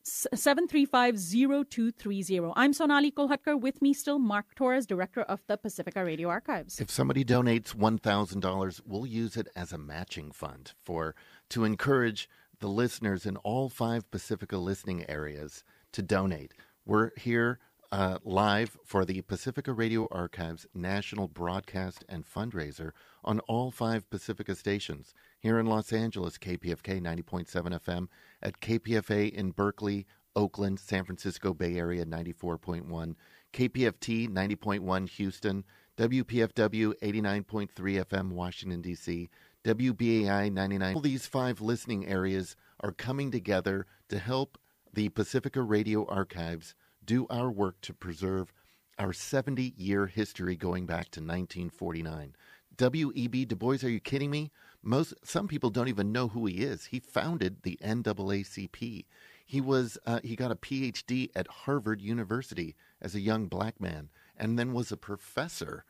735-0230. 0.10 2.53
I'm 2.55 2.74
Sonali 2.74 3.12
Kolhatkar. 3.12 3.60
With 3.60 3.82
me 3.82 3.93
still, 3.93 4.20
Mark 4.20 4.55
Torres, 4.55 4.86
Director 4.86 5.22
of 5.22 5.41
the 5.47 5.57
Pacifica 5.57 6.03
Radio 6.03 6.30
Archives. 6.30 6.80
If 6.80 6.89
somebody 6.89 7.24
donates 7.24 7.76
$1,000, 7.76 8.82
we'll 8.86 9.05
use 9.05 9.38
it 9.38 9.47
as 9.55 9.72
a 9.72 9.78
matching 9.78 10.32
fund 10.32 10.74
for 10.82 11.16
to 11.49 11.64
encourage 11.64 12.30
the 12.60 12.68
listeners 12.68 13.26
in 13.26 13.38
all 13.38 13.70
five 13.70 14.10
Pacifica 14.12 14.57
listening 14.57 15.10
areas 15.10 15.64
to 15.93 16.01
donate. 16.01 16.53
We're 16.86 17.12
here 17.18 17.60
uh, 17.91 18.20
live 18.24 18.78
for 18.86 19.05
the 19.05 19.22
Pacifica 19.22 19.74
Radio 19.74 20.07
Archives 20.12 20.68
National 20.74 21.28
Broadcast 21.28 22.05
and 22.07 22.26
Fundraiser 22.26 22.91
on 23.24 23.39
all 23.41 23.72
five 23.72 24.09
Pacifica 24.09 24.55
stations. 24.55 25.13
Here 25.39 25.59
in 25.59 25.65
Los 25.65 25.93
Angeles, 25.93 26.38
KPFK 26.38 27.01
90.7 27.01 27.47
FM, 27.80 28.07
at 28.41 28.59
KPFA 28.59 29.32
in 29.32 29.51
Berkeley, 29.51 30.05
Oakland, 30.36 30.80
San 30.80 31.05
Francisco 31.05 31.53
Bay 31.53 31.78
Area 31.78 32.05
94.1, 32.05 33.15
KPFT 33.53 34.30
90.1 34.30 35.09
Houston, 35.09 35.63
WPFW 35.97 36.93
89.3 37.01 37.70
FM 38.05 38.30
Washington, 38.32 38.82
D.C., 38.82 39.30
WBAI 39.65 40.51
99. 40.51 40.95
All 40.95 41.01
these 41.01 41.28
five 41.28 41.59
listening 41.59 42.07
areas 42.07 42.55
are 42.80 42.93
coming 42.93 43.32
together 43.32 43.86
to 44.07 44.17
help 44.17 44.57
the 44.93 45.09
Pacifica 45.09 45.61
Radio 45.61 46.05
Archives 46.07 46.76
do 47.03 47.28
our 47.30 47.51
work 47.51 47.82
to 47.82 47.93
preserve 47.93 48.53
our 48.97 49.13
70 49.13 49.74
year 49.78 50.07
history 50.07 50.55
going 50.55 50.86
back 50.86 51.09
to 51.11 51.20
1949. 51.20 52.36
W.E.B. 52.80 53.44
Du 53.44 53.58
Bois, 53.58 53.80
are 53.84 53.90
you 53.90 54.00
kidding 54.00 54.32
me? 54.32 54.52
Most 54.82 55.14
some 55.22 55.50
people 55.50 55.70
don't 55.70 55.90
even 55.90 56.14
know 56.14 56.30
who 56.30 56.46
he 56.46 56.64
is. 56.64 56.86
He 56.86 57.02
founded 57.02 57.58
the 57.64 57.78
NAACP. 57.84 59.06
He 59.46 59.60
was 59.60 59.98
uh, 60.06 60.22
he 60.24 60.38
got 60.38 60.52
a 60.52 60.56
PhD 60.56 61.30
at 61.36 61.48
Harvard 61.48 62.02
University 62.02 62.78
as 63.02 63.14
a 63.14 63.20
young 63.20 63.48
black 63.48 63.82
man, 63.82 64.10
and 64.38 64.58
then 64.58 64.72
was 64.72 64.94
a 64.94 64.98
professor 64.98 65.84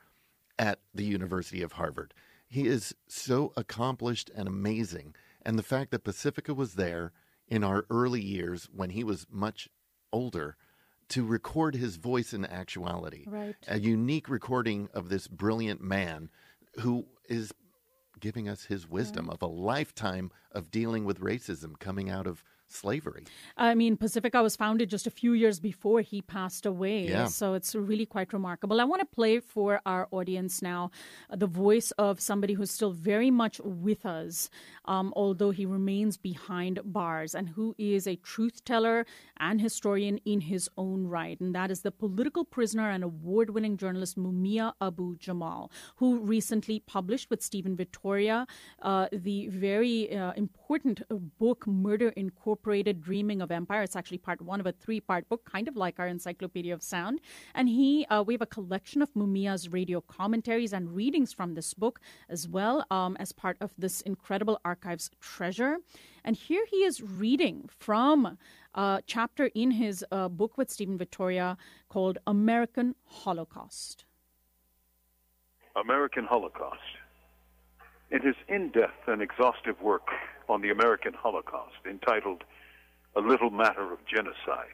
at 0.57 0.79
the 0.91 1.05
University 1.05 1.61
of 1.61 1.73
Harvard. 1.73 2.15
He 2.47 2.65
is 2.65 2.95
so 3.07 3.53
accomplished 3.55 4.31
and 4.35 4.47
amazing, 4.47 5.13
and 5.43 5.59
the 5.59 5.63
fact 5.63 5.91
that 5.91 6.03
Pacifica 6.03 6.55
was 6.55 6.73
there 6.73 7.11
in 7.47 7.63
our 7.63 7.85
early 7.91 8.21
years 8.21 8.67
when 8.73 8.89
he 8.89 9.03
was 9.03 9.27
much 9.29 9.69
older 10.11 10.57
to 11.09 11.23
record 11.23 11.75
his 11.75 11.97
voice 11.97 12.33
in 12.33 12.45
actuality. 12.45 13.25
Right. 13.27 13.55
A 13.67 13.79
unique 13.79 14.27
recording 14.27 14.89
of 14.91 15.09
this 15.09 15.27
brilliant 15.27 15.81
man 15.81 16.29
who 16.79 17.05
is 17.27 17.53
giving 18.19 18.49
us 18.49 18.65
his 18.65 18.89
wisdom 18.89 19.29
of 19.29 19.41
a 19.41 19.47
lifetime 19.47 20.31
of 20.51 20.71
dealing 20.71 21.05
with 21.05 21.19
racism 21.21 21.79
coming 21.79 22.09
out 22.09 22.27
of 22.27 22.43
slavery. 22.71 23.23
I 23.57 23.75
mean, 23.75 23.97
Pacifica 23.97 24.41
was 24.41 24.55
founded 24.55 24.89
just 24.89 25.07
a 25.07 25.11
few 25.11 25.33
years 25.33 25.59
before 25.59 26.01
he 26.01 26.21
passed 26.21 26.65
away. 26.65 27.07
Yeah. 27.07 27.25
So 27.25 27.53
it's 27.53 27.75
really 27.75 28.05
quite 28.05 28.33
remarkable. 28.33 28.79
I 28.79 28.83
want 28.83 29.01
to 29.01 29.05
play 29.05 29.39
for 29.39 29.81
our 29.85 30.07
audience 30.11 30.61
now 30.61 30.91
uh, 31.29 31.35
the 31.35 31.47
voice 31.47 31.91
of 31.91 32.19
somebody 32.19 32.53
who's 32.53 32.71
still 32.71 32.91
very 32.91 33.31
much 33.31 33.59
with 33.63 34.05
us, 34.05 34.49
um, 34.85 35.13
although 35.15 35.51
he 35.51 35.65
remains 35.65 36.17
behind 36.17 36.79
bars, 36.85 37.35
and 37.35 37.49
who 37.49 37.75
is 37.77 38.07
a 38.07 38.15
truth 38.17 38.63
teller 38.65 39.05
and 39.37 39.61
historian 39.61 40.19
in 40.25 40.41
his 40.41 40.69
own 40.77 41.07
right. 41.07 41.39
And 41.39 41.53
that 41.55 41.71
is 41.71 41.81
the 41.81 41.91
political 41.91 42.45
prisoner 42.45 42.89
and 42.89 43.03
award 43.03 43.49
winning 43.51 43.77
journalist 43.77 44.17
Mumia 44.17 44.73
Abu 44.81 45.17
Jamal, 45.17 45.71
who 45.97 46.19
recently 46.19 46.79
published 46.79 47.29
with 47.29 47.41
Stephen 47.41 47.75
Vittoria 47.75 48.45
uh, 48.81 49.07
the 49.11 49.47
very 49.47 50.15
uh, 50.15 50.33
important 50.33 51.01
book, 51.39 51.67
Murder 51.67 52.13
Incorporated 52.59 53.01
Dreaming 53.01 53.41
of 53.41 53.51
Empire. 53.51 53.83
It's 53.83 53.95
actually 53.95 54.17
part 54.17 54.41
one 54.41 54.59
of 54.59 54.65
a 54.65 54.73
three 54.73 54.99
part 54.99 55.29
book, 55.29 55.45
kind 55.45 55.69
of 55.69 55.77
like 55.77 55.97
our 55.97 56.07
Encyclopedia 56.07 56.73
of 56.73 56.83
Sound. 56.83 57.21
And 57.55 57.69
he, 57.69 58.05
uh, 58.09 58.21
we 58.21 58.33
have 58.33 58.41
a 58.41 58.45
collection 58.45 59.01
of 59.01 59.15
Mumia's 59.15 59.69
radio 59.69 60.01
commentaries 60.01 60.73
and 60.73 60.93
readings 60.93 61.31
from 61.31 61.53
this 61.53 61.73
book 61.73 62.01
as 62.27 62.49
well 62.49 62.85
um, 62.91 63.15
as 63.17 63.31
part 63.31 63.55
of 63.61 63.71
this 63.77 64.01
incredible 64.01 64.59
archives 64.65 65.09
treasure. 65.21 65.77
And 66.25 66.35
here 66.35 66.65
he 66.69 66.83
is 66.83 67.01
reading 67.01 67.69
from 67.69 68.37
a 68.75 69.01
chapter 69.07 69.45
in 69.55 69.71
his 69.71 70.03
uh, 70.11 70.27
book 70.27 70.57
with 70.57 70.69
Stephen 70.69 70.97
Vittoria 70.97 71.55
called 71.87 72.17
American 72.27 72.93
Holocaust. 73.05 74.03
American 75.77 76.25
Holocaust. 76.25 76.98
In 78.11 78.23
his 78.23 78.35
in 78.47 78.69
depth 78.69 79.07
and 79.07 79.21
exhaustive 79.21 79.79
work 79.81 80.07
on 80.47 80.61
the 80.61 80.71
American 80.71 81.13
Holocaust, 81.13 81.75
entitled 81.87 82.43
A 83.15 83.21
Little 83.21 83.51
Matter 83.51 83.93
of 83.93 83.99
Genocide, 84.05 84.73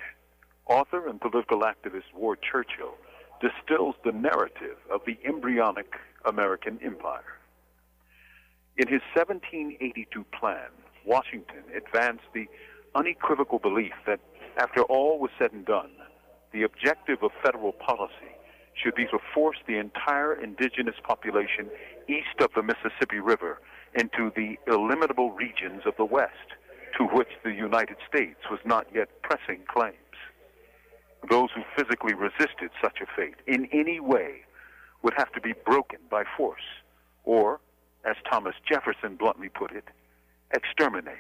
author 0.67 1.07
and 1.07 1.19
political 1.19 1.61
activist 1.61 2.13
Ward 2.13 2.39
Churchill 2.41 2.95
distills 3.41 3.95
the 4.05 4.13
narrative 4.13 4.77
of 4.89 5.01
the 5.05 5.17
embryonic 5.25 5.95
American 6.23 6.79
empire. 6.81 7.39
In 8.77 8.87
his 8.87 9.01
1782 9.13 10.23
plan, 10.37 10.69
Washington 11.05 11.63
advanced 11.75 12.25
the 12.33 12.47
unequivocal 12.95 13.59
belief 13.59 13.93
that 14.07 14.21
after 14.57 14.81
all 14.83 15.19
was 15.19 15.31
said 15.37 15.51
and 15.51 15.65
done, 15.65 15.91
the 16.53 16.63
objective 16.63 17.21
of 17.21 17.31
federal 17.43 17.73
policy 17.73 18.31
should 18.75 18.95
be 18.95 19.05
to 19.05 19.19
force 19.33 19.57
the 19.67 19.77
entire 19.77 20.33
indigenous 20.33 20.95
population 21.03 21.69
east 22.07 22.39
of 22.39 22.51
the 22.55 22.63
Mississippi 22.63 23.19
River 23.19 23.61
into 23.93 24.31
the 24.35 24.57
illimitable 24.67 25.31
regions 25.31 25.81
of 25.85 25.95
the 25.97 26.05
West, 26.05 26.53
to 26.97 27.05
which 27.05 27.29
the 27.43 27.51
United 27.51 27.97
States 28.07 28.39
was 28.49 28.59
not 28.65 28.87
yet 28.93 29.09
pressing 29.21 29.61
claims. 29.67 29.95
Those 31.29 31.49
who 31.55 31.63
physically 31.75 32.13
resisted 32.13 32.69
such 32.81 32.99
a 33.01 33.07
fate 33.15 33.35
in 33.47 33.67
any 33.71 33.99
way 33.99 34.41
would 35.01 35.13
have 35.17 35.31
to 35.33 35.41
be 35.41 35.53
broken 35.65 35.99
by 36.09 36.23
force, 36.37 36.83
or, 37.23 37.59
as 38.05 38.15
Thomas 38.29 38.55
Jefferson 38.67 39.15
bluntly 39.15 39.49
put 39.49 39.71
it, 39.71 39.85
exterminated. 40.53 41.19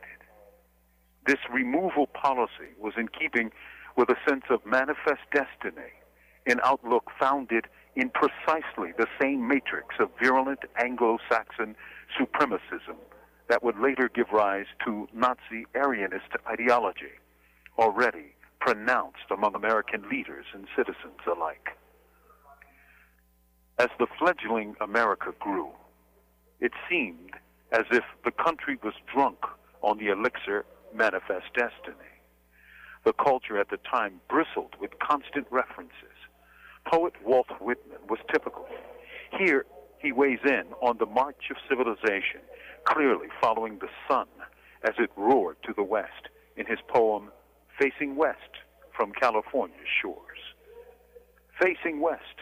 This 1.25 1.39
removal 1.51 2.07
policy 2.07 2.75
was 2.79 2.93
in 2.97 3.07
keeping 3.07 3.51
with 3.95 4.09
a 4.09 4.15
sense 4.29 4.43
of 4.49 4.65
manifest 4.65 5.21
destiny, 5.33 5.91
an 6.45 6.59
outlook 6.63 7.11
founded 7.19 7.65
in 7.95 8.09
precisely 8.09 8.91
the 8.97 9.07
same 9.19 9.47
matrix 9.47 9.95
of 9.99 10.09
virulent 10.21 10.59
Anglo 10.77 11.17
Saxon 11.29 11.75
supremacism 12.19 12.97
that 13.47 13.63
would 13.63 13.79
later 13.79 14.09
give 14.13 14.31
rise 14.31 14.65
to 14.85 15.07
Nazi 15.13 15.65
Aryanist 15.75 16.35
ideology, 16.47 17.13
already 17.77 18.33
pronounced 18.59 19.29
among 19.29 19.55
American 19.55 20.09
leaders 20.09 20.45
and 20.53 20.67
citizens 20.75 21.19
alike. 21.27 21.77
As 23.77 23.89
the 23.99 24.07
fledgling 24.17 24.75
America 24.81 25.33
grew, 25.39 25.69
it 26.59 26.71
seemed 26.89 27.31
as 27.71 27.85
if 27.91 28.03
the 28.23 28.31
country 28.31 28.77
was 28.83 28.93
drunk 29.13 29.37
on 29.81 29.97
the 29.97 30.07
elixir 30.07 30.65
manifest 30.93 31.45
destiny. 31.53 32.09
The 33.03 33.13
culture 33.13 33.59
at 33.59 33.69
the 33.69 33.77
time 33.77 34.21
bristled 34.29 34.75
with 34.79 34.97
constant 34.99 35.45
references. 35.51 35.91
Poet 36.85 37.13
Walt 37.23 37.49
Whitman 37.59 37.99
was 38.09 38.19
typical. 38.31 38.65
Here, 39.37 39.65
he 39.99 40.11
weighs 40.11 40.39
in 40.45 40.65
on 40.81 40.97
the 40.97 41.05
march 41.05 41.49
of 41.49 41.57
civilization, 41.67 42.41
clearly 42.85 43.27
following 43.41 43.79
the 43.79 43.89
sun 44.07 44.27
as 44.83 44.93
it 44.99 45.09
roared 45.17 45.57
to 45.63 45.73
the 45.75 45.83
west 45.83 46.29
in 46.57 46.65
his 46.65 46.79
poem 46.87 47.31
Facing 47.79 48.15
West 48.15 48.61
from 48.95 49.11
California's 49.11 49.87
Shores. 50.01 50.37
Facing 51.59 51.99
west 52.01 52.39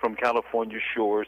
from 0.00 0.14
California's 0.14 0.82
shores, 0.94 1.26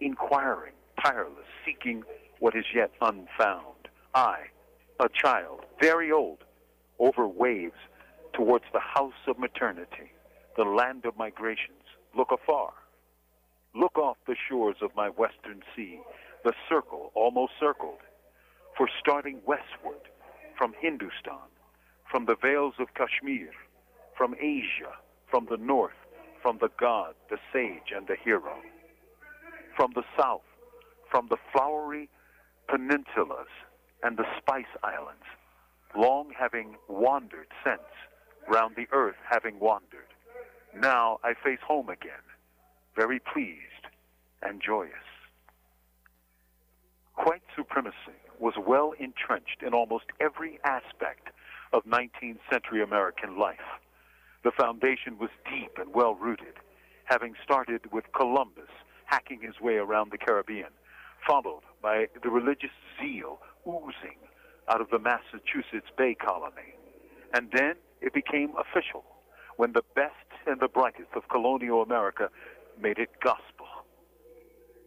inquiring, 0.00 0.72
tireless, 1.02 1.46
seeking 1.64 2.02
what 2.40 2.56
is 2.56 2.64
yet 2.74 2.90
unfound. 3.00 3.88
I, 4.14 4.46
a 5.00 5.08
child, 5.08 5.60
very 5.80 6.10
old, 6.10 6.38
over 6.98 7.26
waves 7.28 7.78
towards 8.32 8.64
the 8.72 8.80
house 8.80 9.12
of 9.26 9.38
maternity, 9.38 10.12
the 10.56 10.64
land 10.64 11.04
of 11.04 11.16
migrations, 11.16 11.77
look 12.18 12.32
afar. 12.32 12.72
Look 13.74 13.96
off 13.96 14.16
the 14.26 14.34
shores 14.48 14.76
of 14.82 14.90
my 14.96 15.08
western 15.08 15.62
sea, 15.74 16.00
the 16.44 16.52
circle 16.68 17.12
almost 17.14 17.52
circled. 17.60 18.00
For 18.76 18.88
starting 19.00 19.40
westward 19.46 20.02
from 20.56 20.74
Hindustan, 20.80 21.48
from 22.10 22.26
the 22.26 22.36
vales 22.42 22.74
of 22.78 22.94
Kashmir, 22.94 23.50
from 24.16 24.34
Asia, 24.40 24.92
from 25.30 25.46
the 25.48 25.56
north, 25.56 25.98
from 26.42 26.58
the 26.60 26.70
god, 26.78 27.14
the 27.30 27.38
sage, 27.52 27.92
and 27.94 28.06
the 28.08 28.16
hero. 28.16 28.54
From 29.76 29.92
the 29.94 30.04
south, 30.20 30.42
from 31.10 31.28
the 31.28 31.36
flowery 31.52 32.08
peninsulas 32.68 33.50
and 34.02 34.16
the 34.16 34.26
spice 34.38 34.72
islands, 34.82 35.24
long 35.96 36.32
having 36.36 36.76
wandered 36.88 37.48
since, 37.64 37.88
round 38.48 38.74
the 38.76 38.86
earth 38.92 39.16
having 39.28 39.58
wandered. 39.60 40.08
Now 40.74 41.18
I 41.24 41.34
face 41.34 41.60
home 41.66 41.88
again, 41.88 42.24
very 42.96 43.20
pleased 43.20 43.86
and 44.42 44.62
joyous. 44.64 44.92
White 47.16 47.42
supremacy 47.56 48.18
was 48.38 48.54
well 48.56 48.92
entrenched 48.98 49.62
in 49.66 49.74
almost 49.74 50.04
every 50.20 50.60
aspect 50.64 51.28
of 51.72 51.84
19th 51.84 52.38
century 52.50 52.82
American 52.82 53.38
life. 53.38 53.58
The 54.44 54.52
foundation 54.52 55.18
was 55.18 55.30
deep 55.50 55.72
and 55.78 55.92
well 55.92 56.14
rooted, 56.14 56.54
having 57.04 57.34
started 57.42 57.92
with 57.92 58.04
Columbus 58.12 58.70
hacking 59.06 59.40
his 59.40 59.60
way 59.60 59.76
around 59.76 60.12
the 60.12 60.18
Caribbean, 60.18 60.70
followed 61.26 61.62
by 61.82 62.06
the 62.22 62.30
religious 62.30 62.70
zeal 63.00 63.40
oozing 63.66 64.18
out 64.68 64.80
of 64.80 64.90
the 64.90 64.98
Massachusetts 64.98 65.90
Bay 65.96 66.14
Colony. 66.14 66.74
And 67.34 67.50
then 67.52 67.74
it 68.00 68.12
became 68.12 68.52
official 68.56 69.04
when 69.56 69.72
the 69.72 69.82
best 69.96 70.27
and 70.48 70.60
the 70.60 70.68
brightest 70.68 71.10
of 71.14 71.28
colonial 71.28 71.82
America 71.82 72.30
made 72.80 72.98
it 72.98 73.10
gospel. 73.22 73.66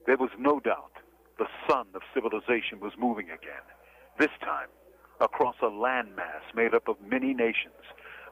There 0.08 0.18
was 0.18 0.32
no 0.40 0.60
doubt 0.60 0.92
the 1.38 1.46
sun 1.70 1.88
of 1.94 2.02
civilization 2.14 2.80
was 2.80 2.94
moving 2.98 3.28
again, 3.28 3.66
this 4.20 4.32
time 4.42 4.68
across 5.20 5.56
a 5.62 5.66
landmass 5.66 6.42
made 6.56 6.74
up 6.74 6.88
of 6.88 6.96
many 7.08 7.34
nations 7.34 7.86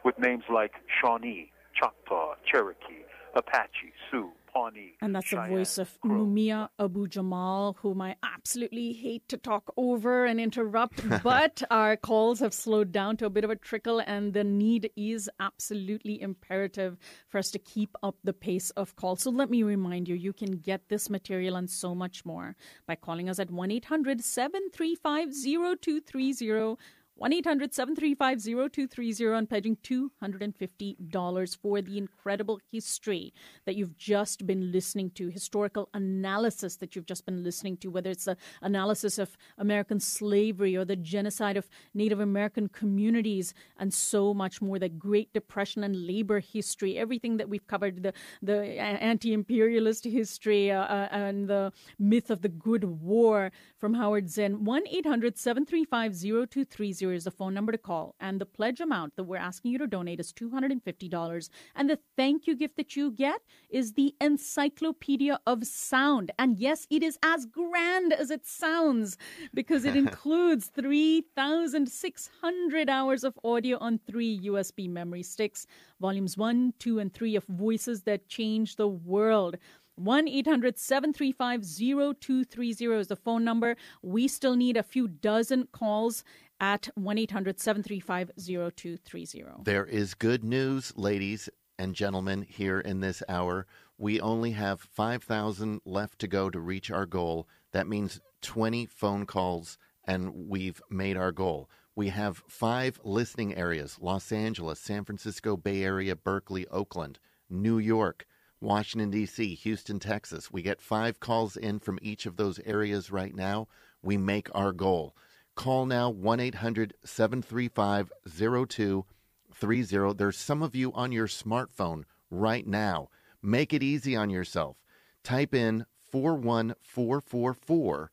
with 0.03 0.17
names 0.17 0.43
like 0.51 0.73
Shawnee, 0.99 1.51
Choctaw, 1.79 2.33
Cherokee, 2.45 3.05
Apache, 3.35 3.93
Sioux, 4.09 4.31
Pawnee. 4.51 4.95
And 5.01 5.15
that's 5.15 5.27
Cheyenne, 5.27 5.49
the 5.49 5.55
voice 5.57 5.77
of 5.77 5.97
Mumia 6.03 6.69
Abu 6.79 7.07
Jamal, 7.07 7.77
whom 7.81 8.01
I 8.01 8.15
absolutely 8.23 8.93
hate 8.93 9.27
to 9.29 9.37
talk 9.37 9.71
over 9.77 10.25
and 10.25 10.39
interrupt, 10.39 11.07
but 11.23 11.61
our 11.69 11.95
calls 11.95 12.39
have 12.39 12.53
slowed 12.53 12.91
down 12.91 13.17
to 13.17 13.25
a 13.25 13.29
bit 13.29 13.43
of 13.43 13.49
a 13.49 13.55
trickle, 13.55 14.01
and 14.05 14.33
the 14.33 14.43
need 14.43 14.91
is 14.95 15.29
absolutely 15.39 16.21
imperative 16.21 16.97
for 17.29 17.37
us 17.37 17.51
to 17.51 17.59
keep 17.59 17.95
up 18.03 18.15
the 18.23 18.33
pace 18.33 18.69
of 18.71 18.95
calls. 18.95 19.21
So 19.23 19.31
let 19.31 19.49
me 19.49 19.63
remind 19.63 20.07
you, 20.07 20.15
you 20.15 20.33
can 20.33 20.57
get 20.57 20.89
this 20.89 21.09
material 21.09 21.55
and 21.55 21.69
so 21.69 21.93
much 21.93 22.25
more 22.25 22.55
by 22.87 22.95
calling 22.95 23.29
us 23.29 23.39
at 23.39 23.51
1 23.51 23.71
800 23.71 24.23
735 24.23 25.33
0230. 25.81 26.77
1 27.19 27.33
800 27.33 27.73
735 27.73 28.41
0230 28.71 29.37
and 29.37 29.49
pledging 29.49 29.75
$250 29.75 31.57
for 31.57 31.81
the 31.81 31.97
incredible 31.97 32.61
history 32.71 33.33
that 33.65 33.75
you've 33.75 33.97
just 33.97 34.47
been 34.47 34.71
listening 34.71 35.09
to, 35.11 35.27
historical 35.27 35.89
analysis 35.93 36.77
that 36.77 36.95
you've 36.95 37.05
just 37.05 37.25
been 37.25 37.43
listening 37.43 37.75
to, 37.75 37.89
whether 37.89 38.09
it's 38.09 38.23
the 38.23 38.37
analysis 38.61 39.19
of 39.19 39.35
American 39.57 39.99
slavery 39.99 40.77
or 40.77 40.85
the 40.85 40.95
genocide 40.95 41.57
of 41.57 41.69
Native 41.93 42.21
American 42.21 42.69
communities 42.69 43.53
and 43.77 43.93
so 43.93 44.33
much 44.33 44.61
more, 44.61 44.79
the 44.79 44.87
Great 44.87 45.33
Depression 45.33 45.83
and 45.83 46.07
labor 46.07 46.39
history, 46.39 46.97
everything 46.97 47.35
that 47.35 47.49
we've 47.49 47.67
covered, 47.67 48.01
the, 48.01 48.13
the 48.41 48.79
anti 48.79 49.33
imperialist 49.33 50.05
history 50.05 50.71
uh, 50.71 50.83
uh, 50.83 51.09
and 51.11 51.49
the 51.49 51.73
myth 51.99 52.29
of 52.29 52.43
the 52.43 52.47
Good 52.47 52.85
War 52.85 53.51
from 53.77 53.95
Howard 53.95 54.29
Zinn. 54.29 54.63
1 54.63 54.83
800 54.87 55.37
735 55.37 56.13
0230 56.13 57.08
2030 57.09 57.17
is 57.17 57.23
the 57.23 57.31
phone 57.31 57.53
number 57.53 57.71
to 57.71 57.77
call. 57.77 58.15
And 58.19 58.41
the 58.41 58.45
pledge 58.45 58.79
amount 58.79 59.15
that 59.15 59.23
we're 59.23 59.37
asking 59.37 59.71
you 59.71 59.77
to 59.79 59.87
donate 59.87 60.19
is 60.19 60.31
$250. 60.33 61.49
And 61.75 61.89
the 61.89 61.97
thank 62.15 62.45
you 62.47 62.55
gift 62.55 62.77
that 62.77 62.95
you 62.95 63.11
get 63.11 63.41
is 63.69 63.93
the 63.93 64.15
Encyclopedia 64.21 65.39
of 65.45 65.65
Sound. 65.65 66.31
And 66.37 66.59
yes, 66.59 66.85
it 66.89 67.03
is 67.03 67.17
as 67.23 67.45
grand 67.45 68.11
as 68.13 68.31
it 68.31 68.45
sounds 68.45 69.17
because 69.53 69.85
it 69.85 69.95
includes 70.03 70.67
3,600 70.67 72.89
hours 72.89 73.23
of 73.23 73.39
audio 73.43 73.77
on 73.79 73.99
three 74.07 74.39
USB 74.39 74.89
memory 74.89 75.23
sticks, 75.23 75.65
volumes 75.99 76.37
one, 76.37 76.73
two, 76.79 76.99
and 76.99 77.13
three 77.13 77.35
of 77.35 77.43
Voices 77.45 78.03
That 78.03 78.27
Change 78.27 78.75
the 78.75 78.87
World. 78.87 79.57
1 79.99 80.29
800 80.29 80.79
735 80.79 81.65
0230 81.65 82.99
is 82.99 83.07
the 83.07 83.17
phone 83.17 83.43
number. 83.43 83.75
We 84.01 84.29
still 84.29 84.55
need 84.55 84.77
a 84.77 84.83
few 84.83 85.09
dozen 85.09 85.67
calls 85.73 86.23
at 86.59 86.89
1 86.95 87.17
800 87.17 87.59
735 87.59 88.31
0230. 88.37 89.63
There 89.63 89.85
is 89.85 90.13
good 90.13 90.43
news, 90.43 90.93
ladies 90.95 91.49
and 91.77 91.95
gentlemen, 91.95 92.45
here 92.47 92.79
in 92.79 92.99
this 92.99 93.23
hour. 93.29 93.65
We 93.97 94.19
only 94.19 94.51
have 94.51 94.81
5,000 94.81 95.81
left 95.85 96.19
to 96.19 96.27
go 96.27 96.49
to 96.49 96.59
reach 96.59 96.91
our 96.91 97.05
goal. 97.05 97.47
That 97.71 97.87
means 97.87 98.21
20 98.41 98.85
phone 98.85 99.25
calls, 99.25 99.77
and 100.05 100.47
we've 100.47 100.81
made 100.89 101.17
our 101.17 101.31
goal. 101.31 101.69
We 101.95 102.09
have 102.09 102.43
five 102.47 102.99
listening 103.03 103.55
areas 103.55 103.97
Los 103.99 104.31
Angeles, 104.31 104.79
San 104.79 105.03
Francisco, 105.03 105.57
Bay 105.57 105.83
Area, 105.83 106.15
Berkeley, 106.15 106.67
Oakland, 106.67 107.19
New 107.49 107.77
York. 107.77 108.25
Washington, 108.61 109.09
D.C., 109.09 109.55
Houston, 109.55 109.99
Texas. 109.99 110.51
We 110.51 110.61
get 110.61 110.81
five 110.81 111.21
calls 111.21 111.55
in 111.55 111.79
from 111.79 111.97
each 112.01 112.25
of 112.25 112.35
those 112.35 112.59
areas 112.65 113.09
right 113.09 113.33
now. 113.33 113.69
We 114.01 114.17
make 114.17 114.49
our 114.53 114.73
goal. 114.73 115.15
Call 115.55 115.85
now 115.85 116.09
1 116.09 116.39
800 116.39 116.93
735 117.03 118.11
0230. 118.33 120.13
There's 120.17 120.37
some 120.37 120.63
of 120.63 120.75
you 120.75 120.93
on 120.93 121.11
your 121.11 121.27
smartphone 121.27 122.03
right 122.29 122.65
now. 122.65 123.09
Make 123.41 123.73
it 123.73 123.83
easy 123.83 124.15
on 124.15 124.29
yourself. 124.29 124.77
Type 125.23 125.53
in 125.53 125.85
41444. 126.11 128.11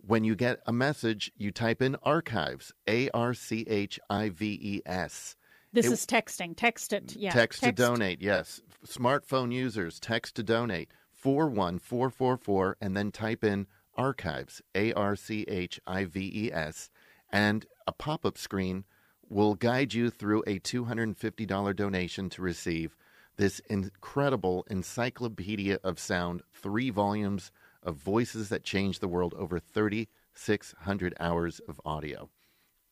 When 0.00 0.24
you 0.24 0.34
get 0.36 0.60
a 0.66 0.72
message, 0.72 1.32
you 1.36 1.50
type 1.50 1.82
in 1.82 1.96
archives, 2.02 2.72
A 2.88 3.10
R 3.10 3.34
C 3.34 3.64
H 3.68 3.98
I 4.08 4.28
V 4.30 4.58
E 4.60 4.82
S. 4.86 5.36
This 5.72 5.86
It- 5.86 5.92
is 5.92 6.06
texting. 6.06 6.54
Text 6.56 6.92
it. 6.92 7.14
Yeah. 7.16 7.32
text, 7.32 7.62
to 7.62 7.72
donate, 7.72 8.22
yes. 8.22 8.60
Smartphone 8.86 9.52
users, 9.52 10.00
text 10.00 10.34
to 10.36 10.42
donate 10.42 10.90
41444 11.12 12.76
and 12.80 12.96
then 12.96 13.12
type 13.12 13.44
in 13.44 13.66
archives, 13.98 14.62
A 14.74 14.92
R 14.94 15.16
C 15.16 15.44
H 15.48 15.80
I 15.86 16.04
V 16.04 16.46
E 16.46 16.52
S, 16.52 16.88
and 17.30 17.66
a 17.86 17.92
pop 17.92 18.24
up 18.24 18.38
screen 18.38 18.84
will 19.28 19.54
guide 19.54 19.92
you 19.92 20.08
through 20.08 20.42
a 20.46 20.58
$250 20.60 21.76
donation 21.76 22.30
to 22.30 22.40
receive 22.40 22.96
this 23.36 23.60
incredible 23.68 24.66
encyclopedia 24.70 25.78
of 25.84 25.98
sound, 25.98 26.42
three 26.52 26.90
volumes 26.90 27.52
of 27.82 27.96
voices 27.96 28.48
that 28.48 28.64
change 28.64 28.98
the 28.98 29.08
world, 29.08 29.34
over 29.34 29.58
3,600 29.58 31.14
hours 31.20 31.60
of 31.68 31.80
audio. 31.84 32.30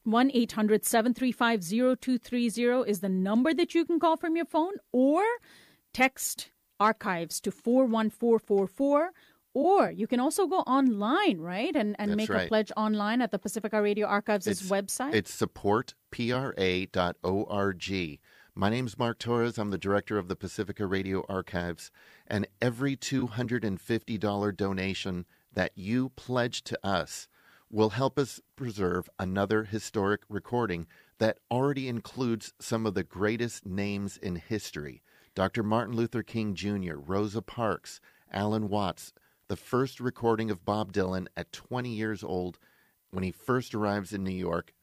1 0.05 0.31
800 0.33 0.85
735 0.85 1.65
0230 1.65 2.89
is 2.89 3.01
the 3.01 3.09
number 3.09 3.53
that 3.53 3.75
you 3.75 3.85
can 3.85 3.99
call 3.99 4.17
from 4.17 4.37
your 4.37 4.45
phone 4.45 4.75
or 4.93 5.25
text 5.93 6.51
archives 6.79 7.41
to 7.41 7.51
41444. 7.51 9.11
Or 9.57 9.91
you 9.91 10.07
can 10.07 10.21
also 10.21 10.47
go 10.47 10.59
online, 10.59 11.39
right? 11.39 11.75
And, 11.75 11.97
and 11.99 12.11
That's 12.11 12.29
make 12.29 12.29
a 12.29 12.47
pledge 12.47 12.71
online 12.77 13.23
at 13.23 13.31
the 13.31 13.39
Pacifica 13.39 13.81
Radio 13.81 14.07
Archives' 14.07 14.69
website. 14.69 15.15
It's 15.15 15.35
supportpra.org. 15.35 18.21
My 18.55 18.69
name's 18.69 18.99
Mark 18.99 19.19
Torres. 19.19 19.57
I'm 19.57 19.71
the 19.71 19.79
director 19.79 20.19
of 20.19 20.29
the 20.29 20.37
Pacifica 20.37 20.87
Radio 20.87 21.25
Archives. 21.27 21.91
And 22.27 22.47
every 22.61 22.99
$250 22.99 24.57
donation 24.59 25.25
that 25.55 25.73
you 25.75 26.11
pledge 26.11 26.63
to 26.65 26.79
us 26.87 27.27
will 27.71 27.91
help 27.91 28.19
us 28.19 28.43
preserve 28.57 29.09
another 29.19 29.65
historic 29.65 30.21
recording 30.29 30.87
that 31.17 31.39
already 31.51 31.89
includes 31.89 32.53
some 32.61 32.85
of 32.85 32.93
the 32.93 33.05
greatest 33.05 33.65
names 33.65 34.19
in 34.19 34.37
history 34.37 35.03
Dr. 35.35 35.63
Martin 35.63 35.97
Luther 35.97 36.23
King 36.23 36.55
Jr., 36.55 36.97
Rosa 36.97 37.41
Parks, 37.41 38.03
Alan 38.31 38.69
Watts, 38.69 39.15
the 39.49 39.57
first 39.57 40.01
recording 40.01 40.51
of 40.51 40.65
Bob 40.65 40.93
Dylan 40.93 41.27
at 41.37 41.53
20 41.53 41.89
years 41.89 42.25
old 42.25 42.59
when 43.11 43.23
he 43.23 43.31
first 43.31 43.75
arrives 43.75 44.13
in 44.13 44.25
New 44.25 44.31
York, 44.31 44.75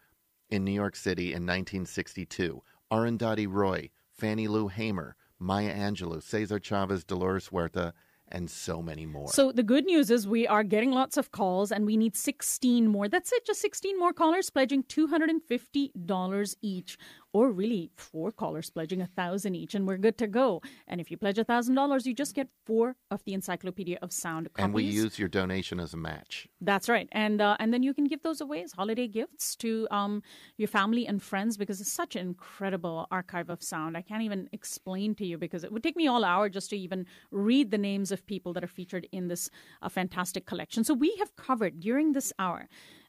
in 0.50 0.64
New 0.64 0.72
York 0.72 0.96
City 0.96 1.28
in 1.28 1.44
1962. 1.44 2.62
Arundhati 2.92 3.48
Roy, 3.50 3.90
Fannie 4.10 4.48
Lou 4.48 4.68
Hamer, 4.68 5.16
Maya 5.40 5.76
Angelou, 5.76 6.22
Cesar 6.22 6.60
Chavez, 6.60 7.04
Dolores 7.04 7.50
Huerta, 7.50 7.94
and 8.30 8.50
so 8.50 8.82
many 8.82 9.06
more. 9.06 9.28
So 9.30 9.52
the 9.52 9.64
good 9.64 9.86
news 9.86 10.10
is 10.10 10.28
we 10.28 10.48
are 10.48 10.64
getting 10.64 10.92
lots 10.92 11.18
of 11.18 11.32
calls 11.32 11.72
and 11.72 11.86
we 11.86 11.98
need 11.98 12.16
16 12.16 12.88
more. 12.88 13.08
That's 13.08 13.32
it, 13.34 13.46
just 13.46 13.62
16 13.62 14.00
more 14.00 14.14
callers 14.14 14.50
pledging 14.50 14.84
$250 14.84 16.56
each. 16.62 16.98
Or 17.34 17.52
really, 17.52 17.90
four 17.96 18.32
callers 18.32 18.70
pledging 18.70 19.02
a 19.02 19.08
thousand 19.08 19.56
each, 19.56 19.74
and 19.74 19.88
we're 19.88 19.98
good 19.98 20.18
to 20.20 20.28
go. 20.28 20.62
And 20.88 21.02
if 21.02 21.10
you 21.10 21.18
pledge 21.18 21.40
a 21.40 21.44
thousand 21.44 21.74
dollars, 21.74 22.06
you 22.06 22.14
just 22.14 22.36
get 22.36 22.48
four 22.66 22.96
of 23.10 23.24
the 23.26 23.34
Encyclopedia 23.34 23.98
of 24.04 24.12
Sound 24.14 24.54
copies. 24.54 24.64
and 24.64 24.74
we 24.74 24.84
use 24.84 25.18
your 25.18 25.30
donation 25.30 25.80
as 25.80 25.94
a 25.96 25.98
match. 25.98 26.48
That's 26.62 26.88
right, 26.88 27.10
and 27.12 27.42
uh, 27.42 27.58
and 27.60 27.74
then 27.74 27.82
you 27.82 27.94
can 27.94 28.06
give 28.06 28.22
those 28.22 28.40
away 28.40 28.62
as 28.62 28.72
holiday 28.74 29.08
gifts 29.08 29.56
to 29.58 29.88
um, 29.90 30.22
your 30.58 30.68
family 30.68 31.08
and 31.08 31.22
friends 31.24 31.58
because 31.58 31.82
it's 31.82 31.92
such 31.92 32.16
an 32.16 32.22
incredible 32.28 33.08
archive 33.10 33.50
of 33.50 33.64
sound. 33.64 33.98
I 33.98 34.02
can't 34.04 34.22
even 34.22 34.48
explain 34.52 35.16
to 35.16 35.26
you 35.26 35.38
because 35.40 35.64
it 35.64 35.72
would 35.72 35.82
take 35.84 35.96
me 35.96 36.08
all 36.08 36.24
hour 36.24 36.50
just 36.50 36.70
to 36.70 36.78
even 36.78 37.06
read 37.32 37.72
the 37.72 37.78
names 37.80 38.12
of 38.12 38.26
people 38.28 38.54
that 38.54 38.64
are 38.64 38.68
featured 38.68 39.08
in 39.12 39.28
this 39.28 39.50
uh, 39.82 39.90
fantastic 39.90 40.46
collection. 40.46 40.84
So 40.84 40.94
we 40.94 41.16
have 41.18 41.36
covered 41.36 41.80
during 41.80 42.12
this 42.14 42.32
hour 42.38 42.68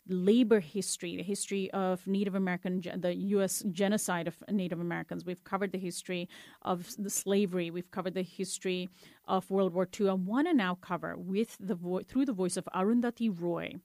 labor 0.09 0.61
history, 0.61 1.17
the 1.17 1.23
history 1.23 1.71
of 1.73 2.07
Native 2.07 2.35
American, 2.35 2.83
the 2.97 3.15
U.S. 3.15 3.63
genocide 3.71 4.29
of 4.29 4.43
Native 4.51 4.81
Americans. 4.81 5.25
We've 5.25 5.43
covered 5.45 5.73
the 5.73 5.79
history 5.79 6.29
of 6.63 6.95
the 6.99 7.11
slavery. 7.11 7.71
We've 7.71 7.91
covered 7.91 8.15
the 8.15 8.23
history 8.23 8.91
of 9.27 9.51
World 9.51 9.73
War 9.73 9.89
II. 9.99 10.11
I 10.11 10.13
want 10.15 10.49
to 10.49 10.55
now 10.55 10.77
cover 10.81 11.17
with 11.17 11.57
the 11.59 11.75
vo- 11.75 12.03
through 12.03 12.27
the 12.27 12.33
voice 12.33 12.57
of 12.57 12.69
Arundhati 12.75 13.31
Roy 13.31 13.77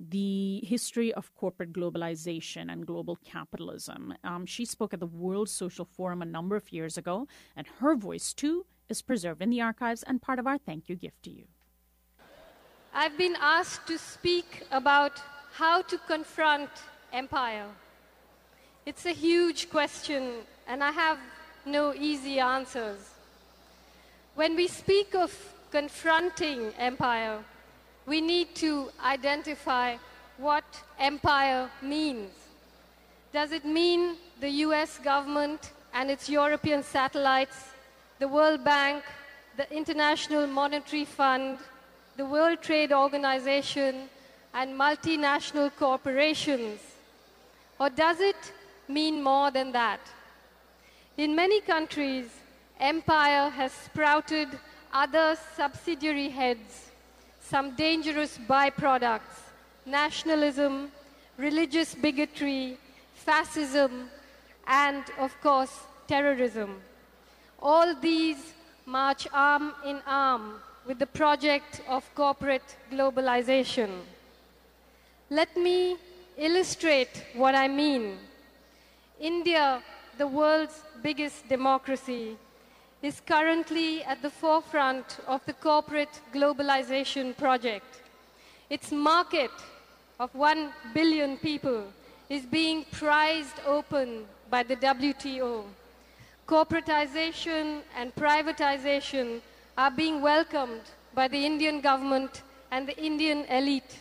the 0.00 0.60
history 0.64 1.12
of 1.14 1.34
corporate 1.34 1.72
globalization 1.72 2.72
and 2.72 2.86
global 2.86 3.16
capitalism. 3.24 4.14
Um, 4.22 4.46
she 4.46 4.64
spoke 4.64 4.94
at 4.94 5.00
the 5.00 5.06
World 5.06 5.48
Social 5.48 5.84
Forum 5.84 6.22
a 6.22 6.24
number 6.24 6.54
of 6.54 6.72
years 6.72 6.96
ago, 6.96 7.26
and 7.56 7.66
her 7.80 7.96
voice 7.96 8.32
too 8.32 8.64
is 8.88 9.02
preserved 9.02 9.42
in 9.42 9.50
the 9.50 9.60
archives 9.60 10.04
and 10.04 10.22
part 10.22 10.38
of 10.38 10.46
our 10.46 10.58
thank 10.58 10.88
you 10.88 10.94
gift 10.94 11.22
to 11.24 11.30
you. 11.30 11.46
I've 12.94 13.18
been 13.18 13.36
asked 13.40 13.86
to 13.88 13.98
speak 13.98 14.62
about 14.70 15.20
how 15.58 15.82
to 15.82 15.98
confront 16.06 16.70
empire. 17.12 17.66
It's 18.86 19.06
a 19.06 19.12
huge 19.12 19.68
question, 19.68 20.46
and 20.68 20.84
I 20.84 20.92
have 20.92 21.18
no 21.66 21.92
easy 21.94 22.38
answers. 22.38 23.00
When 24.36 24.54
we 24.54 24.68
speak 24.68 25.16
of 25.16 25.34
confronting 25.72 26.70
empire, 26.78 27.38
we 28.06 28.20
need 28.20 28.54
to 28.66 28.92
identify 29.04 29.96
what 30.36 30.64
empire 30.96 31.68
means. 31.82 32.30
Does 33.32 33.50
it 33.50 33.64
mean 33.64 34.14
the 34.40 34.50
US 34.66 34.98
government 34.98 35.72
and 35.92 36.08
its 36.08 36.28
European 36.28 36.84
satellites, 36.84 37.58
the 38.20 38.28
World 38.28 38.62
Bank, 38.62 39.02
the 39.56 39.66
International 39.76 40.46
Monetary 40.46 41.04
Fund, 41.04 41.58
the 42.16 42.24
World 42.24 42.62
Trade 42.62 42.92
Organization, 42.92 44.08
and 44.58 44.74
multinational 44.74 45.70
corporations? 45.78 46.80
Or 47.78 47.88
does 47.88 48.18
it 48.18 48.52
mean 48.88 49.22
more 49.22 49.52
than 49.52 49.70
that? 49.70 50.00
In 51.16 51.36
many 51.36 51.60
countries, 51.60 52.26
empire 52.80 53.50
has 53.50 53.70
sprouted 53.70 54.48
other 54.92 55.36
subsidiary 55.56 56.28
heads, 56.28 56.90
some 57.40 57.76
dangerous 57.76 58.36
byproducts, 58.48 59.38
nationalism, 59.86 60.90
religious 61.36 61.94
bigotry, 61.94 62.78
fascism, 63.14 64.10
and 64.66 65.04
of 65.20 65.40
course, 65.40 65.74
terrorism. 66.08 66.80
All 67.62 67.94
these 67.94 68.54
march 68.86 69.28
arm 69.32 69.72
in 69.86 70.00
arm 70.04 70.54
with 70.84 70.98
the 70.98 71.06
project 71.06 71.80
of 71.88 72.02
corporate 72.16 72.76
globalization. 72.90 73.90
Let 75.30 75.54
me 75.58 75.98
illustrate 76.38 77.22
what 77.34 77.54
I 77.54 77.68
mean. 77.68 78.16
India, 79.20 79.82
the 80.16 80.26
world's 80.26 80.82
biggest 81.02 81.46
democracy, 81.50 82.36
is 83.02 83.20
currently 83.20 84.02
at 84.04 84.22
the 84.22 84.30
forefront 84.30 85.18
of 85.26 85.44
the 85.44 85.52
corporate 85.52 86.20
globalization 86.32 87.36
project. 87.36 88.00
Its 88.70 88.90
market 88.90 89.50
of 90.18 90.34
1 90.34 90.70
billion 90.94 91.36
people 91.36 91.84
is 92.30 92.46
being 92.46 92.86
prized 92.90 93.60
open 93.66 94.24
by 94.48 94.62
the 94.62 94.76
WTO. 94.76 95.64
Corporatization 96.46 97.82
and 97.94 98.14
privatization 98.14 99.40
are 99.76 99.90
being 99.90 100.22
welcomed 100.22 100.82
by 101.14 101.28
the 101.28 101.44
Indian 101.44 101.82
government 101.82 102.42
and 102.70 102.88
the 102.88 102.96
Indian 102.96 103.44
elite. 103.50 103.98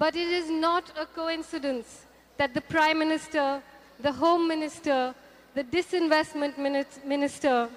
But 0.00 0.16
it 0.16 0.28
is 0.28 0.48
not 0.48 0.90
a 0.98 1.04
coincidence 1.04 2.06
that 2.38 2.54
the 2.54 2.62
Prime 2.62 2.98
Minister, 2.98 3.62
the 4.00 4.12
Home 4.12 4.48
Minister, 4.48 5.14
the 5.54 5.62
Disinvestment 5.62 6.56
Minister, 7.04 7.68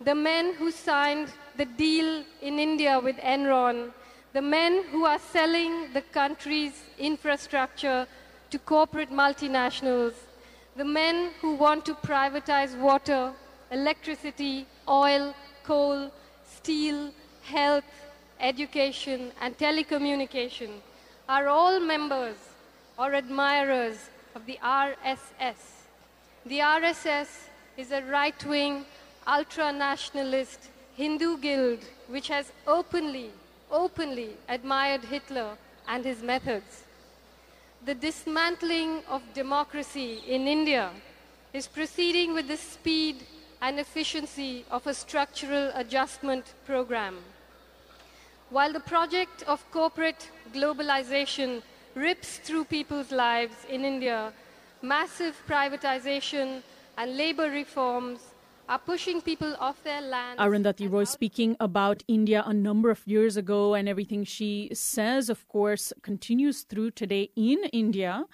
the 0.00 0.14
men 0.14 0.54
who 0.54 0.70
signed 0.70 1.32
the 1.56 1.64
deal 1.64 2.22
in 2.40 2.60
India 2.60 3.00
with 3.00 3.16
Enron, 3.16 3.90
the 4.32 4.40
men 4.40 4.84
who 4.92 5.04
are 5.04 5.18
selling 5.18 5.92
the 5.92 6.02
country's 6.20 6.80
infrastructure 6.96 8.06
to 8.50 8.58
corporate 8.60 9.10
multinationals, 9.10 10.14
the 10.76 10.84
men 10.84 11.30
who 11.40 11.56
want 11.56 11.84
to 11.86 11.94
privatize 11.94 12.78
water, 12.78 13.32
electricity, 13.72 14.64
oil, 14.88 15.34
coal, 15.64 16.12
steel, 16.46 17.10
health, 17.42 17.90
education, 18.38 19.32
and 19.40 19.58
telecommunication 19.58 20.70
are 21.28 21.48
all 21.48 21.80
members 21.80 22.36
or 22.98 23.14
admirers 23.14 24.10
of 24.34 24.44
the 24.46 24.58
RSS. 24.62 25.56
The 26.46 26.58
RSS 26.58 27.28
is 27.76 27.92
a 27.92 28.02
right 28.02 28.44
wing, 28.44 28.84
ultra 29.26 29.72
nationalist 29.72 30.70
Hindu 30.96 31.38
guild 31.38 31.80
which 32.08 32.28
has 32.28 32.52
openly, 32.66 33.30
openly 33.70 34.36
admired 34.48 35.04
Hitler 35.04 35.56
and 35.88 36.04
his 36.04 36.22
methods. 36.22 36.84
The 37.84 37.94
dismantling 37.94 39.02
of 39.08 39.22
democracy 39.34 40.22
in 40.26 40.46
India 40.46 40.90
is 41.52 41.66
proceeding 41.66 42.34
with 42.34 42.48
the 42.48 42.56
speed 42.56 43.24
and 43.60 43.78
efficiency 43.78 44.64
of 44.70 44.86
a 44.86 44.94
structural 44.94 45.70
adjustment 45.74 46.52
program. 46.66 47.18
While 48.54 48.72
the 48.72 48.78
project 48.78 49.42
of 49.48 49.68
corporate 49.72 50.30
globalization 50.52 51.60
rips 51.96 52.38
through 52.38 52.66
people's 52.66 53.10
lives 53.10 53.56
in 53.68 53.84
India, 53.84 54.32
massive 54.80 55.34
privatization 55.48 56.62
and 56.96 57.16
labor 57.16 57.50
reforms 57.50 58.20
are 58.68 58.78
pushing 58.78 59.20
people 59.20 59.56
off 59.58 59.82
their 59.82 60.00
land. 60.00 60.38
Arundhati 60.38 60.88
Roy 60.88 61.02
speaking 61.02 61.56
about 61.58 62.04
India 62.06 62.44
a 62.46 62.54
number 62.54 62.92
of 62.92 63.04
years 63.06 63.36
ago, 63.36 63.74
and 63.74 63.88
everything 63.88 64.22
she 64.22 64.70
says, 64.72 65.28
of 65.28 65.48
course, 65.48 65.92
continues 66.02 66.62
through 66.62 66.92
today 66.92 67.30
in 67.34 67.58
India. 67.72 68.24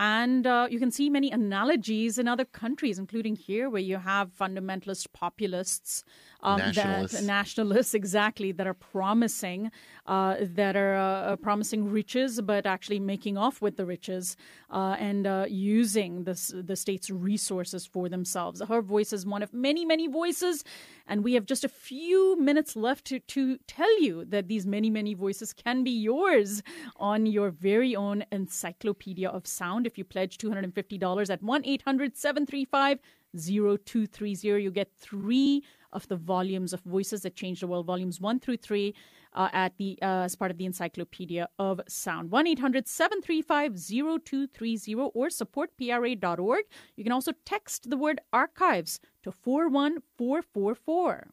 And 0.00 0.44
uh, 0.44 0.66
you 0.68 0.80
can 0.80 0.90
see 0.90 1.08
many 1.08 1.30
analogies 1.30 2.18
in 2.18 2.26
other 2.26 2.44
countries, 2.44 2.98
including 2.98 3.36
here, 3.36 3.70
where 3.70 3.82
you 3.82 3.98
have 3.98 4.30
fundamentalist 4.36 5.06
populists 5.12 6.02
um, 6.40 6.58
Nationalists. 6.58 7.12
that 7.12 7.24
nationalists 7.24 7.94
exactly 8.02 8.52
that 8.52 8.66
are 8.66 8.74
promising 8.74 9.70
uh, 10.06 10.36
that 10.40 10.76
are 10.76 10.94
uh, 10.94 11.36
promising 11.36 11.90
riches, 11.90 12.40
but 12.40 12.64
actually 12.66 13.00
making 13.00 13.36
off 13.36 13.60
with 13.60 13.76
the 13.76 13.84
riches 13.84 14.36
uh, 14.70 14.96
and 14.98 15.26
uh, 15.26 15.44
using 15.48 16.24
this, 16.24 16.52
the 16.54 16.76
state's 16.76 17.10
resources 17.10 17.86
for 17.86 18.08
themselves. 18.08 18.62
Her 18.66 18.80
voice 18.80 19.12
is 19.12 19.26
one 19.26 19.42
of 19.42 19.52
many, 19.52 19.84
many 19.84 20.06
voices, 20.06 20.64
and 21.06 21.24
we 21.24 21.34
have 21.34 21.44
just 21.44 21.64
a 21.64 21.68
few 21.68 22.40
minutes 22.40 22.76
left 22.76 23.04
to, 23.06 23.18
to 23.20 23.58
tell 23.66 24.00
you 24.00 24.24
that 24.26 24.48
these 24.48 24.66
many, 24.66 24.90
many 24.90 25.14
voices 25.14 25.52
can 25.52 25.84
be 25.84 25.90
yours 25.90 26.62
on 26.96 27.26
your 27.26 27.50
very 27.50 27.94
own 27.94 28.24
encyclopedia 28.32 29.28
of 29.28 29.46
sound. 29.46 29.86
If 29.86 29.98
you 29.98 30.04
pledge 30.04 30.38
$250 30.38 31.30
at 31.30 31.42
1 31.42 31.66
800 31.66 32.16
735 32.16 32.98
0230, 33.36 34.62
you 34.62 34.70
get 34.70 34.90
three 34.96 35.62
of 35.92 36.06
the 36.08 36.16
volumes 36.16 36.72
of 36.72 36.80
Voices 36.80 37.22
That 37.22 37.34
Change 37.34 37.60
the 37.60 37.66
World, 37.66 37.86
volumes 37.86 38.20
one 38.20 38.38
through 38.38 38.58
three, 38.58 38.94
uh, 39.34 39.48
at 39.52 39.76
the 39.76 39.98
uh, 40.02 40.24
as 40.24 40.34
part 40.36 40.50
of 40.50 40.58
the 40.58 40.64
Encyclopedia 40.64 41.48
of 41.58 41.80
Sound. 41.88 42.30
1 42.30 42.46
800 42.46 42.88
735 42.88 43.78
0230 43.78 44.94
or 44.94 45.28
supportpra.org. 45.28 46.64
You 46.96 47.04
can 47.04 47.12
also 47.12 47.32
text 47.44 47.90
the 47.90 47.96
word 47.96 48.20
archives 48.32 49.00
to 49.22 49.32
41444. 49.32 51.28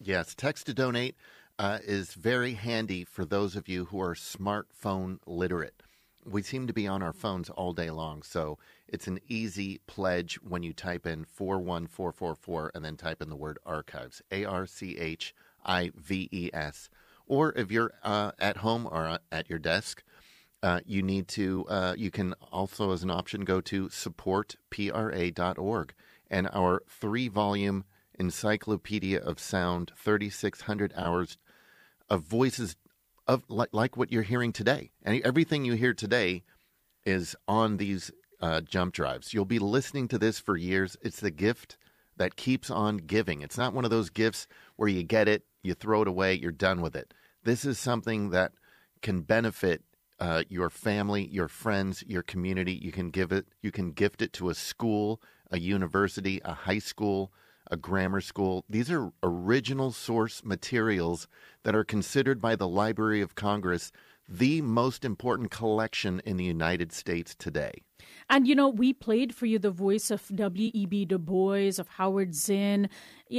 Yes, 0.00 0.34
text 0.34 0.66
to 0.66 0.74
donate 0.74 1.16
uh, 1.58 1.78
is 1.84 2.12
very 2.14 2.54
handy 2.54 3.04
for 3.04 3.24
those 3.24 3.56
of 3.56 3.68
you 3.68 3.86
who 3.86 4.00
are 4.00 4.14
smartphone 4.14 5.18
literate. 5.26 5.82
We 6.28 6.42
seem 6.42 6.66
to 6.66 6.74
be 6.74 6.86
on 6.86 7.02
our 7.02 7.14
phones 7.14 7.48
all 7.48 7.72
day 7.72 7.90
long, 7.90 8.22
so 8.22 8.58
it's 8.86 9.06
an 9.06 9.18
easy 9.28 9.80
pledge 9.86 10.34
when 10.42 10.62
you 10.62 10.74
type 10.74 11.06
in 11.06 11.24
41444 11.24 12.72
and 12.74 12.84
then 12.84 12.96
type 12.96 13.22
in 13.22 13.30
the 13.30 13.36
word 13.36 13.58
archives, 13.64 14.20
A 14.30 14.44
R 14.44 14.66
C 14.66 14.98
H 14.98 15.34
I 15.64 15.90
V 15.96 16.28
E 16.30 16.50
S. 16.52 16.90
Or 17.26 17.54
if 17.56 17.70
you're 17.70 17.92
uh, 18.02 18.32
at 18.38 18.58
home 18.58 18.86
or 18.90 19.18
at 19.32 19.48
your 19.48 19.58
desk, 19.58 20.02
uh, 20.62 20.80
you 20.84 21.02
need 21.02 21.28
to, 21.28 21.64
uh, 21.68 21.94
you 21.96 22.10
can 22.10 22.34
also, 22.52 22.92
as 22.92 23.02
an 23.02 23.10
option, 23.10 23.44
go 23.44 23.62
to 23.62 23.88
supportpra.org 23.88 25.94
and 26.30 26.48
our 26.52 26.82
three 26.88 27.28
volume 27.28 27.84
Encyclopedia 28.18 29.20
of 29.20 29.38
Sound, 29.38 29.92
3,600 29.96 30.92
hours 30.96 31.38
of 32.10 32.22
voices 32.22 32.76
of 33.28 33.44
like, 33.48 33.68
like 33.72 33.96
what 33.96 34.10
you're 34.10 34.22
hearing 34.22 34.52
today. 34.52 34.90
And 35.04 35.22
everything 35.22 35.64
you 35.64 35.74
hear 35.74 35.94
today 35.94 36.42
is 37.04 37.36
on 37.46 37.76
these 37.76 38.10
uh, 38.40 38.62
jump 38.62 38.94
drives. 38.94 39.34
You'll 39.34 39.44
be 39.44 39.58
listening 39.58 40.08
to 40.08 40.18
this 40.18 40.38
for 40.38 40.56
years. 40.56 40.96
It's 41.02 41.20
the 41.20 41.30
gift 41.30 41.76
that 42.16 42.36
keeps 42.36 42.70
on 42.70 42.96
giving. 42.96 43.42
It's 43.42 43.58
not 43.58 43.74
one 43.74 43.84
of 43.84 43.90
those 43.90 44.10
gifts 44.10 44.48
where 44.76 44.88
you 44.88 45.02
get 45.02 45.28
it, 45.28 45.44
you 45.62 45.74
throw 45.74 46.02
it 46.02 46.08
away, 46.08 46.34
you're 46.34 46.50
done 46.50 46.80
with 46.80 46.96
it. 46.96 47.14
This 47.44 47.64
is 47.64 47.78
something 47.78 48.30
that 48.30 48.52
can 49.02 49.20
benefit 49.22 49.82
uh, 50.18 50.42
your 50.48 50.70
family, 50.70 51.26
your 51.26 51.48
friends, 51.48 52.02
your 52.06 52.22
community. 52.22 52.72
You 52.72 52.90
can 52.90 53.10
give 53.10 53.30
it, 53.30 53.46
you 53.62 53.70
can 53.70 53.92
gift 53.92 54.20
it 54.22 54.32
to 54.34 54.48
a 54.50 54.54
school, 54.54 55.22
a 55.50 55.58
university, 55.58 56.40
a 56.44 56.54
high 56.54 56.80
school, 56.80 57.32
a 57.70 57.76
grammar 57.76 58.20
school. 58.20 58.64
These 58.68 58.90
are 58.90 59.12
original 59.22 59.92
source 59.92 60.44
materials 60.44 61.28
that 61.64 61.74
are 61.74 61.84
considered 61.84 62.40
by 62.40 62.56
the 62.56 62.68
Library 62.68 63.20
of 63.20 63.34
Congress 63.34 63.92
the 64.28 64.60
most 64.60 65.04
important 65.04 65.50
collection 65.50 66.20
in 66.24 66.36
the 66.36 66.44
United 66.44 66.92
States 66.92 67.34
today. 67.34 67.82
And 68.30 68.46
you 68.46 68.54
know, 68.54 68.68
we 68.68 68.92
played 68.92 69.34
for 69.34 69.46
you 69.46 69.58
the 69.58 69.70
voice 69.70 70.10
of 70.10 70.28
W.E.B. 70.34 71.06
Du 71.06 71.18
Bois, 71.18 71.78
of 71.78 71.88
Howard 71.88 72.34
Zinn, 72.34 72.90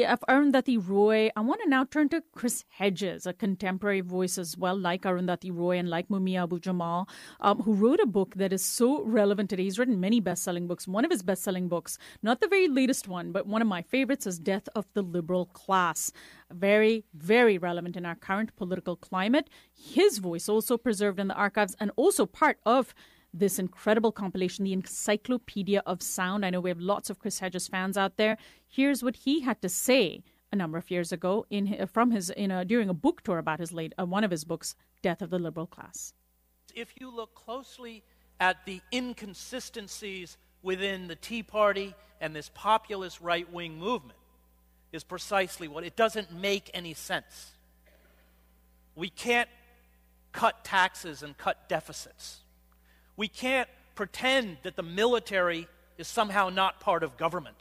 of 0.08 0.20
Arundhati 0.28 0.82
Roy. 0.84 1.30
I 1.36 1.42
want 1.42 1.62
to 1.62 1.70
now 1.70 1.84
turn 1.84 2.10
to 2.10 2.24
Chris 2.34 2.66
Hedges, 2.70 3.28
a 3.28 3.34
contemporary 3.34 4.02
voice 4.02 4.40
as 4.40 4.58
well, 4.58 4.76
like 4.76 5.04
Arundhati 5.04 5.56
Roy 5.56 5.78
and 5.78 5.90
like 5.90 6.08
Mumia 6.08 6.44
Abu 6.44 6.60
Jamal, 6.60 7.08
um, 7.40 7.60
who 7.60 7.74
wrote 7.74 8.00
a 8.00 8.08
book 8.08 8.34
that 8.36 8.52
is 8.52 8.66
so 8.66 9.04
relevant 9.04 9.52
today. 9.52 9.64
He's 9.64 9.78
written 9.78 10.00
many 10.00 10.20
best-selling 10.20 10.68
books. 10.68 10.88
One 10.88 11.06
of 11.06 11.12
his 11.12 11.22
best-selling 11.22 11.68
books, 11.68 12.00
not 12.24 12.42
the 12.42 12.48
very 12.48 12.68
latest 12.68 13.08
one, 13.08 13.32
but 13.32 13.46
one 13.46 13.62
of 13.62 13.68
my 13.68 13.84
favorites, 13.84 14.26
is 14.26 14.40
Death 14.40 14.68
of 14.74 14.88
the 14.96 15.04
Liberal 15.04 15.46
Class. 15.46 16.12
Very, 16.52 17.06
very 17.14 17.60
relevant 17.60 17.96
in 17.96 18.08
our 18.08 18.16
current 18.16 18.56
political 18.56 18.96
climate. 18.96 19.52
His 19.72 20.18
voice 20.18 20.50
also 20.50 20.80
preserved 20.80 21.20
in 21.20 21.28
the 21.28 21.36
archives 21.36 21.76
and 21.80 21.92
also 21.96 22.26
part 22.26 22.58
of 22.66 22.96
this 23.34 23.60
incredible 23.60 24.12
compilation, 24.12 24.66
the 24.66 24.74
Encyclopedia 24.74 25.82
of 25.86 26.02
Sound. 26.02 26.46
I 26.46 26.50
know 26.50 26.60
we 26.60 26.70
have 26.70 26.80
lots 26.80 27.10
of 27.10 27.20
Chris 27.20 27.40
Hedges 27.40 27.68
fans 27.68 27.98
out 27.98 28.18
there. 28.18 28.38
Here's 28.68 29.04
what 29.04 29.16
he 29.16 29.42
had 29.42 29.62
to 29.62 29.70
say 29.70 30.24
a 30.52 30.56
number 30.56 30.78
of 30.78 30.90
years 30.90 31.12
ago 31.12 31.46
in 31.50 31.86
from 31.86 32.12
his 32.12 32.32
in 32.32 32.50
a, 32.52 32.66
during 32.66 32.90
a 32.90 32.94
book 32.94 33.22
tour 33.22 33.38
about 33.38 33.60
his 33.60 33.72
late 33.72 33.94
uh, 34.00 34.06
one 34.06 34.24
of 34.24 34.32
his 34.32 34.44
books, 34.44 34.76
Death 35.02 35.22
of 35.22 35.30
the 35.30 35.40
Liberal 35.40 35.68
Class. 35.68 36.14
If 36.76 36.94
you 37.00 37.14
look 37.14 37.36
closely 37.36 38.04
at 38.40 38.66
the 38.66 38.82
inconsistencies 38.92 40.38
within 40.62 41.08
the 41.08 41.16
Tea 41.16 41.44
Party 41.44 41.94
and 42.22 42.36
this 42.36 42.50
populist 42.54 43.22
right 43.22 43.52
wing 43.52 43.78
movement, 43.78 44.18
is 44.92 45.04
precisely 45.04 45.68
what 45.68 45.84
it 45.84 45.96
doesn't 45.96 46.34
make 46.34 46.70
any 46.74 46.94
sense. 46.94 47.52
We 48.96 49.10
can't 49.10 49.50
cut 50.32 50.64
taxes 50.64 51.24
and 51.24 51.38
cut 51.38 51.70
deficits. 51.70 52.40
We 53.20 53.28
can't 53.28 53.68
pretend 53.96 54.60
that 54.64 54.78
the 54.78 54.82
military 54.82 55.68
is 55.98 56.08
somehow 56.08 56.48
not 56.48 56.80
part 56.80 57.04
of 57.04 57.18
government. 57.18 57.58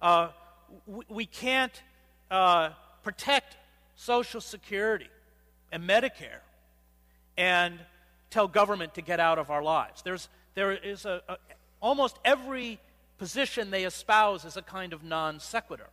Uh, 0.00 0.28
we, 0.86 1.04
we, 1.08 1.26
can't 1.26 1.72
uh, 2.30 2.70
protect 3.02 3.56
Social 3.96 4.40
Security 4.40 5.08
and 5.72 5.82
Medicare 5.82 6.42
and 7.36 7.80
tell 8.30 8.46
government 8.46 8.94
to 8.94 9.02
get 9.02 9.18
out 9.18 9.40
of 9.40 9.50
our 9.50 9.64
lives. 9.64 10.02
There's, 10.02 10.28
there 10.54 10.70
is 10.70 11.04
a, 11.06 11.22
a 11.28 11.38
almost 11.80 12.16
every 12.24 12.78
position 13.18 13.72
they 13.72 13.82
espouse 13.82 14.44
is 14.44 14.56
a 14.56 14.62
kind 14.62 14.92
of 14.92 15.02
non 15.02 15.40
sequitur. 15.40 15.88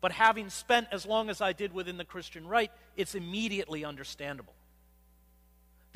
But 0.00 0.12
having 0.12 0.48
spent 0.48 0.86
as 0.90 1.04
long 1.04 1.28
as 1.28 1.42
I 1.42 1.52
did 1.52 1.74
within 1.74 1.98
the 1.98 2.04
Christian 2.06 2.48
right, 2.48 2.70
it's 2.96 3.14
immediately 3.14 3.84
understandable. 3.84 4.54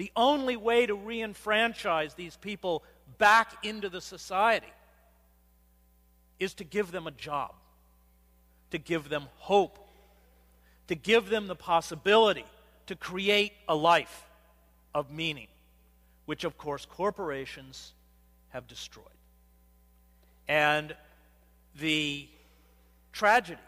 The 0.01 0.11
only 0.17 0.57
way 0.57 0.87
to 0.87 0.97
reenfranchise 0.97 2.15
these 2.15 2.35
people 2.35 2.85
back 3.19 3.63
into 3.63 3.91
the 3.91 4.01
society 4.01 4.73
is 6.39 6.55
to 6.55 6.65
give 6.65 6.91
them 6.91 7.07
a 7.07 7.11
job, 7.11 7.53
to 8.71 8.79
give 8.79 9.11
them 9.11 9.25
hope, 9.37 9.79
to 10.89 10.95
give 10.95 11.29
them 11.29 11.49
the 11.49 11.55
possibility 11.55 12.47
to 12.87 12.97
create 12.97 13.53
a 13.69 13.75
life 13.75 14.25
of 14.95 15.11
meaning, 15.11 15.49
which, 16.25 16.45
of 16.45 16.57
course, 16.57 16.87
corporations 16.87 17.93
have 18.49 18.67
destroyed. 18.67 19.05
And 20.49 20.97
the 21.79 22.27
tragedy 23.13 23.61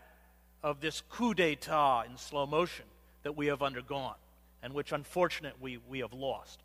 of 0.62 0.80
this 0.80 1.02
coup 1.10 1.34
d'etat 1.34 2.04
in 2.08 2.16
slow 2.16 2.46
motion 2.46 2.86
that 3.22 3.36
we 3.36 3.48
have 3.48 3.62
undergone, 3.62 4.14
and 4.62 4.72
which 4.72 4.92
unfortunately 4.92 5.78
we, 5.78 5.78
we 5.88 5.98
have 6.00 6.12
lost. 6.12 6.62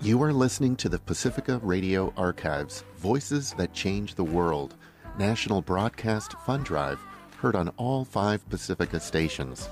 You 0.00 0.22
are 0.22 0.32
listening 0.32 0.74
to 0.76 0.88
the 0.88 0.98
Pacifica 0.98 1.58
Radio 1.62 2.12
Archives, 2.16 2.82
Voices 2.96 3.52
That 3.58 3.74
Change 3.74 4.14
the 4.14 4.24
World, 4.24 4.74
National 5.18 5.60
Broadcast 5.60 6.32
Fund 6.46 6.64
Drive, 6.64 6.98
heard 7.36 7.54
on 7.54 7.68
all 7.76 8.04
five 8.06 8.48
Pacifica 8.48 9.00
stations. 9.00 9.68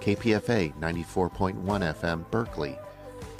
KPFA 0.00 0.72
94.1 0.78 1.56
FM 1.64 2.30
Berkeley, 2.30 2.78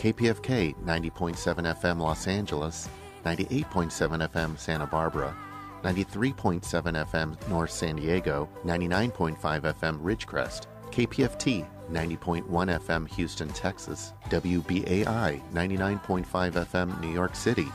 KPFK 0.01 0.74
90.7 0.82 1.76
FM 1.76 2.01
Los 2.01 2.26
Angeles, 2.26 2.88
98.7 3.26 4.22
FM 4.30 4.59
Santa 4.59 4.86
Barbara, 4.86 5.36
93.7 5.82 6.62
FM 7.05 7.48
North 7.51 7.70
San 7.70 7.96
Diego, 7.96 8.48
99.5 8.64 9.36
FM 9.38 10.01
Ridgecrest, 10.01 10.68
KPFT 10.90 11.66
90.1 11.92 12.46
FM 12.80 13.07
Houston, 13.11 13.48
Texas, 13.51 14.14
WBAI 14.30 15.42
99.5 15.53 16.24
FM 16.24 17.01
New 17.03 17.12
York 17.12 17.36
City, 17.36 17.68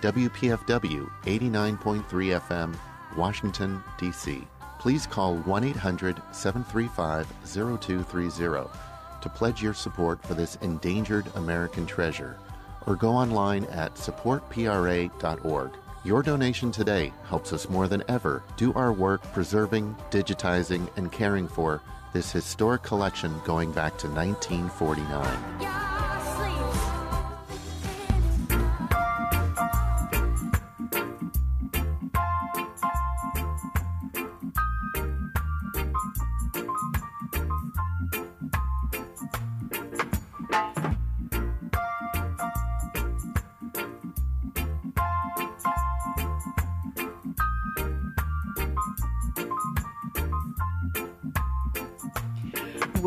WPFW 0.00 1.08
89.3 1.22 2.40
FM 2.40 2.76
Washington, 3.16 3.80
D.C. 3.96 4.44
Please 4.80 5.06
call 5.06 5.36
1 5.36 5.62
800 5.62 6.20
735 6.32 7.32
0230 7.44 8.89
to 9.22 9.28
pledge 9.28 9.62
your 9.62 9.74
support 9.74 10.22
for 10.22 10.34
this 10.34 10.56
endangered 10.56 11.26
American 11.34 11.86
treasure 11.86 12.38
or 12.86 12.96
go 12.96 13.10
online 13.10 13.64
at 13.66 13.94
supportpra.org. 13.94 15.70
Your 16.02 16.22
donation 16.22 16.72
today 16.72 17.12
helps 17.24 17.52
us 17.52 17.68
more 17.68 17.86
than 17.86 18.02
ever 18.08 18.42
do 18.56 18.72
our 18.72 18.92
work 18.92 19.22
preserving, 19.32 19.94
digitizing, 20.10 20.88
and 20.96 21.12
caring 21.12 21.46
for 21.46 21.82
this 22.12 22.32
historic 22.32 22.82
collection 22.82 23.34
going 23.44 23.70
back 23.72 23.98
to 23.98 24.08
1949. 24.08 25.79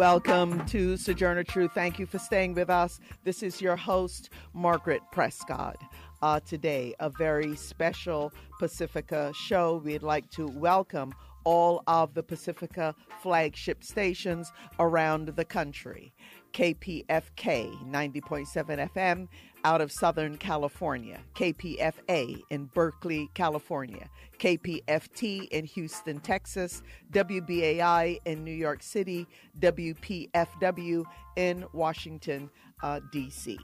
Welcome 0.03 0.65
to 0.65 0.97
Sojourner 0.97 1.45
Truth. 1.45 1.71
Thank 1.75 1.97
you 1.97 2.05
for 2.05 2.19
staying 2.19 2.55
with 2.55 2.69
us. 2.69 2.99
This 3.23 3.41
is 3.41 3.61
your 3.61 3.77
host, 3.77 4.31
Margaret 4.53 5.01
Prescott. 5.13 5.77
Uh, 6.21 6.41
today, 6.41 6.93
a 6.99 7.09
very 7.09 7.55
special 7.55 8.33
Pacifica 8.59 9.31
show. 9.33 9.81
We'd 9.81 10.03
like 10.03 10.29
to 10.31 10.47
welcome 10.47 11.15
all 11.45 11.83
of 11.87 12.15
the 12.15 12.21
Pacifica 12.21 12.93
flagship 13.21 13.81
stations 13.81 14.51
around 14.77 15.29
the 15.29 15.45
country. 15.45 16.13
KPFK 16.51 17.89
90.7 17.89 18.89
FM 18.93 19.29
out 19.63 19.81
of 19.81 19.91
Southern 19.91 20.37
California, 20.37 21.19
KPFA 21.35 22.41
in 22.49 22.65
Berkeley, 22.65 23.29
California, 23.33 24.09
KPFT 24.39 25.47
in 25.49 25.65
Houston, 25.65 26.19
Texas, 26.19 26.83
WBAI 27.11 28.19
in 28.25 28.43
New 28.43 28.51
York 28.51 28.83
City, 28.83 29.27
WPFW 29.59 31.03
in 31.35 31.65
Washington, 31.73 32.49
uh, 32.81 32.99
D.C. 33.11 33.57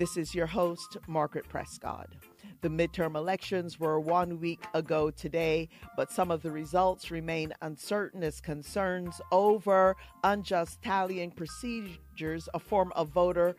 This 0.00 0.16
is 0.16 0.34
your 0.34 0.46
host, 0.46 0.96
Margaret 1.08 1.46
Prescott. 1.48 2.08
The 2.62 2.68
midterm 2.68 3.16
elections 3.16 3.80
were 3.80 4.00
one 4.00 4.40
week 4.40 4.64
ago 4.74 5.10
today, 5.10 5.68
but 5.96 6.10
some 6.10 6.30
of 6.30 6.42
the 6.42 6.50
results 6.50 7.10
remain 7.10 7.52
uncertain 7.62 8.22
as 8.22 8.40
concerns 8.40 9.20
over 9.32 9.96
unjust 10.24 10.82
tallying 10.82 11.30
procedures, 11.30 12.48
a 12.54 12.58
form 12.58 12.92
of 12.96 13.08
voter 13.08 13.56